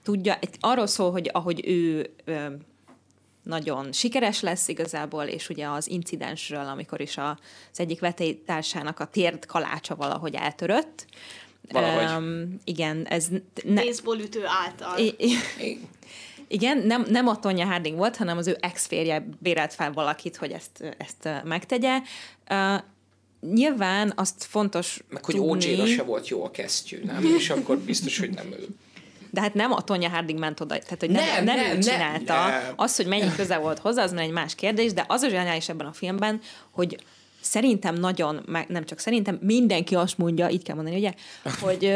[0.03, 2.15] tudja, arról szól, hogy ahogy ő
[3.43, 7.39] nagyon sikeres lesz igazából, és ugye az incidensről, amikor is a,
[7.73, 11.07] az egyik vetélytársának a térd kalácsa valahogy eltörött.
[11.73, 12.23] Valahogy.
[12.25, 13.27] Um, igen, ez
[13.65, 13.85] ne,
[14.21, 14.99] ütő által.
[14.99, 15.79] I- i-
[16.49, 20.53] igen, nem, nem a Tonya Harding volt, hanem az ő ex-férje bérelt fel valakit, hogy
[20.53, 21.99] ezt, ezt megtegye.
[22.51, 22.81] Uh,
[23.41, 27.25] nyilván azt fontos meg hogy tudni, OJ-ra se volt jó a kesztyű, nem?
[27.37, 28.67] És akkor biztos, hogy nem ő.
[29.33, 31.79] De hát nem a Tonya Harding ment oda, tehát hogy nem, Nem, nem, nem, ő
[31.79, 32.47] csinálta.
[32.47, 32.73] nem.
[32.77, 35.69] Az, hogy mennyi köze volt hozzá, az már egy más kérdés, de az a zseniális
[35.69, 36.41] ebben a filmben,
[36.71, 36.97] hogy
[37.41, 41.13] szerintem nagyon, nem csak szerintem, mindenki azt mondja, így kell mondani, ugye,
[41.61, 41.85] hogy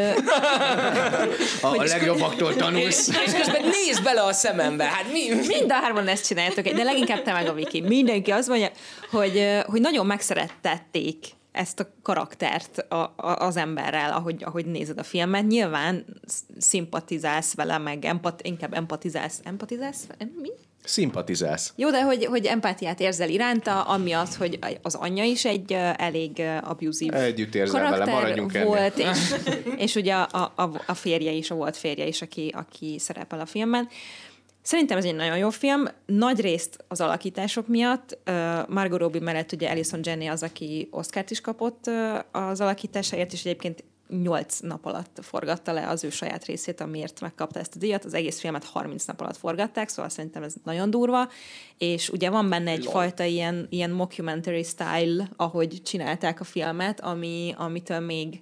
[1.62, 3.08] A, a legjobbaktól tanulsz.
[3.26, 5.28] És közben nézd bele a szemembe, hát mi?
[5.46, 7.80] Mind a hárman ezt csináljátok, de leginkább te meg a Viki.
[7.80, 8.70] Mindenki azt mondja,
[9.10, 11.24] hogy, hogy nagyon megszerettették
[11.56, 15.46] ezt a karaktert a, a, az emberrel, ahogy, ahogy nézed a filmet.
[15.46, 19.40] Nyilván sz- szimpatizálsz vele, meg empat, inkább empatizálsz.
[19.44, 20.06] Empatizálsz?
[20.40, 20.50] Mi?
[20.84, 21.72] Szimpatizálsz.
[21.76, 26.56] Jó, de hogy, hogy empátiát érzel iránta, amiatt, hogy az anyja is egy elég ö,
[26.62, 28.66] abuzív Együtt érzel vele, maradjunk ennél.
[28.66, 29.34] volt, és,
[29.84, 33.46] és ugye a, a, a férje is, a volt férje is, aki, aki szerepel a
[33.46, 33.88] filmben.
[34.66, 38.18] Szerintem ez egy nagyon jó film, nagy részt az alakítások miatt.
[38.68, 41.90] Margot Robbie mellett ugye Alison Jenny az, aki Oscárt is kapott
[42.32, 43.84] az alakításáért, és egyébként
[44.22, 48.04] nyolc nap alatt forgatta le az ő saját részét, amiért megkapta ezt a díjat.
[48.04, 51.28] Az egész filmet 30 nap alatt forgatták, szóval szerintem ez nagyon durva.
[51.78, 58.00] És ugye van benne egyfajta ilyen, ilyen mockumentary style, ahogy csinálták a filmet, ami, amitől
[58.00, 58.40] még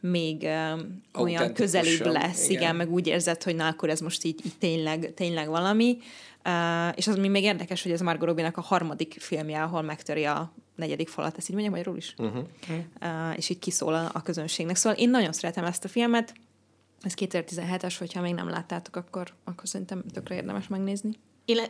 [0.00, 0.80] még uh,
[1.22, 2.62] olyan közelébb lesz, igen.
[2.62, 5.98] igen, meg úgy érzed, hogy na, akkor ez most így, így tényleg, tényleg valami.
[6.44, 10.24] Uh, és az mi még érdekes, hogy ez Margot Robbie-nak a harmadik filmje, ahol megtöri
[10.24, 12.14] a negyedik falat, ezt így mondjam magyarul is?
[12.18, 12.44] Uh-huh.
[13.00, 14.76] Uh, és így kiszól a, a közönségnek.
[14.76, 16.34] Szóval én nagyon szeretem ezt a filmet.
[17.02, 21.10] Ez 2017-es, hogyha még nem láttátok, akkor, akkor szerintem tökre érdemes megnézni.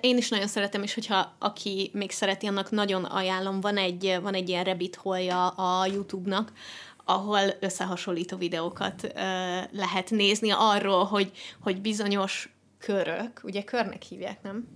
[0.00, 3.60] Én is nagyon szeretem, és hogyha aki még szereti, annak nagyon ajánlom.
[3.60, 6.52] Van egy, van egy ilyen rabbit holja a YouTube-nak,
[7.08, 9.12] ahol összehasonlító videókat
[9.70, 11.30] lehet nézni arról, hogy,
[11.60, 14.68] hogy bizonyos körök, ugye körnek hívják, nem?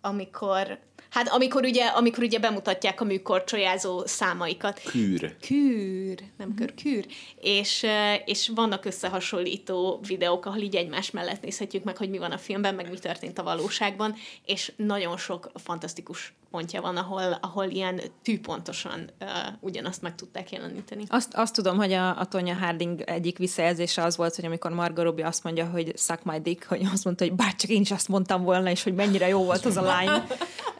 [0.00, 0.78] Amikor
[1.10, 4.80] Hát amikor ugye, amikor ugye bemutatják a műkorcsolyázó számaikat.
[4.80, 5.36] Kűr.
[5.40, 7.06] Kűr, nem kör, kűr.
[7.40, 7.86] És,
[8.24, 12.74] és vannak összehasonlító videók, ahol így egymás mellett nézhetjük meg, hogy mi van a filmben,
[12.74, 14.14] meg mi történt a valóságban,
[14.46, 19.28] és nagyon sok fantasztikus pontja van, ahol, ahol ilyen tűpontosan uh,
[19.60, 21.04] ugyanazt meg tudták jeleníteni.
[21.08, 25.04] Azt, azt tudom, hogy a, a Tonya Harding egyik visszajelzése az volt, hogy amikor Margot
[25.04, 28.08] Robbie azt mondja, hogy suck my dick, hogy azt mondta, hogy bárcsak én is azt
[28.08, 30.08] mondtam volna, és hogy mennyire jó volt az a lány.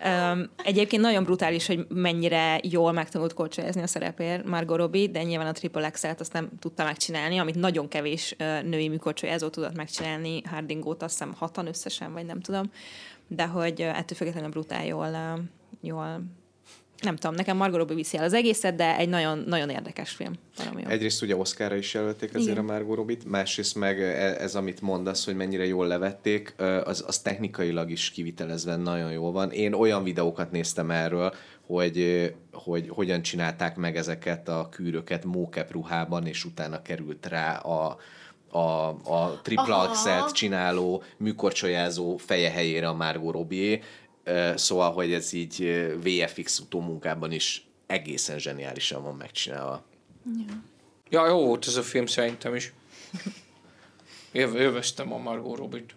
[0.05, 5.47] Um, egyébként nagyon brutális, hogy mennyire jól megtanult korcsolyázni a szerepér Margot Robbie, de nyilván
[5.47, 10.42] a Triple x azt nem tudta megcsinálni, amit nagyon kevés uh, női műkorcsolyázó tudott megcsinálni,
[10.42, 12.70] Hardingot azt hiszem hatan összesen, vagy nem tudom,
[13.28, 15.38] de hogy uh, ettől függetlenül brutál jól,
[15.81, 16.23] jól
[17.02, 20.32] nem tudom, nekem Margot Robbie viszi el az egészet, de egy nagyon, nagyon érdekes film.
[20.57, 22.69] Valami Egyrészt ugye Oscarra is jelölték azért Igen.
[22.69, 24.07] a Margot Robbie-t, másrészt meg e,
[24.40, 26.55] ez, amit mondasz, hogy mennyire jól levették,
[26.85, 29.51] az, az technikailag is kivitelezve nagyon jó van.
[29.51, 31.35] Én olyan videókat néztem erről,
[31.66, 37.97] hogy, hogy hogyan csinálták meg ezeket a kűröket mókep ruhában, és utána került rá a,
[38.48, 43.81] a, a triple axelt csináló, műkorcsolyázó feje helyére a Margot Robbie,
[44.55, 49.85] Szóval, hogy ez így VFX utómunkában is egészen zseniálisan van megcsinálva.
[50.24, 50.62] Ja.
[51.09, 52.73] ja, jó volt ez a film szerintem is.
[54.32, 55.94] Jöveztem a Margot Robbie-t.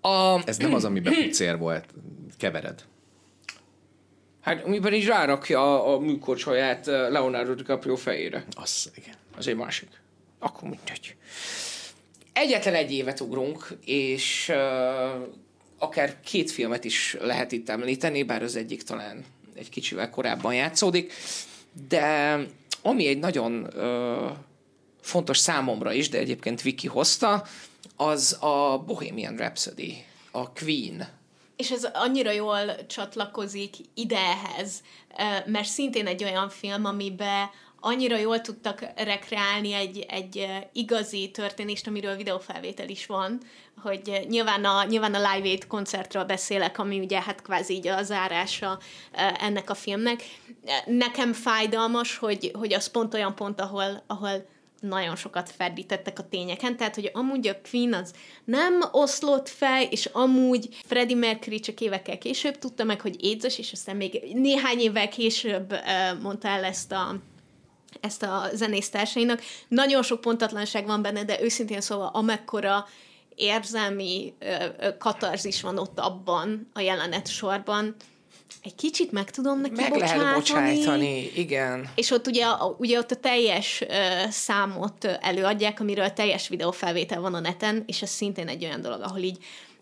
[0.00, 0.42] A...
[0.48, 1.84] Ez nem az, amiben pucér volt.
[2.38, 2.84] Kevered.
[4.40, 8.44] Hát, amiben is rárakja a, a műkorcsolyát Leonardo DiCaprio fejére.
[8.56, 9.14] Az, igen.
[9.36, 9.88] Az egy másik.
[10.38, 11.16] Akkor mindegy.
[12.32, 15.26] Egyetlen egy évet ugrunk, és uh,
[15.78, 19.24] akár két filmet is lehet itt említeni, bár az egyik talán
[19.54, 21.12] egy kicsivel korábban játszódik,
[21.88, 22.36] de
[22.82, 24.30] ami egy nagyon ö,
[25.00, 27.44] fontos számomra is, de egyébként Viki hozta,
[27.96, 31.08] az a Bohemian Rhapsody, a Queen.
[31.56, 34.82] És ez annyira jól csatlakozik idehez,
[35.46, 37.48] mert szintén egy olyan film, amiben
[37.80, 43.40] annyira jól tudtak rekreálni egy, egy igazi történést, amiről videófelvétel is van,
[43.82, 48.02] hogy nyilván a, nyilván a Live Aid koncertről beszélek, ami ugye hát kvázi így a
[48.02, 48.78] zárása
[49.40, 50.22] ennek a filmnek.
[50.86, 54.46] Nekem fájdalmas, hogy, hogy az pont olyan pont, ahol, ahol
[54.80, 58.12] nagyon sokat ferdítettek a tényeken, tehát hogy amúgy a Queen az
[58.44, 63.72] nem oszlott fel, és amúgy Freddie Mercury csak évekkel később tudta meg, hogy édzes, és
[63.72, 65.74] aztán még néhány évvel később
[66.22, 67.14] mondta el ezt a
[68.06, 69.42] ezt a zenésztársainak.
[69.68, 72.86] Nagyon sok pontatlanság van benne, de őszintén szóval amekkora
[73.34, 74.34] érzelmi
[74.98, 77.94] katarzis van ott abban a jelenet sorban,
[78.62, 80.20] egy kicsit meg tudom neki meg bocsátani.
[80.20, 81.88] lehet bocsájtani, igen.
[81.94, 82.46] És ott ugye,
[82.78, 88.02] ugye ott a teljes uh, számot előadják, amiről a teljes videófelvétel van a neten, és
[88.02, 89.38] ez szintén egy olyan dolog, ahol így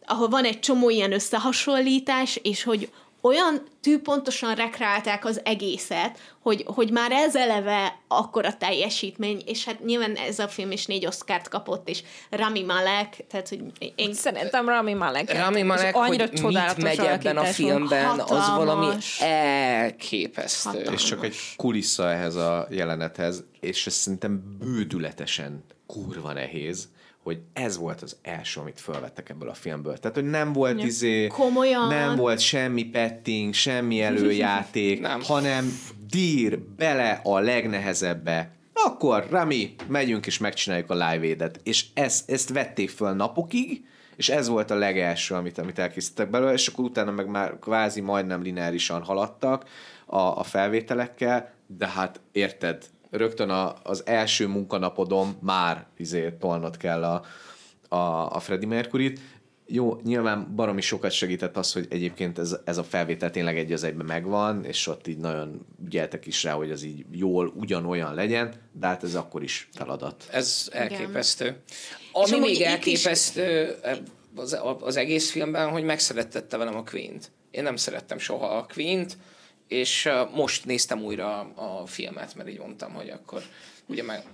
[0.07, 2.91] ahol van egy csomó ilyen összehasonlítás, és hogy
[3.25, 10.15] olyan tűpontosan rekreálták az egészet, hogy, hogy már ez eleve akkora teljesítmény, és hát nyilván
[10.15, 13.63] ez a film is négy oszkárt kapott, és Rami Malek, tehát hogy
[13.95, 14.15] én...
[14.15, 15.39] Szerintem Rami Malek.
[15.39, 18.49] Rami Malek, annyira hogy mit megy ebben a filmben, hatalmas.
[18.49, 18.87] az valami
[19.21, 20.71] elképesztő.
[20.71, 21.03] Hatalmas.
[21.03, 26.89] És csak egy kulissza ehhez a jelenethez, és ez szerintem bődületesen kurva nehéz,
[27.25, 29.99] hogy ez volt az első, amit felvettek ebből a filmből.
[29.99, 30.87] Tehát, hogy nem volt ja.
[30.87, 31.89] izé, Komolyan.
[31.89, 35.23] nem volt semmi petting, semmi előjáték, nem.
[35.23, 35.79] hanem
[36.11, 38.51] dír bele a legnehezebbe.
[38.73, 41.61] Akkor, Rami, megyünk és megcsináljuk a live édet.
[41.63, 43.85] És ezt, ezt vették föl napokig,
[44.17, 48.01] és ez volt a legelső, amit, amit elkészítettek belőle, és akkor utána meg már kvázi
[48.01, 49.65] majdnem lineárisan haladtak
[50.07, 52.85] a, a felvételekkel, de hát érted,
[53.17, 57.25] rögtön a, az első munkanapodom már izé tolnod kell a,
[57.89, 59.21] a, a Freddie Mercury-t.
[59.67, 63.83] Jó, nyilván baromi sokat segített az, hogy egyébként ez, ez a felvétel tényleg egy az
[63.83, 68.55] egyben megvan, és ott így nagyon gyertek is rá, hogy az így jól ugyanolyan legyen,
[68.73, 70.29] de hát ez akkor is feladat.
[70.31, 71.63] Ez elképesztő.
[72.13, 73.75] Ami amúgy még itt is- elképesztő
[74.37, 77.31] az, az egész filmben, hogy megszerettette velem a Queen-t.
[77.51, 79.17] Én nem szerettem soha a Queen-t,
[79.69, 83.43] és most néztem újra a filmet, mert így mondtam, hogy akkor
[83.87, 84.25] ugye meg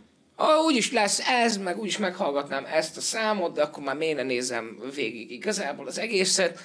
[0.40, 4.22] ah, úgyis lesz ez, meg úgyis meghallgatnám ezt a számot, de akkor már miért ne
[4.22, 6.58] nézem végig igazából az egészet,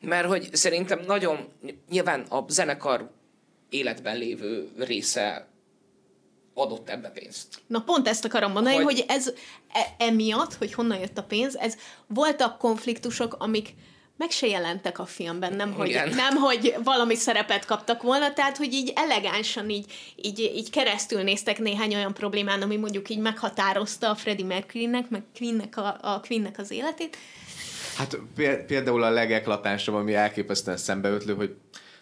[0.00, 1.48] mert hogy szerintem nagyon,
[1.90, 3.10] nyilván a zenekar
[3.68, 5.48] életben lévő része
[6.54, 7.62] adott ebbe pénzt.
[7.66, 9.32] Na pont ezt akarom mondani, hogy, hogy ez
[9.72, 11.76] e, emiatt, hogy honnan jött a pénz, ez
[12.06, 13.74] voltak konfliktusok, amik
[14.16, 16.08] meg se jelentek a filmben, nem hogy, Igen.
[16.08, 21.58] nem, hogy valami szerepet kaptak volna, tehát, hogy így elegánsan így, így, így keresztül néztek
[21.58, 26.58] néhány olyan problémán, ami mondjuk így meghatározta a Freddie Mercury-nek, meg Queen-nek, a, a Queen-nek
[26.58, 27.16] az életét.
[27.96, 31.54] Hát péld- például a legeklatásabb, ami elképesztően szembeötlő, hogy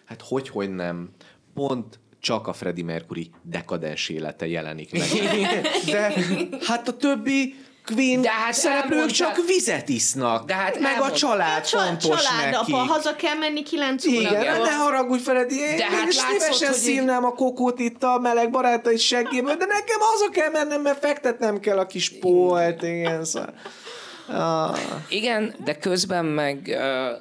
[0.05, 1.09] hát hogy, hogy nem,
[1.53, 5.07] pont csak a Freddie Mercury dekadens élete jelenik meg.
[5.91, 6.13] De
[6.61, 7.55] hát a többi
[7.85, 10.45] Queen De hát szereplők elmondtál- csak vizet isznak.
[10.45, 12.75] De hát meg a elmond- család A csa- fontos család, nekik.
[12.75, 14.65] apa, haza kell menni kilenc Igen, órakor.
[14.65, 18.19] ne haragudj, Freddy, én De hát hát szívesen hogy így- szívnám a kokót itt a
[18.19, 23.25] meleg barátai seggéből, de nekem haza kell mennem, mert fektetnem kell a kis polt, igen,
[23.25, 23.53] szóval.
[24.27, 24.77] Ah.
[25.09, 27.17] Igen, de közben meg uh,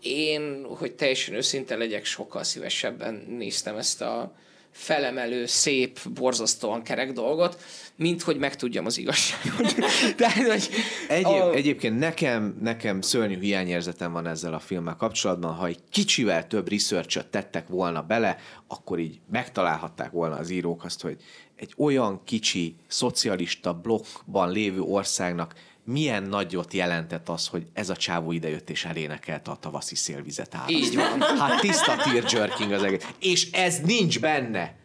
[0.00, 4.32] én, hogy teljesen őszinte legyek, sokkal szívesebben néztem ezt a
[4.78, 7.60] felemelő, szép, borzasztóan kerek dolgot,
[7.96, 9.74] mint hogy megtudjam az igazságot.
[10.16, 10.68] Tehát, hogy
[11.08, 15.54] Egyéb, a- Egyébként nekem, nekem szörnyű hiányérzetem van ezzel a filmmel kapcsolatban.
[15.54, 18.36] Ha egy kicsivel több research tettek volna bele,
[18.66, 21.16] akkor így megtalálhatták volna az írók azt, hogy
[21.56, 25.54] egy olyan kicsi szocialista blokkban lévő országnak
[25.88, 30.68] milyen nagyot jelentett az, hogy ez a csávó idejött és elénekelte a tavaszi szélvizet áll.
[30.68, 31.20] Így van.
[31.20, 33.06] Hát tiszta tear jerking az egész.
[33.18, 34.76] És ez nincs benne.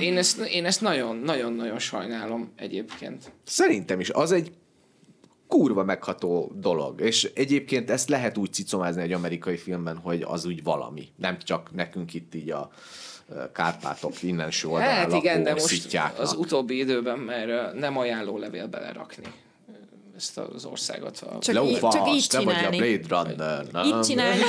[0.00, 3.32] Én ezt, én ezt nagyon, nagyon-nagyon sajnálom egyébként.
[3.44, 4.10] Szerintem is.
[4.10, 4.52] Az egy
[5.48, 7.00] kurva megható dolog.
[7.00, 11.08] És egyébként ezt lehet úgy cicomázni egy amerikai filmben, hogy az úgy valami.
[11.16, 12.70] Nem csak nekünk itt így a
[13.52, 16.20] Kárpátok innen oldalán Hát igen, de most szittyáknak.
[16.20, 19.24] az utóbbi időben már ö, nem ajánló levél belerakni
[20.16, 21.18] ezt az országot.
[21.20, 21.38] A...
[21.38, 22.76] Csak így- fast, csak így te vagy a csinálni.
[22.76, 23.64] Blade Runner.
[23.72, 23.84] Nem?
[23.84, 24.40] Így csinálni.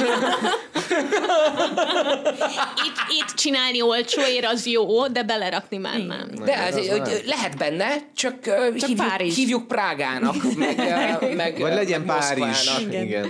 [2.86, 6.30] Itt, itt csinálni olcsóért az jó, de belerakni már nem.
[6.45, 7.12] De az hogy nem.
[7.26, 9.36] lehet benne, csak, csak hívjuk, Párizs.
[9.36, 12.45] hívjuk Prágának, meg, meg Vagy legyen Párizs.
[12.45, 12.82] Moszkvának.
[12.82, 13.04] Igen.
[13.04, 13.30] Igen.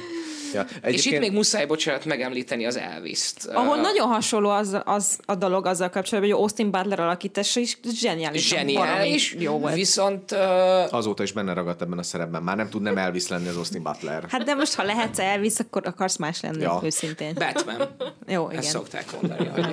[0.54, 3.46] Ja, És itt egyébként- még muszáj, bocsánat, megemlíteni az Elvis-t.
[3.54, 7.78] Ahol Ö, nagyon hasonló az, az a dolog azzal kapcsolatban, hogy Austin Butler alakítása is
[7.94, 8.48] zseniális.
[8.48, 9.74] Zseniális, Jó volt.
[9.74, 10.38] viszont ö,
[10.90, 12.44] Azóta is benne ragadt ebben a szerepben.
[12.44, 14.24] Már nem tud nem Elvis lenni az Austin Butler.
[14.30, 16.80] Hát de most, ha lehetsz elvisz, akkor akarsz más lenni, Ja.
[16.84, 17.34] őszintén.
[17.34, 17.88] Batman.
[18.28, 18.64] Jó, Ezt igen.
[18.72, 19.66] szokták mondani, hogy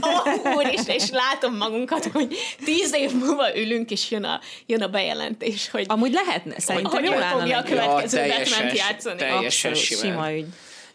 [0.00, 4.88] Oh, úristen, és látom magunkat, hogy tíz év múlva ülünk, és jön a, jön a
[4.88, 9.16] bejelentés, hogy Amúgy lehetne, szerintem hogy jó ő lenne fogja a következő Ja, Batman-t játszani.
[9.18, 10.11] teljesen Abszolút, simán.
[10.12, 10.46] Sima ügy.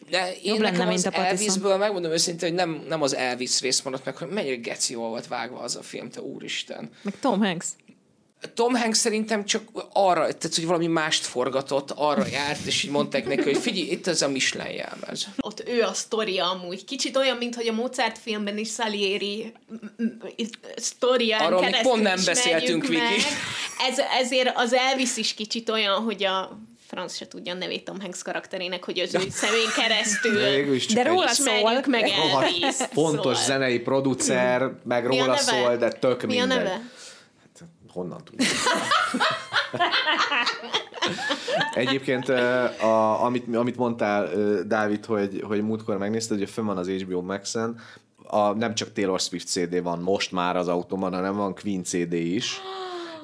[0.10, 1.26] De én Jobb lenne, az mint a.
[1.26, 5.10] Elvisből megmondom őszintén, hogy nem, nem az Elvis rész maradt meg, hogy mennyire geci jól
[5.10, 6.90] volt vágva az a film, te úristen.
[7.02, 7.68] Meg Tom Hanks.
[8.54, 9.64] Tom Hanks szerintem csak
[9.94, 14.08] arra, tehát hogy valami mást forgatott, arra járt, és így mondták neki, hogy figyelj, itt
[14.08, 15.28] ez a Michelin jelmez.
[15.38, 16.86] ott ő a sztoria amúgy.
[16.86, 19.54] Kicsit olyan, mint hogy a Mozart filmben is Salieri
[20.76, 22.90] sztorián Arról keresztül pont nem beszéltünk, meg.
[22.90, 23.24] Viki.
[23.90, 28.00] Ez, ezért az Elvis is kicsit olyan, hogy a franc se tudja a nevét Tom
[28.02, 30.34] Hanks karakterének, hogy az ő szemén keresztül
[30.94, 31.84] De róla szól.
[31.88, 32.76] meg rohadt Elvis.
[32.76, 33.34] fontos Szóval.
[33.34, 36.58] zenei producer, meg Mi a róla szól, de tök Mi a mindegy.
[36.64, 36.82] neve?
[37.94, 38.48] Honnan tudjuk?
[41.74, 44.30] Egyébként, a, amit, amit mondtál,
[44.68, 47.80] Dávid, hogy, hogy múltkor megnézted, hogy fönn van az HBO Max-en,
[48.24, 52.14] a, nem csak Taylor Swift CD van most már az autóban, hanem van Queen CD
[52.14, 52.62] is.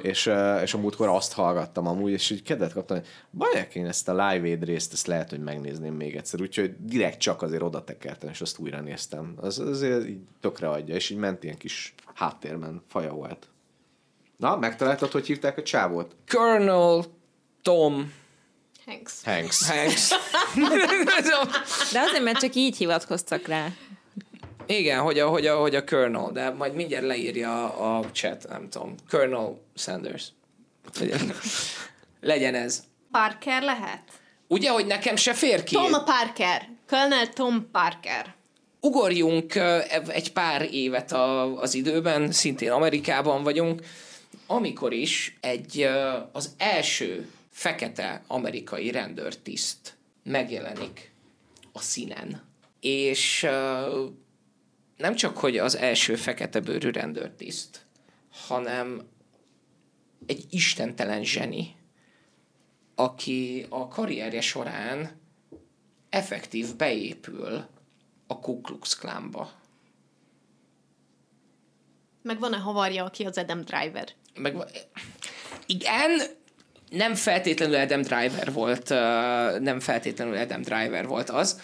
[0.03, 0.31] És,
[0.63, 4.11] és a múltkor azt hallgattam amúgy, és így kedvet kaptam, hogy bajak én ezt a
[4.11, 6.41] Live Aid részt, ezt lehet, hogy megnézném még egyszer.
[6.41, 9.33] Úgyhogy direkt csak azért oda tekertem, és azt újra néztem.
[9.41, 13.47] Az azért így tökre adja, és így ment ilyen kis háttérben, faja volt.
[14.37, 16.15] Na, megtaláltad, hogy hívták a csávót?
[16.27, 17.03] Colonel
[17.61, 18.11] Tom
[18.85, 19.23] Hanks.
[19.23, 19.67] Hanks.
[19.67, 20.09] Hanks.
[21.93, 23.67] De azért, mert csak így hivatkoztak rá.
[24.65, 28.45] Igen, hogy a, hogy, a, hogy a Colonel, de majd mindjárt leírja a, a chat,
[28.49, 28.95] nem tudom.
[29.09, 30.27] Colonel Sanders.
[32.21, 32.83] Legyen, ez.
[33.11, 34.01] Parker lehet?
[34.47, 35.75] Ugye, hogy nekem se fér ki?
[35.75, 36.69] Tom Parker.
[36.89, 38.35] Colonel Tom Parker.
[38.79, 39.55] Ugorjunk
[40.07, 43.81] egy pár évet a, az időben, szintén Amerikában vagyunk,
[44.47, 45.89] amikor is egy,
[46.31, 51.11] az első fekete amerikai rendőrtiszt megjelenik
[51.71, 52.41] a színen.
[52.79, 53.47] És
[55.03, 57.85] nem csak, hogy az első fekete bőrű rendőrtiszt,
[58.47, 59.01] hanem
[60.25, 61.75] egy istentelen zseni,
[62.95, 65.11] aki a karrierje során
[66.09, 67.65] effektív beépül
[68.27, 69.51] a Ku Klux Klánba.
[72.21, 74.07] Meg van-e havarja, aki az Adam Driver?
[74.35, 74.55] Meg,
[75.65, 76.21] igen,
[76.89, 78.89] nem feltétlenül Adam Driver volt,
[79.59, 81.61] nem feltétlenül Adam Driver volt az,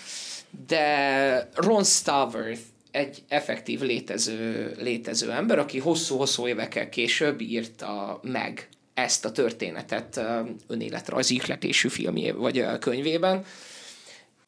[0.67, 2.61] de Ron Starworth
[2.91, 10.21] egy effektív létező, létező ember, aki hosszú-hosszú évekkel később írta meg ezt a történetet
[10.67, 13.45] önéletrajzi ihletésű filmje, vagy könyvében.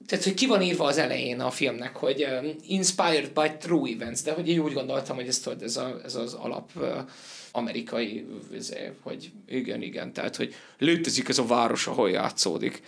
[0.05, 2.27] Tehát, hogy ki van írva az elején a filmnek, hogy
[2.68, 6.15] inspired by true events, de hogy én úgy gondoltam, hogy ez, tudod, ez, a, ez
[6.15, 6.72] az alap
[7.51, 8.26] amerikai,
[9.01, 12.81] hogy igen, igen, tehát, hogy létezik ez a város, ahol játszódik.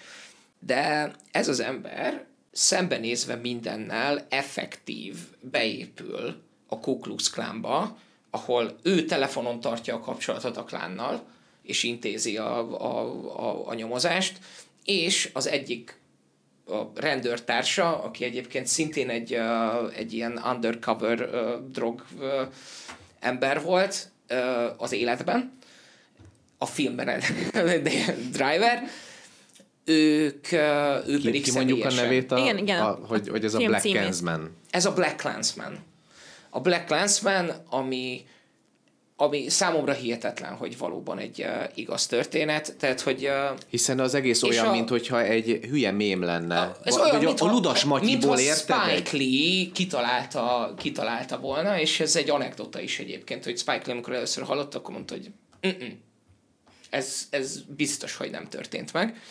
[0.60, 7.98] De ez az ember szembenézve mindennel effektív beépül a Ku Klux Klánba,
[8.30, 11.24] ahol ő telefonon tartja a kapcsolatot a klánnal,
[11.64, 13.00] és intézi a, a,
[13.50, 14.38] a, a nyomozást,
[14.84, 16.02] és az egyik
[16.68, 19.38] a rendőrtársa, aki egyébként szintén egy,
[19.96, 21.30] egy ilyen undercover
[21.72, 22.06] drog
[23.20, 24.12] ember volt,
[24.78, 25.58] az életben,
[26.58, 27.22] a filmben
[28.38, 28.84] Driver,
[29.86, 30.52] ők,
[31.08, 33.58] ő ki, pedig ki mondjuk a nevét, a, igen, igen, a, hogy, hogy ez a
[33.58, 34.56] Black Clansman.
[34.70, 35.78] Ez a Black Clansman.
[36.50, 38.26] A Black Clansman, ami
[39.16, 43.26] ami számomra hihetetlen, hogy valóban egy uh, igaz történet, tehát hogy...
[43.26, 46.60] Uh, Hiszen az egész olyan, a, mint hogyha egy hülye mém lenne.
[46.60, 48.78] A, ez olyan, mint a, a Ludas Matyiból érted?
[48.86, 54.14] Spike Lee kitalálta, kitalálta volna, és ez egy anekdota is egyébként, hogy Spike Lee, amikor
[54.14, 55.32] először hallott, akkor mondta, hogy
[56.90, 59.22] ez, ez biztos, hogy nem történt meg.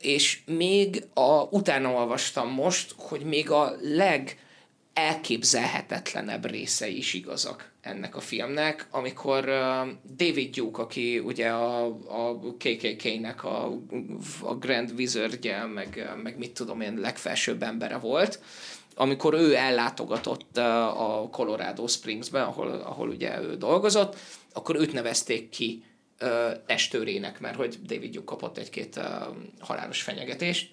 [0.00, 4.38] És még a, utána olvastam most, hogy még a leg
[4.92, 9.44] elképzelhetetlenebb részei is igazak ennek a filmnek, amikor
[10.16, 13.78] David Duke, aki ugye a, a KKK-nek a,
[14.42, 18.40] a Grand Wizardje, meg, meg mit tudom én, legfelsőbb embere volt,
[18.94, 24.16] amikor ő ellátogatott a Colorado Springsbe, ahol, ahol ugye ő dolgozott,
[24.52, 25.82] akkor őt nevezték ki
[26.20, 26.28] uh,
[26.66, 29.00] estőrének, mert hogy David Duke kapott egy-két
[29.58, 30.70] halálos fenyegetést,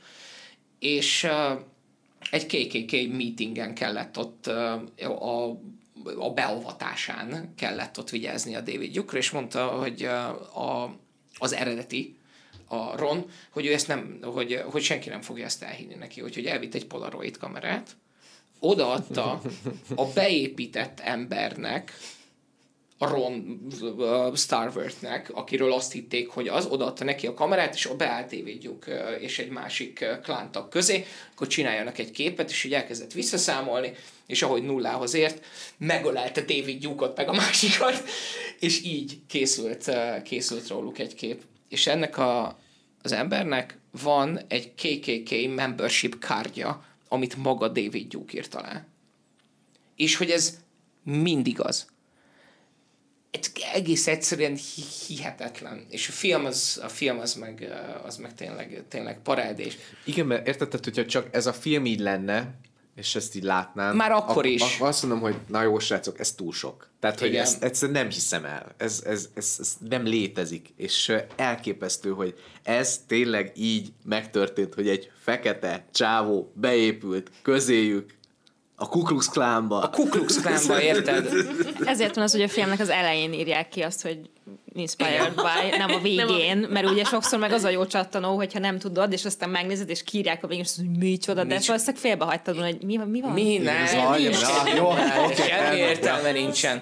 [0.80, 1.28] és
[2.32, 5.50] egy KKK meetingen kellett ott a,
[6.20, 10.04] a beavatásán kellett ott vigyázni a David Duke, és mondta, hogy
[10.54, 10.98] a,
[11.38, 12.18] az eredeti
[12.68, 16.46] a Ron, hogy ő ezt nem, hogy, hogy senki nem fogja ezt elhinni neki, úgyhogy
[16.46, 17.96] elvitt egy Polaroid kamerát,
[18.60, 19.42] odaadta
[19.96, 21.94] a beépített embernek,
[22.98, 28.36] a Ron uh, Starworthnek, akiről azt hitték, hogy az, odaadta neki a kamerát, és beállt
[28.36, 33.94] David Duke és egy másik klántak közé, akkor csináljanak egy képet, és így elkezdett visszaszámolni,
[34.28, 35.46] és ahogy nullához ért,
[35.78, 38.04] megölelte David Duke-ot, meg a másikat,
[38.60, 39.92] és így készült,
[40.24, 41.42] készült róluk egy kép.
[41.70, 42.60] És ennek a,
[43.02, 48.86] az embernek van egy KKK membership kártya, amit maga David Duke írt alá.
[49.96, 50.58] És hogy ez
[51.04, 51.86] mindig az
[53.74, 54.58] egész egyszerűen
[55.08, 55.86] hihetetlen.
[55.90, 57.74] És a film az, a film az meg,
[58.06, 59.78] az meg tényleg, tényleg parádés.
[60.06, 62.56] Igen, mert érted, hogyha csak ez a film így lenne,
[62.96, 63.96] és ezt így látnám.
[63.96, 64.62] Már akkor is.
[64.62, 66.90] Ak- azt mondom, hogy na jó, srácok, ez túl sok.
[67.00, 67.30] Tehát, Igen.
[67.30, 68.74] hogy ezt egyszerűen nem hiszem el.
[68.78, 70.74] Ez, ez, ez, ez nem létezik.
[70.76, 78.15] És elképesztő, hogy ez tényleg így megtörtént, hogy egy fekete csávó beépült közéjük,
[78.76, 79.82] a Ku Klux Klánba.
[79.82, 81.28] A Ku Klux Klánba, érted?
[81.86, 84.20] Ezért van az, hogy a filmnek az elején írják ki azt, hogy
[84.74, 86.74] inspired by, nem a végén, nem a...
[86.74, 90.04] mert ugye sokszor meg az a jó csattanó, hogyha nem tudod, és aztán megnézed, és
[90.04, 93.32] kírják a végén, és hogy micsoda, de ezt valószínűleg félbehagytad hogy mi, mi van?
[93.32, 93.86] Mi, nem,
[94.76, 94.92] Jó,
[95.34, 96.82] semmi értelme nincsen.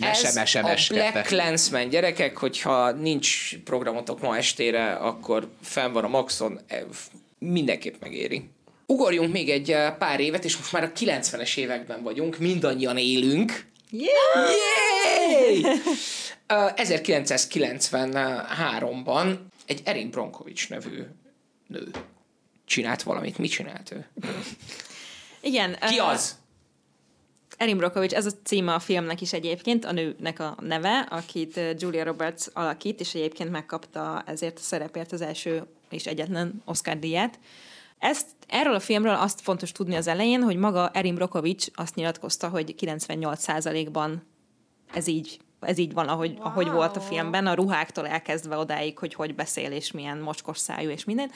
[0.00, 6.60] Ez a Black Clansman gyerekek, hogyha nincs programotok ma estére, akkor fenn van a Maxon,
[7.38, 8.50] mindenképp megéri.
[8.92, 13.66] Ugorjunk még egy eh, pár évet, és most már a 90-es években vagyunk, mindannyian élünk.
[13.90, 14.10] Yeah!
[15.28, 15.66] Yay!
[16.48, 19.36] 1993-ban
[19.66, 21.02] egy Erin Bronkovics nevű
[21.66, 21.90] nő
[22.64, 23.38] csinált valamit.
[23.38, 24.06] Mit csinált ő?
[25.40, 25.76] Igen.
[25.88, 26.40] Ki az?
[27.56, 32.04] Erin Brockovich, ez a címe a filmnek is egyébként, a nőnek a neve, akit Julia
[32.04, 37.38] Roberts alakít, és egyébként megkapta ezért a szerepért az első és egyetlen Oscar díjat.
[38.02, 42.48] Ezt, erről a filmről azt fontos tudni az elején, hogy maga Erin Brokovich azt nyilatkozta,
[42.48, 44.22] hogy 98%-ban
[44.94, 46.46] ez így ez így van, ahogy, wow.
[46.46, 50.88] ahogy volt a filmben, a ruháktól elkezdve odáig, hogy hogy beszél, és milyen mocskos szájú,
[50.90, 51.30] és minden.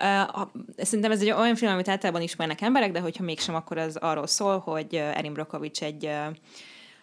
[0.00, 3.96] Uh, szerintem ez egy olyan film, amit általában ismernek emberek, de hogyha mégsem, akkor az
[3.96, 6.36] arról szól, hogy Erin Brockovich egy uh,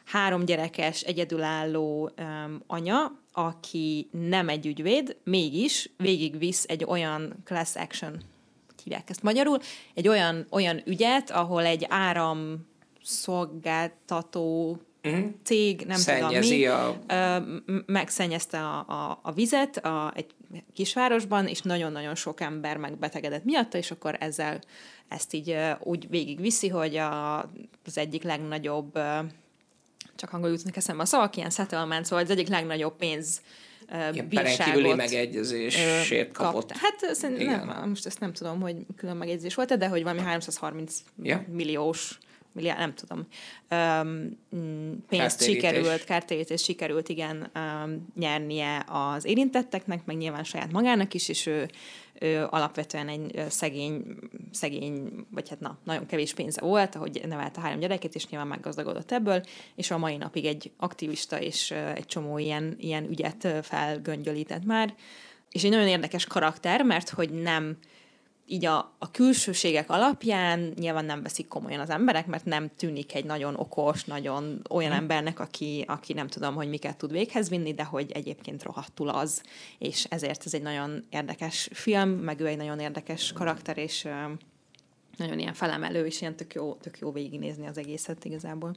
[0.06, 8.22] három gyerekes, egyedülálló um, anya, aki nem egy ügyvéd, mégis végigvisz egy olyan class action,
[8.88, 9.60] hívják ezt magyarul,
[9.94, 12.68] egy olyan, olyan ügyet, ahol egy áram
[13.04, 15.26] szolgáltató uh-huh.
[15.44, 17.44] cég, nem Szennyezi tudom mi, a...
[17.86, 20.26] megszennyezte a, a, a vizet a, egy
[20.74, 24.60] kisvárosban, és nagyon-nagyon sok ember megbetegedett miatta, és akkor ezzel
[25.08, 27.38] ezt így úgy végigviszi, hogy a,
[27.86, 29.00] az egyik legnagyobb
[30.16, 33.42] csak angolul jutnak eszembe a szavak, ilyen settlement, szóval az egyik legnagyobb pénz
[34.14, 36.72] Ilyen bírságot megegyezésért kapott.
[36.72, 41.04] Hát szerintem nem, most ezt nem tudom, hogy külön megegyezés volt de hogy valami 330
[41.24, 41.48] yeah.
[41.48, 42.18] milliós
[42.58, 43.28] milliárd, nem tudom,
[43.72, 51.30] um, pénzt sikerült, kártérítést sikerült, igen, um, nyernie az érintetteknek, meg nyilván saját magának is,
[51.30, 51.70] és ő,
[52.20, 54.04] ő alapvetően egy szegény,
[54.52, 59.12] szegény, vagy hát na, nagyon kevés pénze volt, ahogy nevelte három gyereket, és nyilván meggazdagodott
[59.12, 59.44] ebből,
[59.76, 64.96] és a mai napig egy aktivista és egy csomó ilyen, ilyen ügyet felgöngyölített már,
[65.52, 67.78] és egy nagyon érdekes karakter, mert hogy nem
[68.50, 73.26] így a, a külsőségek alapján nyilván nem veszik komolyan az emberek, mert nem tűnik egy
[73.26, 75.00] nagyon okos, nagyon olyan hmm.
[75.00, 79.44] embernek, aki, aki nem tudom, hogy miket tud véghez vinni, de hogy egyébként rohadtul az,
[79.78, 84.08] és ezért ez egy nagyon érdekes film, meg ő egy nagyon érdekes karakter, és
[85.18, 88.76] nagyon ilyen felemelő, és ilyen tök jó, tök jó végignézni az egészet igazából.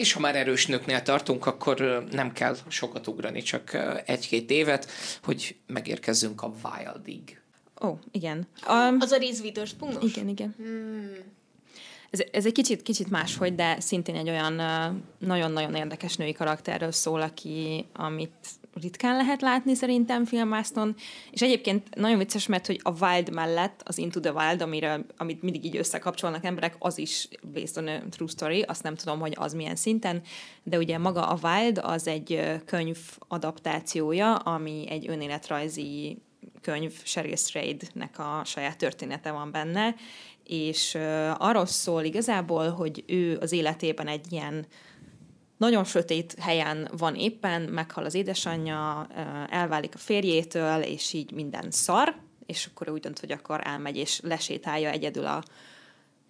[0.00, 4.90] És ha már erős nőknél tartunk, akkor nem kell sokat ugrani, csak egy-két évet,
[5.22, 7.40] hogy megérkezzünk a Wildig.
[7.82, 8.48] Ó, oh, igen.
[8.68, 9.66] Um, az a Reese
[10.00, 10.54] Igen, igen.
[10.56, 11.14] Hmm.
[12.10, 14.52] Ez, ez egy kicsit, kicsit máshogy, de szintén egy olyan
[15.18, 20.94] nagyon-nagyon érdekes női karakterről szól, aki, amit ritkán lehet látni szerintem filmászton,
[21.30, 25.42] és egyébként nagyon vicces, mert hogy a Wild mellett, az Into the Wild, amire, amit
[25.42, 29.34] mindig így összekapcsolnak emberek, az is based on a true story, azt nem tudom, hogy
[29.38, 30.22] az milyen szinten,
[30.62, 32.98] de ugye maga a Wild az egy könyv
[33.28, 36.18] adaptációja, ami egy önéletrajzi
[36.60, 39.94] könyv, Sheryl Strayed-nek a saját története van benne,
[40.44, 40.98] és
[41.38, 44.66] arról szól igazából, hogy ő az életében egy ilyen
[45.60, 49.06] nagyon sötét helyen van éppen, meghal az édesanyja,
[49.50, 52.16] elválik a férjétől, és így minden szar,
[52.46, 55.42] és akkor úgy dönt, hogy akkor elmegy és lesétálja egyedül a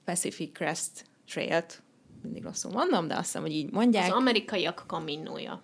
[0.04, 1.82] Pacific Crest Trail-t.
[2.22, 4.04] Mindig rosszul mondom, de azt hiszem, hogy így mondják.
[4.04, 5.62] Az amerikaiak kaminója.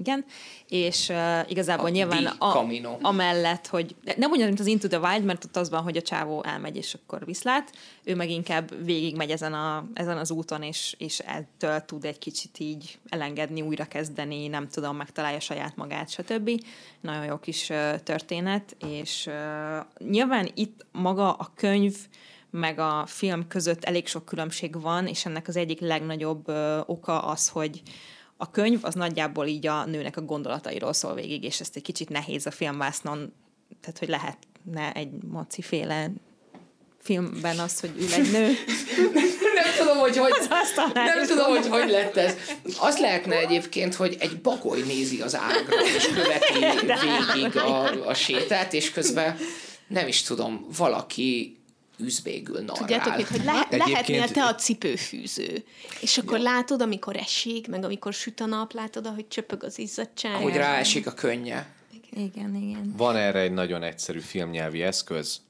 [0.00, 0.24] Igen,
[0.68, 2.66] és uh, igazából a nyilván a,
[3.00, 6.02] amellett, hogy nem ugyanaz, mint az Into the Wild, mert ott az van, hogy a
[6.02, 7.72] csávó elmegy, és akkor viszlát,
[8.04, 12.58] ő meg inkább végigmegy ezen, a, ezen az úton, és, és ettől tud egy kicsit
[12.58, 16.50] így elengedni, újra kezdeni, nem tudom, megtalálja saját magát, stb.
[17.00, 21.96] Nagyon jó kis uh, történet, és uh, nyilván itt maga a könyv,
[22.50, 27.22] meg a film között elég sok különbség van, és ennek az egyik legnagyobb uh, oka
[27.22, 27.82] az, hogy
[28.42, 32.08] a könyv az nagyjából így a nőnek a gondolatairól szól végig, és ezt egy kicsit
[32.08, 33.32] nehéz a filmvásznon,
[33.80, 35.10] tehát hogy lehetne egy
[35.60, 36.10] féle
[37.02, 38.46] filmben az, hogy ül egy nő.
[39.54, 40.32] nem tudom, hogy hogy,
[40.94, 42.34] nem tudom, hogy hogy lett ez.
[42.78, 46.82] Azt lehetne egyébként, hogy egy bagoly nézi az ágra, és követi
[47.34, 49.36] végig a, a sétát, és közben
[49.86, 51.59] nem is tudom, valaki
[52.00, 52.76] üzbégül narrál.
[52.76, 55.64] Tudjátok mit, hogy le- lehetnél te a cipőfűző.
[56.00, 56.42] És akkor ja.
[56.42, 60.34] látod, amikor esik, meg amikor süt a nap, látod, ahogy csöpög az izzadság.
[60.34, 61.66] Ahogy ráesik a könnye.
[62.12, 62.94] Igen, igen.
[62.96, 65.40] Van erre egy nagyon egyszerű filmnyelvi eszköz,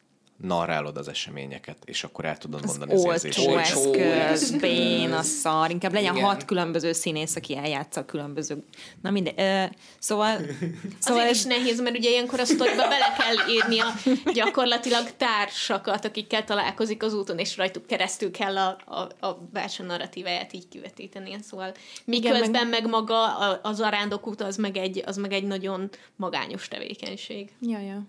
[0.40, 3.58] narrálod az eseményeket, és akkor el tudod mondani az, az érzéseket.
[3.58, 6.26] eszköz, bén, a szar, inkább legyen Igen.
[6.26, 8.64] hat különböző színész, aki eljátsza a különböző...
[9.02, 9.34] Na mindegy.
[9.36, 10.36] Uh, szóval...
[10.98, 11.36] szóval ez...
[11.36, 13.84] is nehéz, mert ugye ilyenkor a sztoriba bele kell írnia
[14.32, 20.52] gyakorlatilag társakat, akikkel találkozik az úton, és rajtuk keresztül kell a, a, a belső narratíváját
[20.52, 21.36] így kivetíteni.
[21.42, 21.72] Szóval
[22.04, 22.82] miközben Igen, meg...
[22.82, 27.52] meg maga az arándokút az meg egy, az meg egy nagyon magányos tevékenység.
[27.60, 28.02] Ja, ja.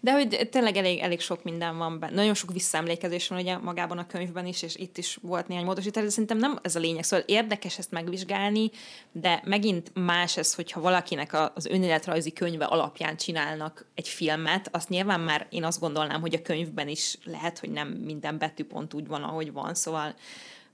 [0.00, 2.14] De hogy tényleg elég, elég sok minden van benne.
[2.14, 6.04] Nagyon sok visszaemlékezés van ugye magában a könyvben is, és itt is volt néhány módosítás,
[6.04, 7.04] de szerintem nem ez a lényeg.
[7.04, 8.70] Szóval érdekes ezt megvizsgálni,
[9.12, 15.20] de megint más ez, hogyha valakinek az önéletrajzi könyve alapján csinálnak egy filmet, azt nyilván
[15.20, 19.22] már én azt gondolnám, hogy a könyvben is lehet, hogy nem minden betűpont úgy van,
[19.22, 20.14] ahogy van, szóval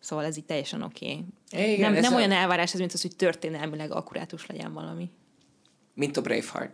[0.03, 1.25] Szóval ez így teljesen oké.
[1.53, 1.77] Okay.
[1.77, 2.17] Nem, nem a...
[2.17, 5.11] olyan elvárás ez, mint az, hogy történelmileg akkurátus legyen valami.
[5.95, 6.73] Mint a Braveheart.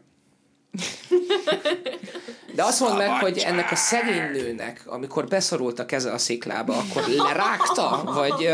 [2.54, 6.76] De azt mondd meg, hogy ennek a szegény nőnek, amikor beszorult a keze a sziklába,
[6.76, 8.02] akkor lerágta?
[8.04, 8.50] Vagy...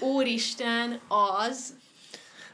[0.00, 1.74] úristen az...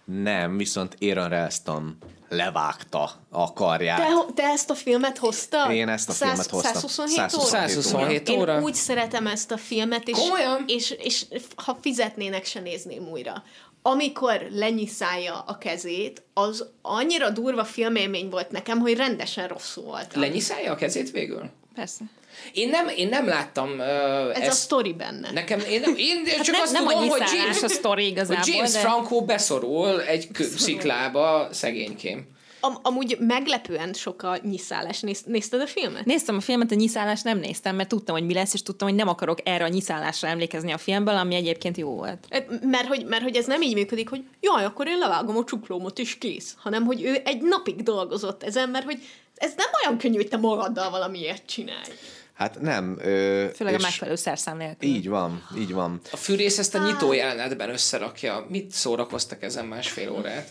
[0.04, 1.98] Nem, viszont Aaron Ralston
[2.28, 3.98] levágta a karját.
[3.98, 5.70] Te, te ezt a filmet hoztad?
[5.70, 6.72] Én ezt a filmet hoztam.
[6.72, 7.46] 127 óra?
[7.46, 8.56] 127 óra.
[8.56, 10.64] Én úgy szeretem ezt a filmet, és, Komolyan?
[10.66, 11.26] és, és
[11.64, 13.42] ha fizetnének, se nézném újra.
[13.88, 20.14] Amikor lenyiszálja a kezét, az annyira durva filmélmény volt nekem, hogy rendesen rosszul volt.
[20.14, 21.50] Lenyiszálja a kezét végül?
[21.74, 22.04] Persze.
[22.52, 24.48] Én nem, én nem láttam uh, Ez ezt.
[24.48, 25.30] a sztori benne.
[25.32, 28.10] Nekem, én, nem, én csak Hát nem, azt nem tudom, hogy James, a sztori hogy
[28.12, 28.78] igazából, James de...
[28.78, 32.26] Franco beszorul egy kö- sziklába szegénykém.
[32.60, 35.00] Am- amúgy meglepően sok a nyiszálás.
[35.00, 36.04] Néz- nézted a filmet?
[36.04, 38.96] Néztem a filmet, a nyiszálás nem néztem, mert tudtam, hogy mi lesz, és tudtam, hogy
[38.96, 42.26] nem akarok erre a nyiszálásra emlékezni a filmből, ami egyébként jó volt.
[42.62, 45.98] Mert hogy, mert hogy ez nem így működik, hogy jaj, akkor én levágom a csuklómot,
[45.98, 46.54] és kész.
[46.58, 48.98] Hanem, hogy ő egy napig dolgozott ezen, mert hogy
[49.34, 51.92] ez nem olyan könnyű, hogy te magaddal valamiért csinálj.
[52.34, 52.98] Hát nem.
[53.02, 54.88] Ö, Főleg a megfelelő szerszám nélkül.
[54.88, 56.00] Így van, így van.
[56.12, 58.46] A fűrész ezt a nyitó jelenetben összerakja.
[58.48, 60.48] Mit szórakoztak ezen másfél órát?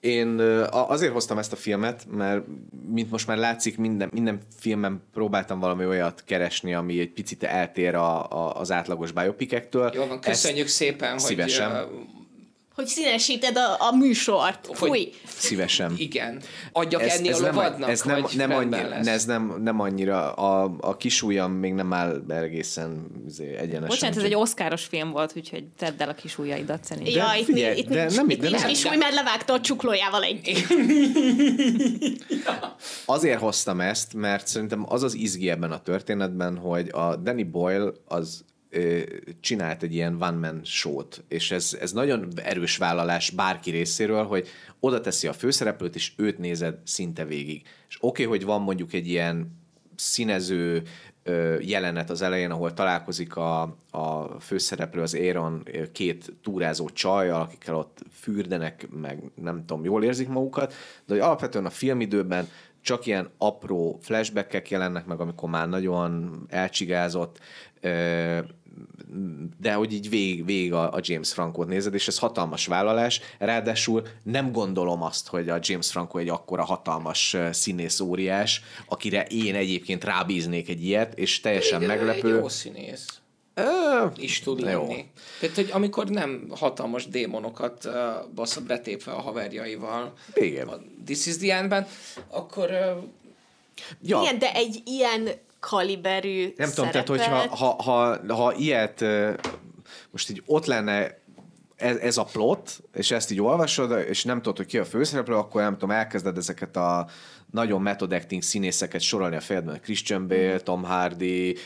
[0.00, 0.38] Én
[0.70, 2.44] azért hoztam ezt a filmet, mert
[2.88, 7.94] mint most már látszik, minden, minden filmben próbáltam valami olyat keresni, ami egy picit eltér
[7.94, 9.90] a, a, az átlagos biopikektől.
[9.94, 11.20] Jól van, köszönjük Ezt szépen, hogy...
[11.20, 11.88] szívesen.
[12.74, 14.68] Hogy színesíted a, a műsort.
[14.72, 15.12] Fúj!
[15.26, 15.94] Szívesen.
[15.96, 16.42] igen.
[16.72, 19.06] Adjak enni a lovadnak, ez nem, hogy nem, annyira, lesz.
[19.06, 23.86] ez nem, nem annyira, a, a kis ujjam még nem áll egészen izé, egyenesen.
[23.88, 27.14] Bocsánat, ez egy oszkáros film volt, úgyhogy tedd el a kis ujjaidat szerintem.
[27.14, 29.60] Ja, itt, figyelj, itt, de nem- itt de nincs nem- kis új, mert levágta a
[29.60, 30.66] csuklójával egy.
[33.04, 37.90] Azért hoztam ezt, mert szerintem az az izgi ebben a történetben, hogy a Danny Boyle
[38.06, 38.44] az
[39.40, 44.48] csinált egy ilyen one-man show-t, és ez, ez nagyon erős vállalás bárki részéről, hogy
[44.80, 47.62] oda teszi a főszereplőt, és őt nézed szinte végig.
[47.88, 49.58] És oké, okay, hogy van mondjuk egy ilyen
[49.96, 50.82] színező
[51.60, 57.74] jelenet az elején, ahol találkozik a, a főszereplő, az Aaron ö, két túrázó csajjal, akikkel
[57.74, 60.72] ott fürdenek, meg nem tudom, jól érzik magukat,
[61.06, 62.48] de hogy alapvetően a filmidőben
[62.82, 67.38] csak ilyen apró flashbackek jelennek meg, amikor már nagyon elcsigázott,
[69.60, 73.20] de hogy így végig, végig a, James Franco-t nézed, és ez hatalmas vállalás.
[73.38, 79.54] Ráadásul nem gondolom azt, hogy a James Franco egy akkora hatalmas színész óriás, akire én
[79.54, 82.28] egyébként rábíznék egy ilyet, és teljesen Egy meglepő.
[82.28, 83.19] jó színész.
[84.16, 84.64] Is tud jó.
[84.66, 85.04] lenni.
[85.40, 87.92] Tehát, hogy amikor nem hatalmas démonokat uh,
[88.34, 90.68] basz betépve a haverjaival Igen.
[90.68, 91.86] a This is the End-ben,
[92.28, 93.02] akkor uh,
[94.02, 94.20] Ja.
[94.22, 95.28] Igen, de egy ilyen
[95.60, 99.32] kaliberű Nem tudom, tehát szerepet- hogyha ha, ha, ha ilyet ö,
[100.10, 101.18] most így ott lenne
[101.80, 105.34] ez, ez a plot, és ezt így olvasod, és nem tudod, hogy ki a főszereplő,
[105.34, 107.06] akkor nem tudom, elkezded ezeket a
[107.50, 109.80] nagyon method acting színészeket sorolni a fejedben.
[109.82, 111.56] Christian Bale, Tom Hardy,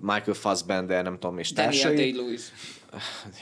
[0.00, 1.96] Michael Fassbender, nem tudom, és Daniel társai.
[1.96, 2.42] Day-Lewis.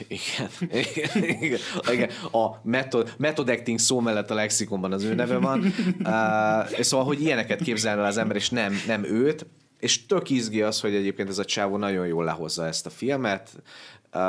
[0.07, 0.49] Igen,
[0.85, 1.59] igen, igen,
[1.91, 2.09] igen.
[2.31, 5.63] A method, method acting szó mellett a lexikonban az ő neve van.
[5.99, 9.45] Uh, szóval, hogy ilyeneket képzel el az ember, és nem, nem őt,
[9.79, 13.49] és tök izgi az, hogy egyébként ez a csávó nagyon jól lehozza ezt a filmet,
[14.13, 14.21] uh,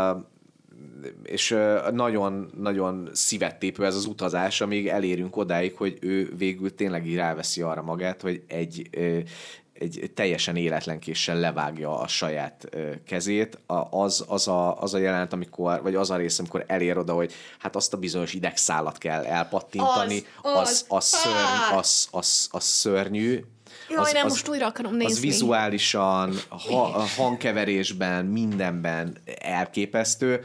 [1.22, 1.56] és
[1.92, 7.82] nagyon-nagyon szívettépő ez az utazás, amíg elérünk odáig, hogy ő végül tényleg így ráveszi arra
[7.82, 8.88] magát, hogy egy,
[9.72, 12.68] egy teljesen életlenkéssel levágja a saját
[13.06, 13.58] kezét.
[13.90, 17.32] Az, az, a, az a jelenet, amikor, vagy az a rész, amikor elér oda, hogy
[17.58, 22.64] hát azt a bizonyos idegszálat kell elpattintani, Az, az, az, az, szörny, az, az, az
[22.64, 23.44] szörnyű.
[23.88, 25.20] Jaj, az, nem, az, most újra akarom az nézni.
[25.28, 30.44] vizuálisan, ha, hangkeverésben, mindenben elképesztő,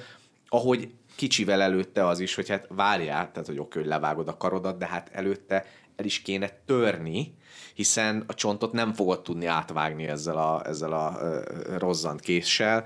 [0.54, 4.78] ahogy kicsivel előtte az is, hogy hát várjál, tehát hogy oké, hogy levágod a karodat,
[4.78, 5.66] de hát előtte
[5.96, 7.36] el is kéne törni,
[7.74, 11.20] hiszen a csontot nem fogod tudni átvágni ezzel a, ezzel a
[11.78, 12.86] rozzant késsel,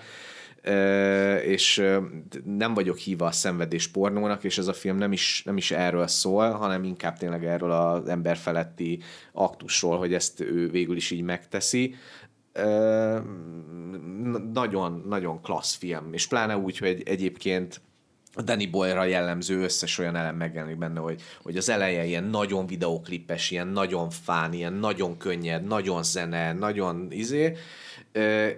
[1.43, 1.83] és
[2.43, 6.07] nem vagyok híva a szenvedés pornónak, és ez a film nem is, nem is erről
[6.07, 8.99] szól, hanem inkább tényleg erről az ember feletti
[9.33, 11.95] aktusról, hogy ezt ő végül is így megteszi.
[12.57, 13.19] Ö,
[14.23, 17.81] n- nagyon, nagyon klassz film, és pláne úgy, hogy egyébként
[18.33, 22.67] a Danny Boyle-ra jellemző összes olyan elem megjelenik benne, hogy, hogy az eleje ilyen nagyon
[22.67, 27.57] videoklipes, ilyen nagyon fán, ilyen nagyon könnyed, nagyon zene, nagyon izé,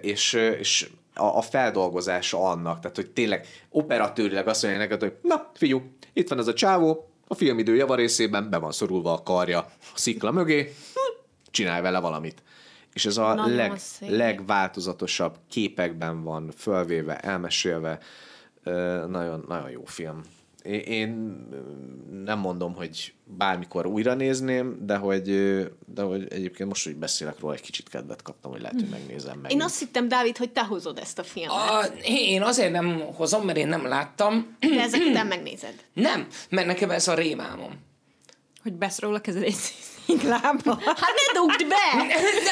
[0.00, 5.50] és, és a, a feldolgozása annak, tehát hogy tényleg operatőrileg azt mondja neked, hogy na,
[5.54, 9.70] figyú, itt van ez a csávó, a filmidő javarészében be van szorulva a karja a
[9.94, 11.20] szikla mögé, hm,
[11.50, 12.42] csinálj vele valamit.
[12.98, 14.10] És ez a Nagyon leg, szép.
[14.10, 17.98] legváltozatosabb képekben van fölvéve, elmesélve,
[19.08, 20.20] nagyon, nagyon jó film.
[20.86, 21.38] Én,
[22.24, 25.24] nem mondom, hogy bármikor újra nézném, de hogy,
[25.86, 29.38] de hogy egyébként most, hogy beszélek róla, egy kicsit kedvet kaptam, hogy lehet, hogy megnézem
[29.38, 29.52] meg.
[29.52, 31.50] Én azt hittem, Dávid, hogy te hozod ezt a filmet.
[31.50, 34.56] A, én azért nem hozom, mert én nem láttam.
[34.60, 35.74] De ezeket nem megnézed.
[35.92, 37.72] Nem, mert nekem ez a rémálmom.
[38.62, 39.42] Hogy besz róla kezed
[40.08, 40.78] egy sziklába.
[40.84, 42.06] Hát ne dugd be!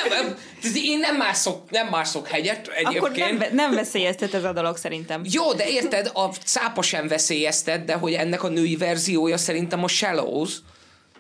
[0.09, 0.37] nem,
[0.75, 3.05] én nem mászok, nem mászok hegyet egyébként.
[3.05, 5.23] Akkor nem, nem veszélyeztet ez a dolog szerintem.
[5.25, 9.89] Jó, de érted, a cápa sem veszélyeztet, de hogy ennek a női verziója szerintem a
[9.89, 10.59] Shallows,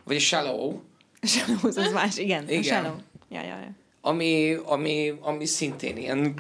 [0.04, 0.80] vagy a Shallow.
[1.22, 2.48] Shallows az más, igen.
[2.48, 2.60] Igen.
[2.60, 2.96] A shallow.
[3.30, 3.70] Ja, ja, ja.
[4.00, 6.34] ami, ami, ami szintén ilyen...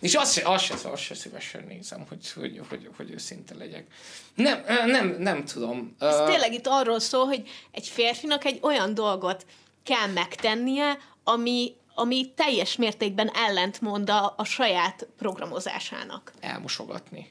[0.00, 3.86] És azt se, azt se, azt se szívesen nézem, hogy, hogy, hogy, hogy őszinte legyek.
[4.34, 5.94] Nem, nem, nem tudom.
[5.98, 9.46] Ez Ö, tényleg itt arról szól, hogy egy férfinak egy olyan dolgot
[9.82, 16.32] kell megtennie, ami, ami teljes mértékben ellentmond a, a saját programozásának.
[16.40, 17.30] Elmosogatni.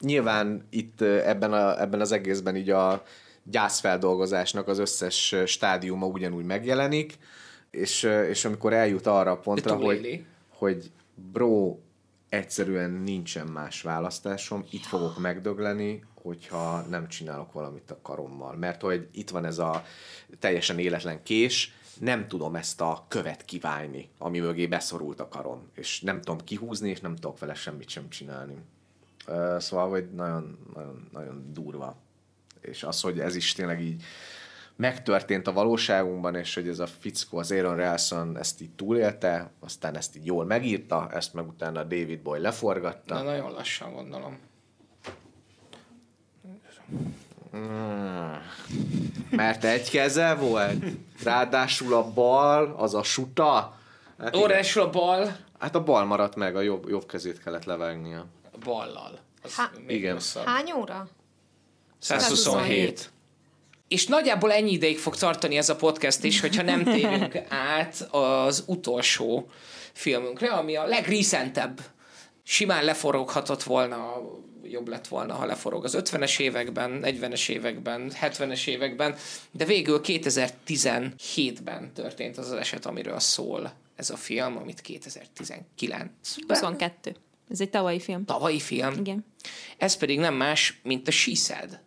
[0.00, 3.02] Nyilván itt ebben, a, ebben az egészben így a
[3.42, 7.18] gyászfeldolgozásnak az összes stádiuma ugyanúgy megjelenik,
[7.70, 11.76] és, és amikor eljut arra a pontra, hogy, hogy bro,
[12.32, 18.56] egyszerűen nincsen más választásom, itt fogok megdögleni, hogyha nem csinálok valamit a karommal.
[18.56, 19.84] Mert hogy itt van ez a
[20.38, 26.00] teljesen életlen kés, nem tudom ezt a követ kiválni, ami mögé beszorult a karom, és
[26.00, 28.56] nem tudom kihúzni, és nem tudok vele semmit sem csinálni.
[29.58, 31.96] Szóval, hogy nagyon, nagyon, nagyon durva.
[32.60, 34.02] És az, hogy ez is tényleg így
[34.76, 39.96] megtörtént a valóságunkban, és hogy ez a fickó, az Aaron Relson ezt így túlélte, aztán
[39.96, 43.14] ezt így jól megírta, ezt meg utána David Boy leforgatta.
[43.14, 44.38] De nagyon lassan gondolom.
[49.30, 50.84] Mert egy keze volt,
[51.24, 53.76] ráadásul a bal, az a suta.
[54.18, 54.36] Hát.
[54.36, 58.26] Órásul a bal, hát a bal maradt meg, a jobb, jobb kezét kellett levágnia.
[58.64, 59.18] ballal.
[59.42, 60.12] Az Há- igen.
[60.12, 60.44] rosszabb.
[60.44, 61.08] Hány óra?
[61.98, 63.10] 127.
[63.92, 68.64] És nagyjából ennyi ideig fog tartani ez a podcast is, hogyha nem térünk át az
[68.66, 69.50] utolsó
[69.92, 71.80] filmünkre, ami a legrecentebb.
[72.42, 74.22] Simán leforoghatott volna,
[74.64, 79.16] jobb lett volna, ha leforog az 50-es években, 40-es években, 70-es években,
[79.50, 86.16] de végül 2017-ben történt az az eset, amiről szól ez a film, amit 2019-ben
[86.46, 87.16] 22.
[87.50, 88.24] Ez egy tavalyi film.
[88.24, 88.92] tavalyi film.
[88.98, 89.24] Igen.
[89.78, 91.80] Ez pedig nem más, mint a She Said.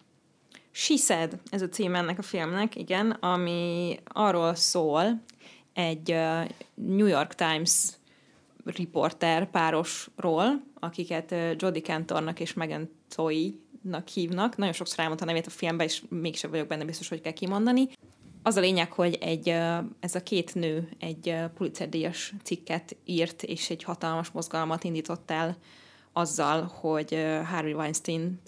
[0.78, 5.22] She Said, ez a cím ennek a filmnek, igen, ami arról szól,
[5.74, 6.16] egy
[6.74, 7.90] New York Times
[8.64, 14.58] riporter párosról, akiket Jodie Cantornak és Megan Toy-nak hívnak.
[14.58, 17.90] Nagyon sokszor elmondta a nevét a filmben, és mégsem vagyok benne biztos, hogy kell kimondani.
[18.44, 19.50] Az a lényeg, hogy egy,
[20.00, 25.58] ez a két nő egy Pulitzer-díjas cikket írt, és egy hatalmas mozgalmat indított el
[26.18, 27.10] azzal, hogy
[27.50, 28.42] Harvey Weinstein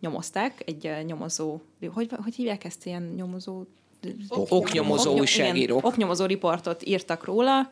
[0.00, 1.60] nyomozták, egy nyomozó,
[1.92, 3.64] hogy, hogy hívják ezt ilyen nyomozó?
[4.28, 5.78] Oknyomozó Oknyom- újságírók.
[5.78, 7.70] igen, oknyomozó riportot írtak róla,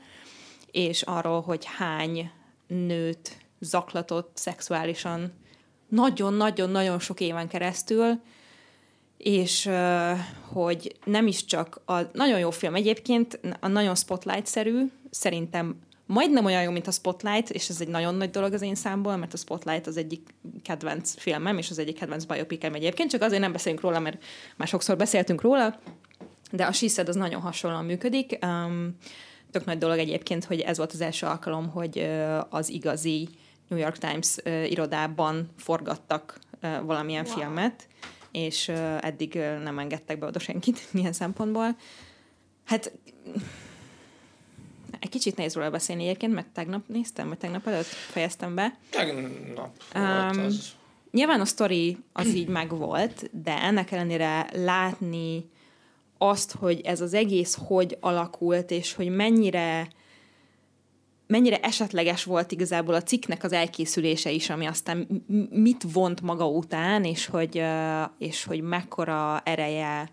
[0.70, 2.30] és arról, hogy hány
[2.66, 5.32] nőt zaklatott szexuálisan
[5.88, 8.20] nagyon-nagyon-nagyon sok éven keresztül,
[9.16, 9.70] és
[10.52, 15.76] hogy nem is csak a nagyon jó film egyébként, a nagyon spotlight-szerű, szerintem
[16.10, 19.16] majdnem olyan jó, mint a Spotlight, és ez egy nagyon nagy dolog az én számból,
[19.16, 23.40] mert a Spotlight az egyik kedvenc filmem, és az egyik kedvenc biopicem egyébként, csak azért
[23.40, 24.22] nem beszélünk róla, mert
[24.56, 25.78] már sokszor beszéltünk róla,
[26.50, 28.38] de a She az nagyon hasonlóan működik.
[28.42, 28.96] Um,
[29.50, 33.28] tök nagy dolog egyébként, hogy ez volt az első alkalom, hogy uh, az igazi
[33.68, 37.34] New York Times uh, irodában forgattak uh, valamilyen wow.
[37.34, 37.86] filmet,
[38.32, 41.76] és uh, eddig uh, nem engedtek be oda senkit milyen szempontból.
[42.64, 42.92] Hát
[44.98, 48.78] egy kicsit nehéz róla beszélni egyébként, mert tegnap néztem, vagy tegnap előtt fejeztem be.
[48.90, 50.72] Tegnap Um, volt az.
[51.10, 55.50] Nyilván a sztori az így megvolt, de ennek ellenére látni
[56.18, 59.88] azt, hogy ez az egész hogy alakult, és hogy mennyire
[61.26, 67.04] mennyire esetleges volt igazából a cikknek az elkészülése is, ami aztán mit vont maga után,
[67.04, 67.62] és hogy,
[68.18, 70.10] és hogy mekkora ereje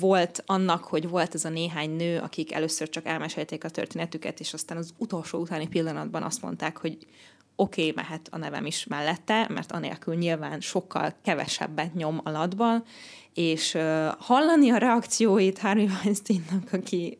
[0.00, 4.52] volt annak, hogy volt ez a néhány nő, akik először csak elmesélték a történetüket, és
[4.52, 6.98] aztán az utolsó utáni pillanatban azt mondták, hogy
[7.56, 12.84] oké, okay, mehet a nevem is mellette, mert anélkül nyilván sokkal kevesebbet nyom alatban,
[13.34, 17.18] és uh, hallani a reakcióit Harvey Weinsteinnak, aki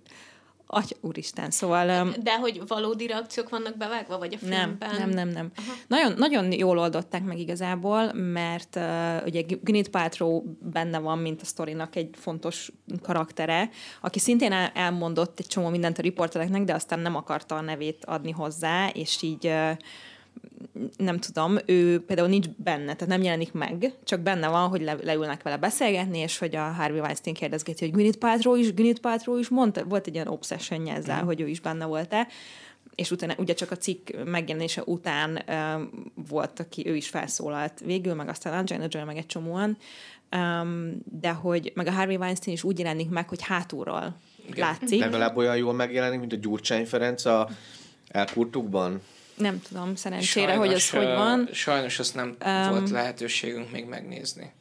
[0.70, 2.14] Atya, úristen, szóval...
[2.22, 4.94] De hogy valódi reakciók vannak bevágva, vagy a nem, filmben?
[4.98, 5.50] nem, nem, nem.
[5.86, 11.44] Nagyon, nagyon jól oldották meg igazából, mert uh, ugye Gwyneth Paltrow benne van, mint a
[11.44, 12.72] sztorinak egy fontos
[13.02, 13.70] karaktere,
[14.00, 18.04] aki szintén el, elmondott egy csomó mindent a riportereknek, de aztán nem akarta a nevét
[18.04, 19.70] adni hozzá, és így uh,
[20.96, 24.96] nem tudom, ő például nincs benne, tehát nem jelenik meg, csak benne van, hogy le,
[25.02, 29.38] leülnek vele beszélgetni, és hogy a Harvey Weinstein kérdezgeti, hogy Gwyneth Paltrow is, Gwyneth Paltrow
[29.38, 31.26] is mondta, volt egy ilyen obsession ezzel, mm.
[31.26, 32.26] hogy ő is benne volt-e,
[32.94, 38.14] és utána ugye csak a cikk megjelenése után um, volt, aki ő is felszólalt végül,
[38.14, 39.76] meg aztán Angelina Jolie, meg egy csomóan,
[40.36, 44.16] um, de hogy meg a Harvey Weinstein is úgy jelenik meg, hogy hátulról
[44.48, 44.66] Igen.
[44.66, 45.00] látszik.
[45.00, 47.48] Legalább olyan jól megjelenik, mint a Gyurcsány Ferenc a
[48.08, 49.00] elkurtukban.
[49.38, 51.48] Nem tudom, szerencsére, sajnos, hogy az hogy van.
[51.52, 54.52] Sajnos azt nem um, volt lehetőségünk még megnézni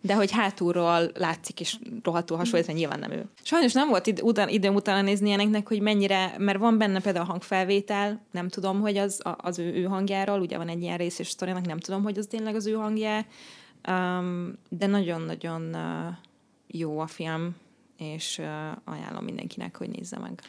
[0.00, 3.24] de hogy hátulról látszik, és rohadtul hasonlít, nyilván nem ő.
[3.42, 7.24] Sajnos nem volt id- után, időm utána nézni ilyeneknek, hogy mennyire, mert van benne például
[7.24, 11.18] a hangfelvétel, nem tudom, hogy az az ő, ő hangjáról, ugye van egy ilyen rész
[11.18, 13.26] és sztorinak, nem tudom, hogy az tényleg az ő hangja,
[13.88, 16.14] um, de nagyon-nagyon uh,
[16.66, 17.56] jó a film,
[17.96, 18.46] és uh,
[18.84, 20.42] ajánlom mindenkinek, hogy nézze meg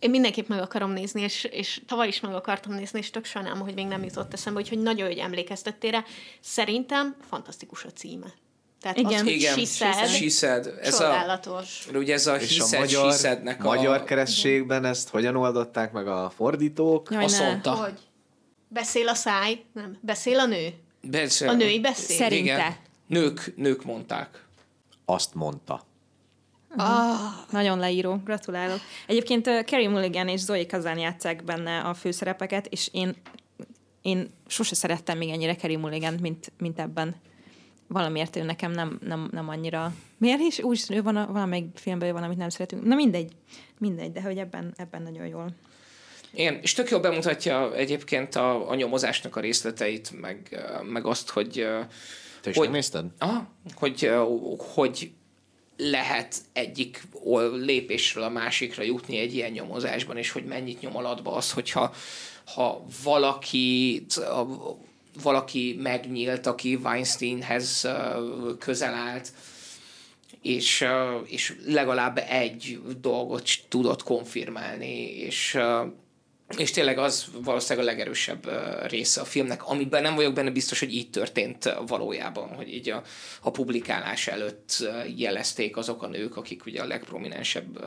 [0.00, 3.60] én mindenképp meg akarom nézni, és, és tavaly is meg akartam nézni, és tök sajnálom,
[3.60, 6.04] hogy még nem jutott eszembe, úgyhogy nagyon, hogy emlékeztettél
[6.40, 8.26] Szerintem fantasztikus a címe.
[8.80, 9.58] Tehát igen, az, igen.
[9.64, 10.74] She said.
[10.80, 11.00] Ez.
[11.00, 11.40] A,
[11.92, 13.14] ugye ez a és a magyar,
[13.58, 13.62] a...
[13.62, 17.08] magyar kerességben ezt hogyan oldották meg a fordítók?
[17.10, 17.74] Jaj, Azt mondta.
[17.74, 17.98] Hogy?
[18.68, 19.64] Beszél a száj?
[19.72, 19.98] Nem.
[20.00, 20.68] Beszél a nő?
[21.02, 21.48] Beszél.
[21.48, 22.16] A női beszél?
[22.16, 22.52] Szerinte.
[22.52, 22.76] Igen.
[23.06, 24.44] Nők, nők mondták.
[25.04, 25.86] Azt mondta.
[26.76, 27.18] Ah.
[27.50, 28.78] Nagyon leíró, gratulálok.
[29.06, 33.16] Egyébként uh, Carrie Mulligan és Zoe Kazan játszák benne a főszerepeket, és én,
[34.02, 37.14] én sose szerettem még ennyire Carrie mulligan mint, mint ebben.
[37.86, 39.92] Valamiért ő nekem nem, nem, nem annyira...
[40.18, 40.58] Miért is?
[40.58, 42.84] Úgy ő van a, valamelyik filmben van, amit nem szeretünk.
[42.84, 43.32] Na mindegy,
[43.78, 45.50] mindegy, de hogy ebben, ebben nagyon jól.
[46.32, 51.66] Igen, és tök jól bemutatja egyébként a, a nyomozásnak a részleteit, meg, meg azt, hogy...
[52.40, 53.04] Te is hogy, nézted?
[53.18, 54.10] Aha, hogy,
[54.58, 55.12] hogy
[55.80, 57.02] lehet egyik
[57.52, 61.94] lépésről a másikra jutni egy ilyen nyomozásban, és hogy mennyit nyom alatba az, hogyha
[62.54, 64.06] ha valaki,
[65.22, 67.88] valaki megnyílt, aki Weinsteinhez
[68.58, 69.32] közel állt,
[70.42, 70.86] és,
[71.24, 75.58] és legalább egy dolgot tudott konfirmálni, és
[76.56, 78.50] és tényleg az valószínűleg a legerősebb
[78.88, 83.02] része a filmnek, amiben nem vagyok benne biztos, hogy így történt valójában, hogy így a,
[83.40, 87.84] a publikálás előtt jelezték azok a nők, akik ugye a legprominensebb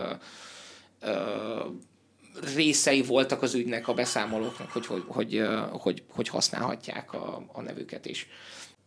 [2.56, 8.06] részei voltak az ügynek, a beszámolóknak, hogy, hogy, hogy, hogy, hogy használhatják a, a nevüket
[8.06, 8.28] is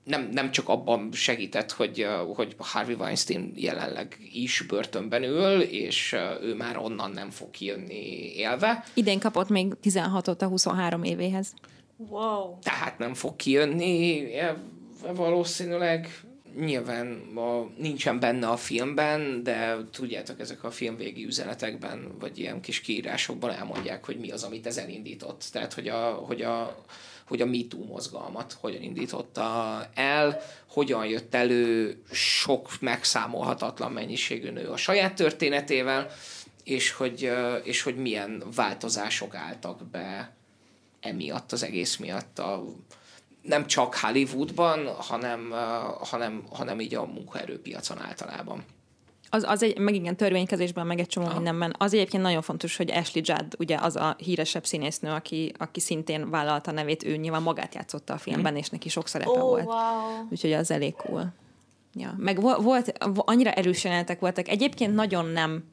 [0.06, 6.54] nem, nem csak abban segített, hogy, hogy Harvey Weinstein jelenleg is börtönben ül, és ő
[6.54, 8.84] már onnan nem fog kijönni élve.
[8.94, 11.54] Idén kapott még 16-ot a 23 évéhez.
[11.96, 12.58] Wow.
[12.62, 14.24] Tehát nem fog kijönni
[15.14, 16.20] valószínűleg.
[16.58, 22.80] Nyilván a, nincsen benne a filmben, de tudjátok, ezek a filmvégi üzenetekben, vagy ilyen kis
[22.80, 25.44] kiírásokban elmondják, hogy mi az, amit ez elindított.
[25.52, 26.84] Tehát, hogy a, hogy a
[27.26, 34.76] hogy a MeToo mozgalmat hogyan indította el, hogyan jött elő sok megszámolhatatlan mennyiségű nő a
[34.76, 36.10] saját történetével,
[36.64, 37.32] és hogy,
[37.62, 40.34] és hogy milyen változások álltak be
[41.00, 42.64] emiatt, az egész miatt a,
[43.42, 45.50] nem csak Hollywoodban, hanem,
[45.98, 48.64] hanem, hanem így a munkaerőpiacon általában
[49.30, 51.74] az, az egy, meg igen, törvénykezésben, meg egy csomó mindenben.
[51.78, 56.30] Az egyébként nagyon fontos, hogy Ashley Judd, ugye az a híresebb színésznő, aki, aki szintén
[56.30, 58.56] vállalta a nevét, ő nyilván magát játszotta a filmben, mm.
[58.56, 59.64] és neki sok szerepe oh, volt.
[59.64, 60.26] Wow.
[60.30, 61.32] Úgyhogy az elég cool.
[61.94, 62.14] Ja.
[62.18, 64.48] Meg volt, annyira erős jelenetek voltak.
[64.48, 65.64] Egyébként nagyon nem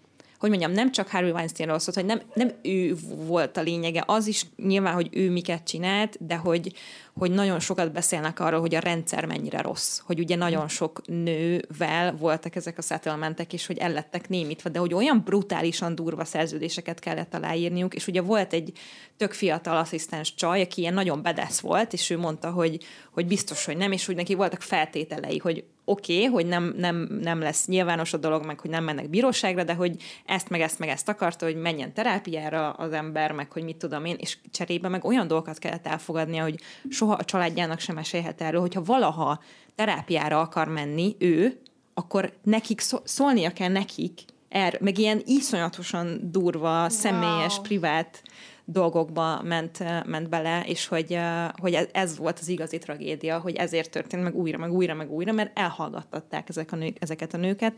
[0.43, 2.95] hogy mondjam, nem csak Harvey Weinsteinról szólt, hogy nem, nem ő
[3.25, 6.73] volt a lényege, az is nyilván, hogy ő miket csinált, de hogy,
[7.13, 12.15] hogy nagyon sokat beszélnek arról, hogy a rendszer mennyire rossz, hogy ugye nagyon sok nővel
[12.15, 17.33] voltak ezek a settlementek, és hogy ellettek némítva, de hogy olyan brutálisan durva szerződéseket kellett
[17.33, 18.71] aláírniuk, és ugye volt egy
[19.17, 23.65] tök fiatal asszisztens csaj, aki ilyen nagyon bedesz volt, és ő mondta, hogy, hogy biztos,
[23.65, 27.67] hogy nem, és hogy neki voltak feltételei, hogy oké, okay, hogy nem, nem, nem lesz
[27.67, 29.95] nyilvános a dolog, meg hogy nem mennek bíróságra, de hogy
[30.25, 34.05] ezt, meg ezt, meg ezt akarta, hogy menjen terápiára az ember, meg hogy mit tudom
[34.05, 38.61] én, és cserébe meg olyan dolgokat kellett elfogadnia, hogy soha a családjának sem mesélhet erről,
[38.61, 39.41] hogyha valaha
[39.75, 41.59] terápiára akar menni ő,
[41.93, 44.19] akkor nekik szólnia kell nekik,
[44.49, 46.89] er, meg ilyen iszonyatosan durva, wow.
[46.89, 48.23] személyes, privát
[48.65, 51.19] dolgokba ment, ment bele, és hogy,
[51.55, 55.31] hogy ez volt az igazi tragédia, hogy ezért történt meg újra, meg újra, meg újra,
[55.31, 57.77] mert elhallgattatták ezek a nők, ezeket a nőket.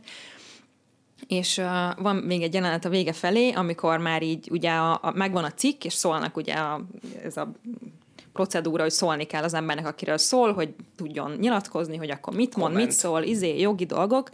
[1.27, 1.65] És uh,
[2.01, 5.51] van még egy jelenet a vége felé, amikor már így ugye a, a, megvan a
[5.51, 6.85] cikk, és szólnak ugye a,
[7.23, 7.51] ez a
[8.33, 12.71] procedúra, hogy szólni kell az embernek, akiről szól, hogy tudjon nyilatkozni, hogy akkor mit mond,
[12.71, 12.87] Comment.
[12.87, 14.29] mit szól, izé, jogi dolgok,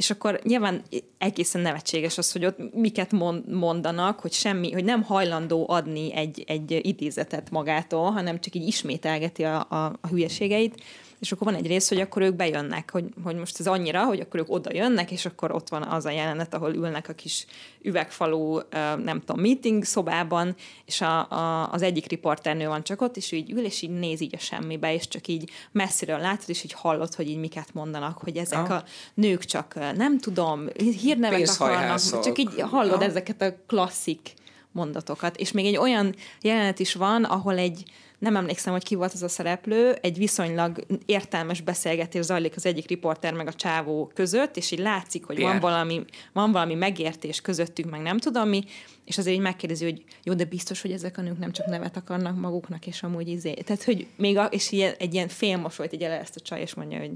[0.00, 0.82] és akkor nyilván
[1.18, 3.12] egészen nevetséges az, hogy ott miket
[3.46, 9.44] mondanak, hogy semmi, hogy nem hajlandó adni egy, egy idézetet magától, hanem csak így ismételgeti
[9.44, 10.82] a, a, a hülyeségeit,
[11.20, 14.20] és akkor van egy rész, hogy akkor ők bejönnek, hogy, hogy most ez annyira, hogy
[14.20, 17.46] akkor ők oda jönnek, és akkor ott van az a jelenet, ahol ülnek a kis
[17.82, 18.58] üvegfalú,
[19.04, 23.52] nem tudom, meeting szobában, és a, a, az egyik riporternő van csak ott, és így
[23.52, 27.14] ül, és így néz így a semmibe, és csak így messziről látod, és így hallod,
[27.14, 28.76] hogy így miket mondanak, hogy ezek ah.
[28.76, 28.84] a
[29.14, 33.04] nők csak, nem tudom, hírnevet akarnak, csak így hallod ah.
[33.04, 34.34] ezeket a klasszik
[34.72, 35.36] mondatokat.
[35.36, 37.82] És még egy olyan jelenet is van, ahol egy
[38.20, 42.88] nem emlékszem, hogy ki volt az a szereplő, egy viszonylag értelmes beszélgetés zajlik az egyik
[42.88, 47.90] riporter meg a csávó között, és így látszik, hogy van valami, van valami megértés közöttük,
[47.90, 48.64] meg nem tudom mi,
[49.04, 51.96] és azért így megkérdezi, hogy jó, de biztos, hogy ezek a nők nem csak nevet
[51.96, 53.52] akarnak maguknak, és amúgy izé.
[53.54, 56.74] Tehát, hogy még a, és ilyen, egy ilyen félmosolyt így ele ezt a csaj, és
[56.74, 57.12] mondja, hogy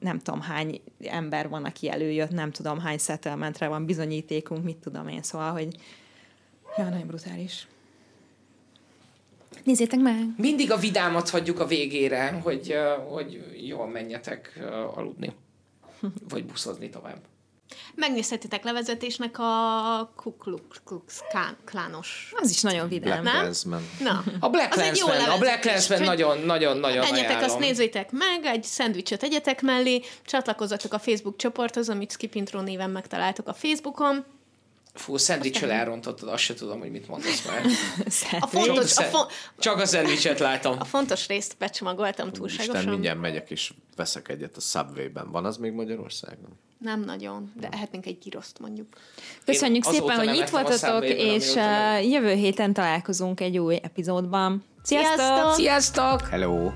[0.00, 5.08] nem tudom hány ember van, aki előjött, nem tudom hány settlementre van bizonyítékunk, mit tudom
[5.08, 5.76] én, szóval, hogy
[6.76, 7.66] ja, nagyon brutális.
[9.64, 10.26] Nézzétek meg!
[10.36, 12.74] Mindig a vidámat hagyjuk a végére, hogy,
[13.08, 14.58] hogy jól menjetek
[14.94, 15.32] aludni.
[16.28, 17.18] Vagy buszozni tovább.
[17.94, 21.22] Megnézhetitek levezetésnek a Kuklux
[21.64, 22.32] klános.
[22.36, 23.22] Az is nagyon vidám.
[23.22, 23.82] Black Clansman.
[24.00, 28.64] Na, a Black Clansman, a Black Clansman nagyon, nagyon, nagyon Menjetek, azt nézzétek meg, egy
[28.64, 34.24] szendvicset egyetek mellé, csatlakozzatok a Facebook csoporthoz, amit Skip Intro néven megtaláltok a Facebookon,
[34.98, 37.62] Fú, szendvicsel elrontottad, azt se tudom, hogy mit mondasz már.
[38.40, 40.76] a fontos, a fo- Csak a szendvicset látom.
[40.78, 42.74] A fontos részt becsomagoltam túlságosan.
[42.74, 45.30] Isten, mindjárt megyek és veszek egyet a Subway-ben.
[45.30, 46.58] Van az még Magyarországon?
[46.78, 48.86] Nem nagyon, de ehetnénk egy giroszt mondjuk.
[49.44, 54.64] Köszönjük Én szépen, hogy itt voltatok, és uh, jövő héten találkozunk egy új epizódban.
[54.82, 55.52] Sziasztok!
[55.54, 56.20] Sziasztok!
[56.20, 56.70] Hello!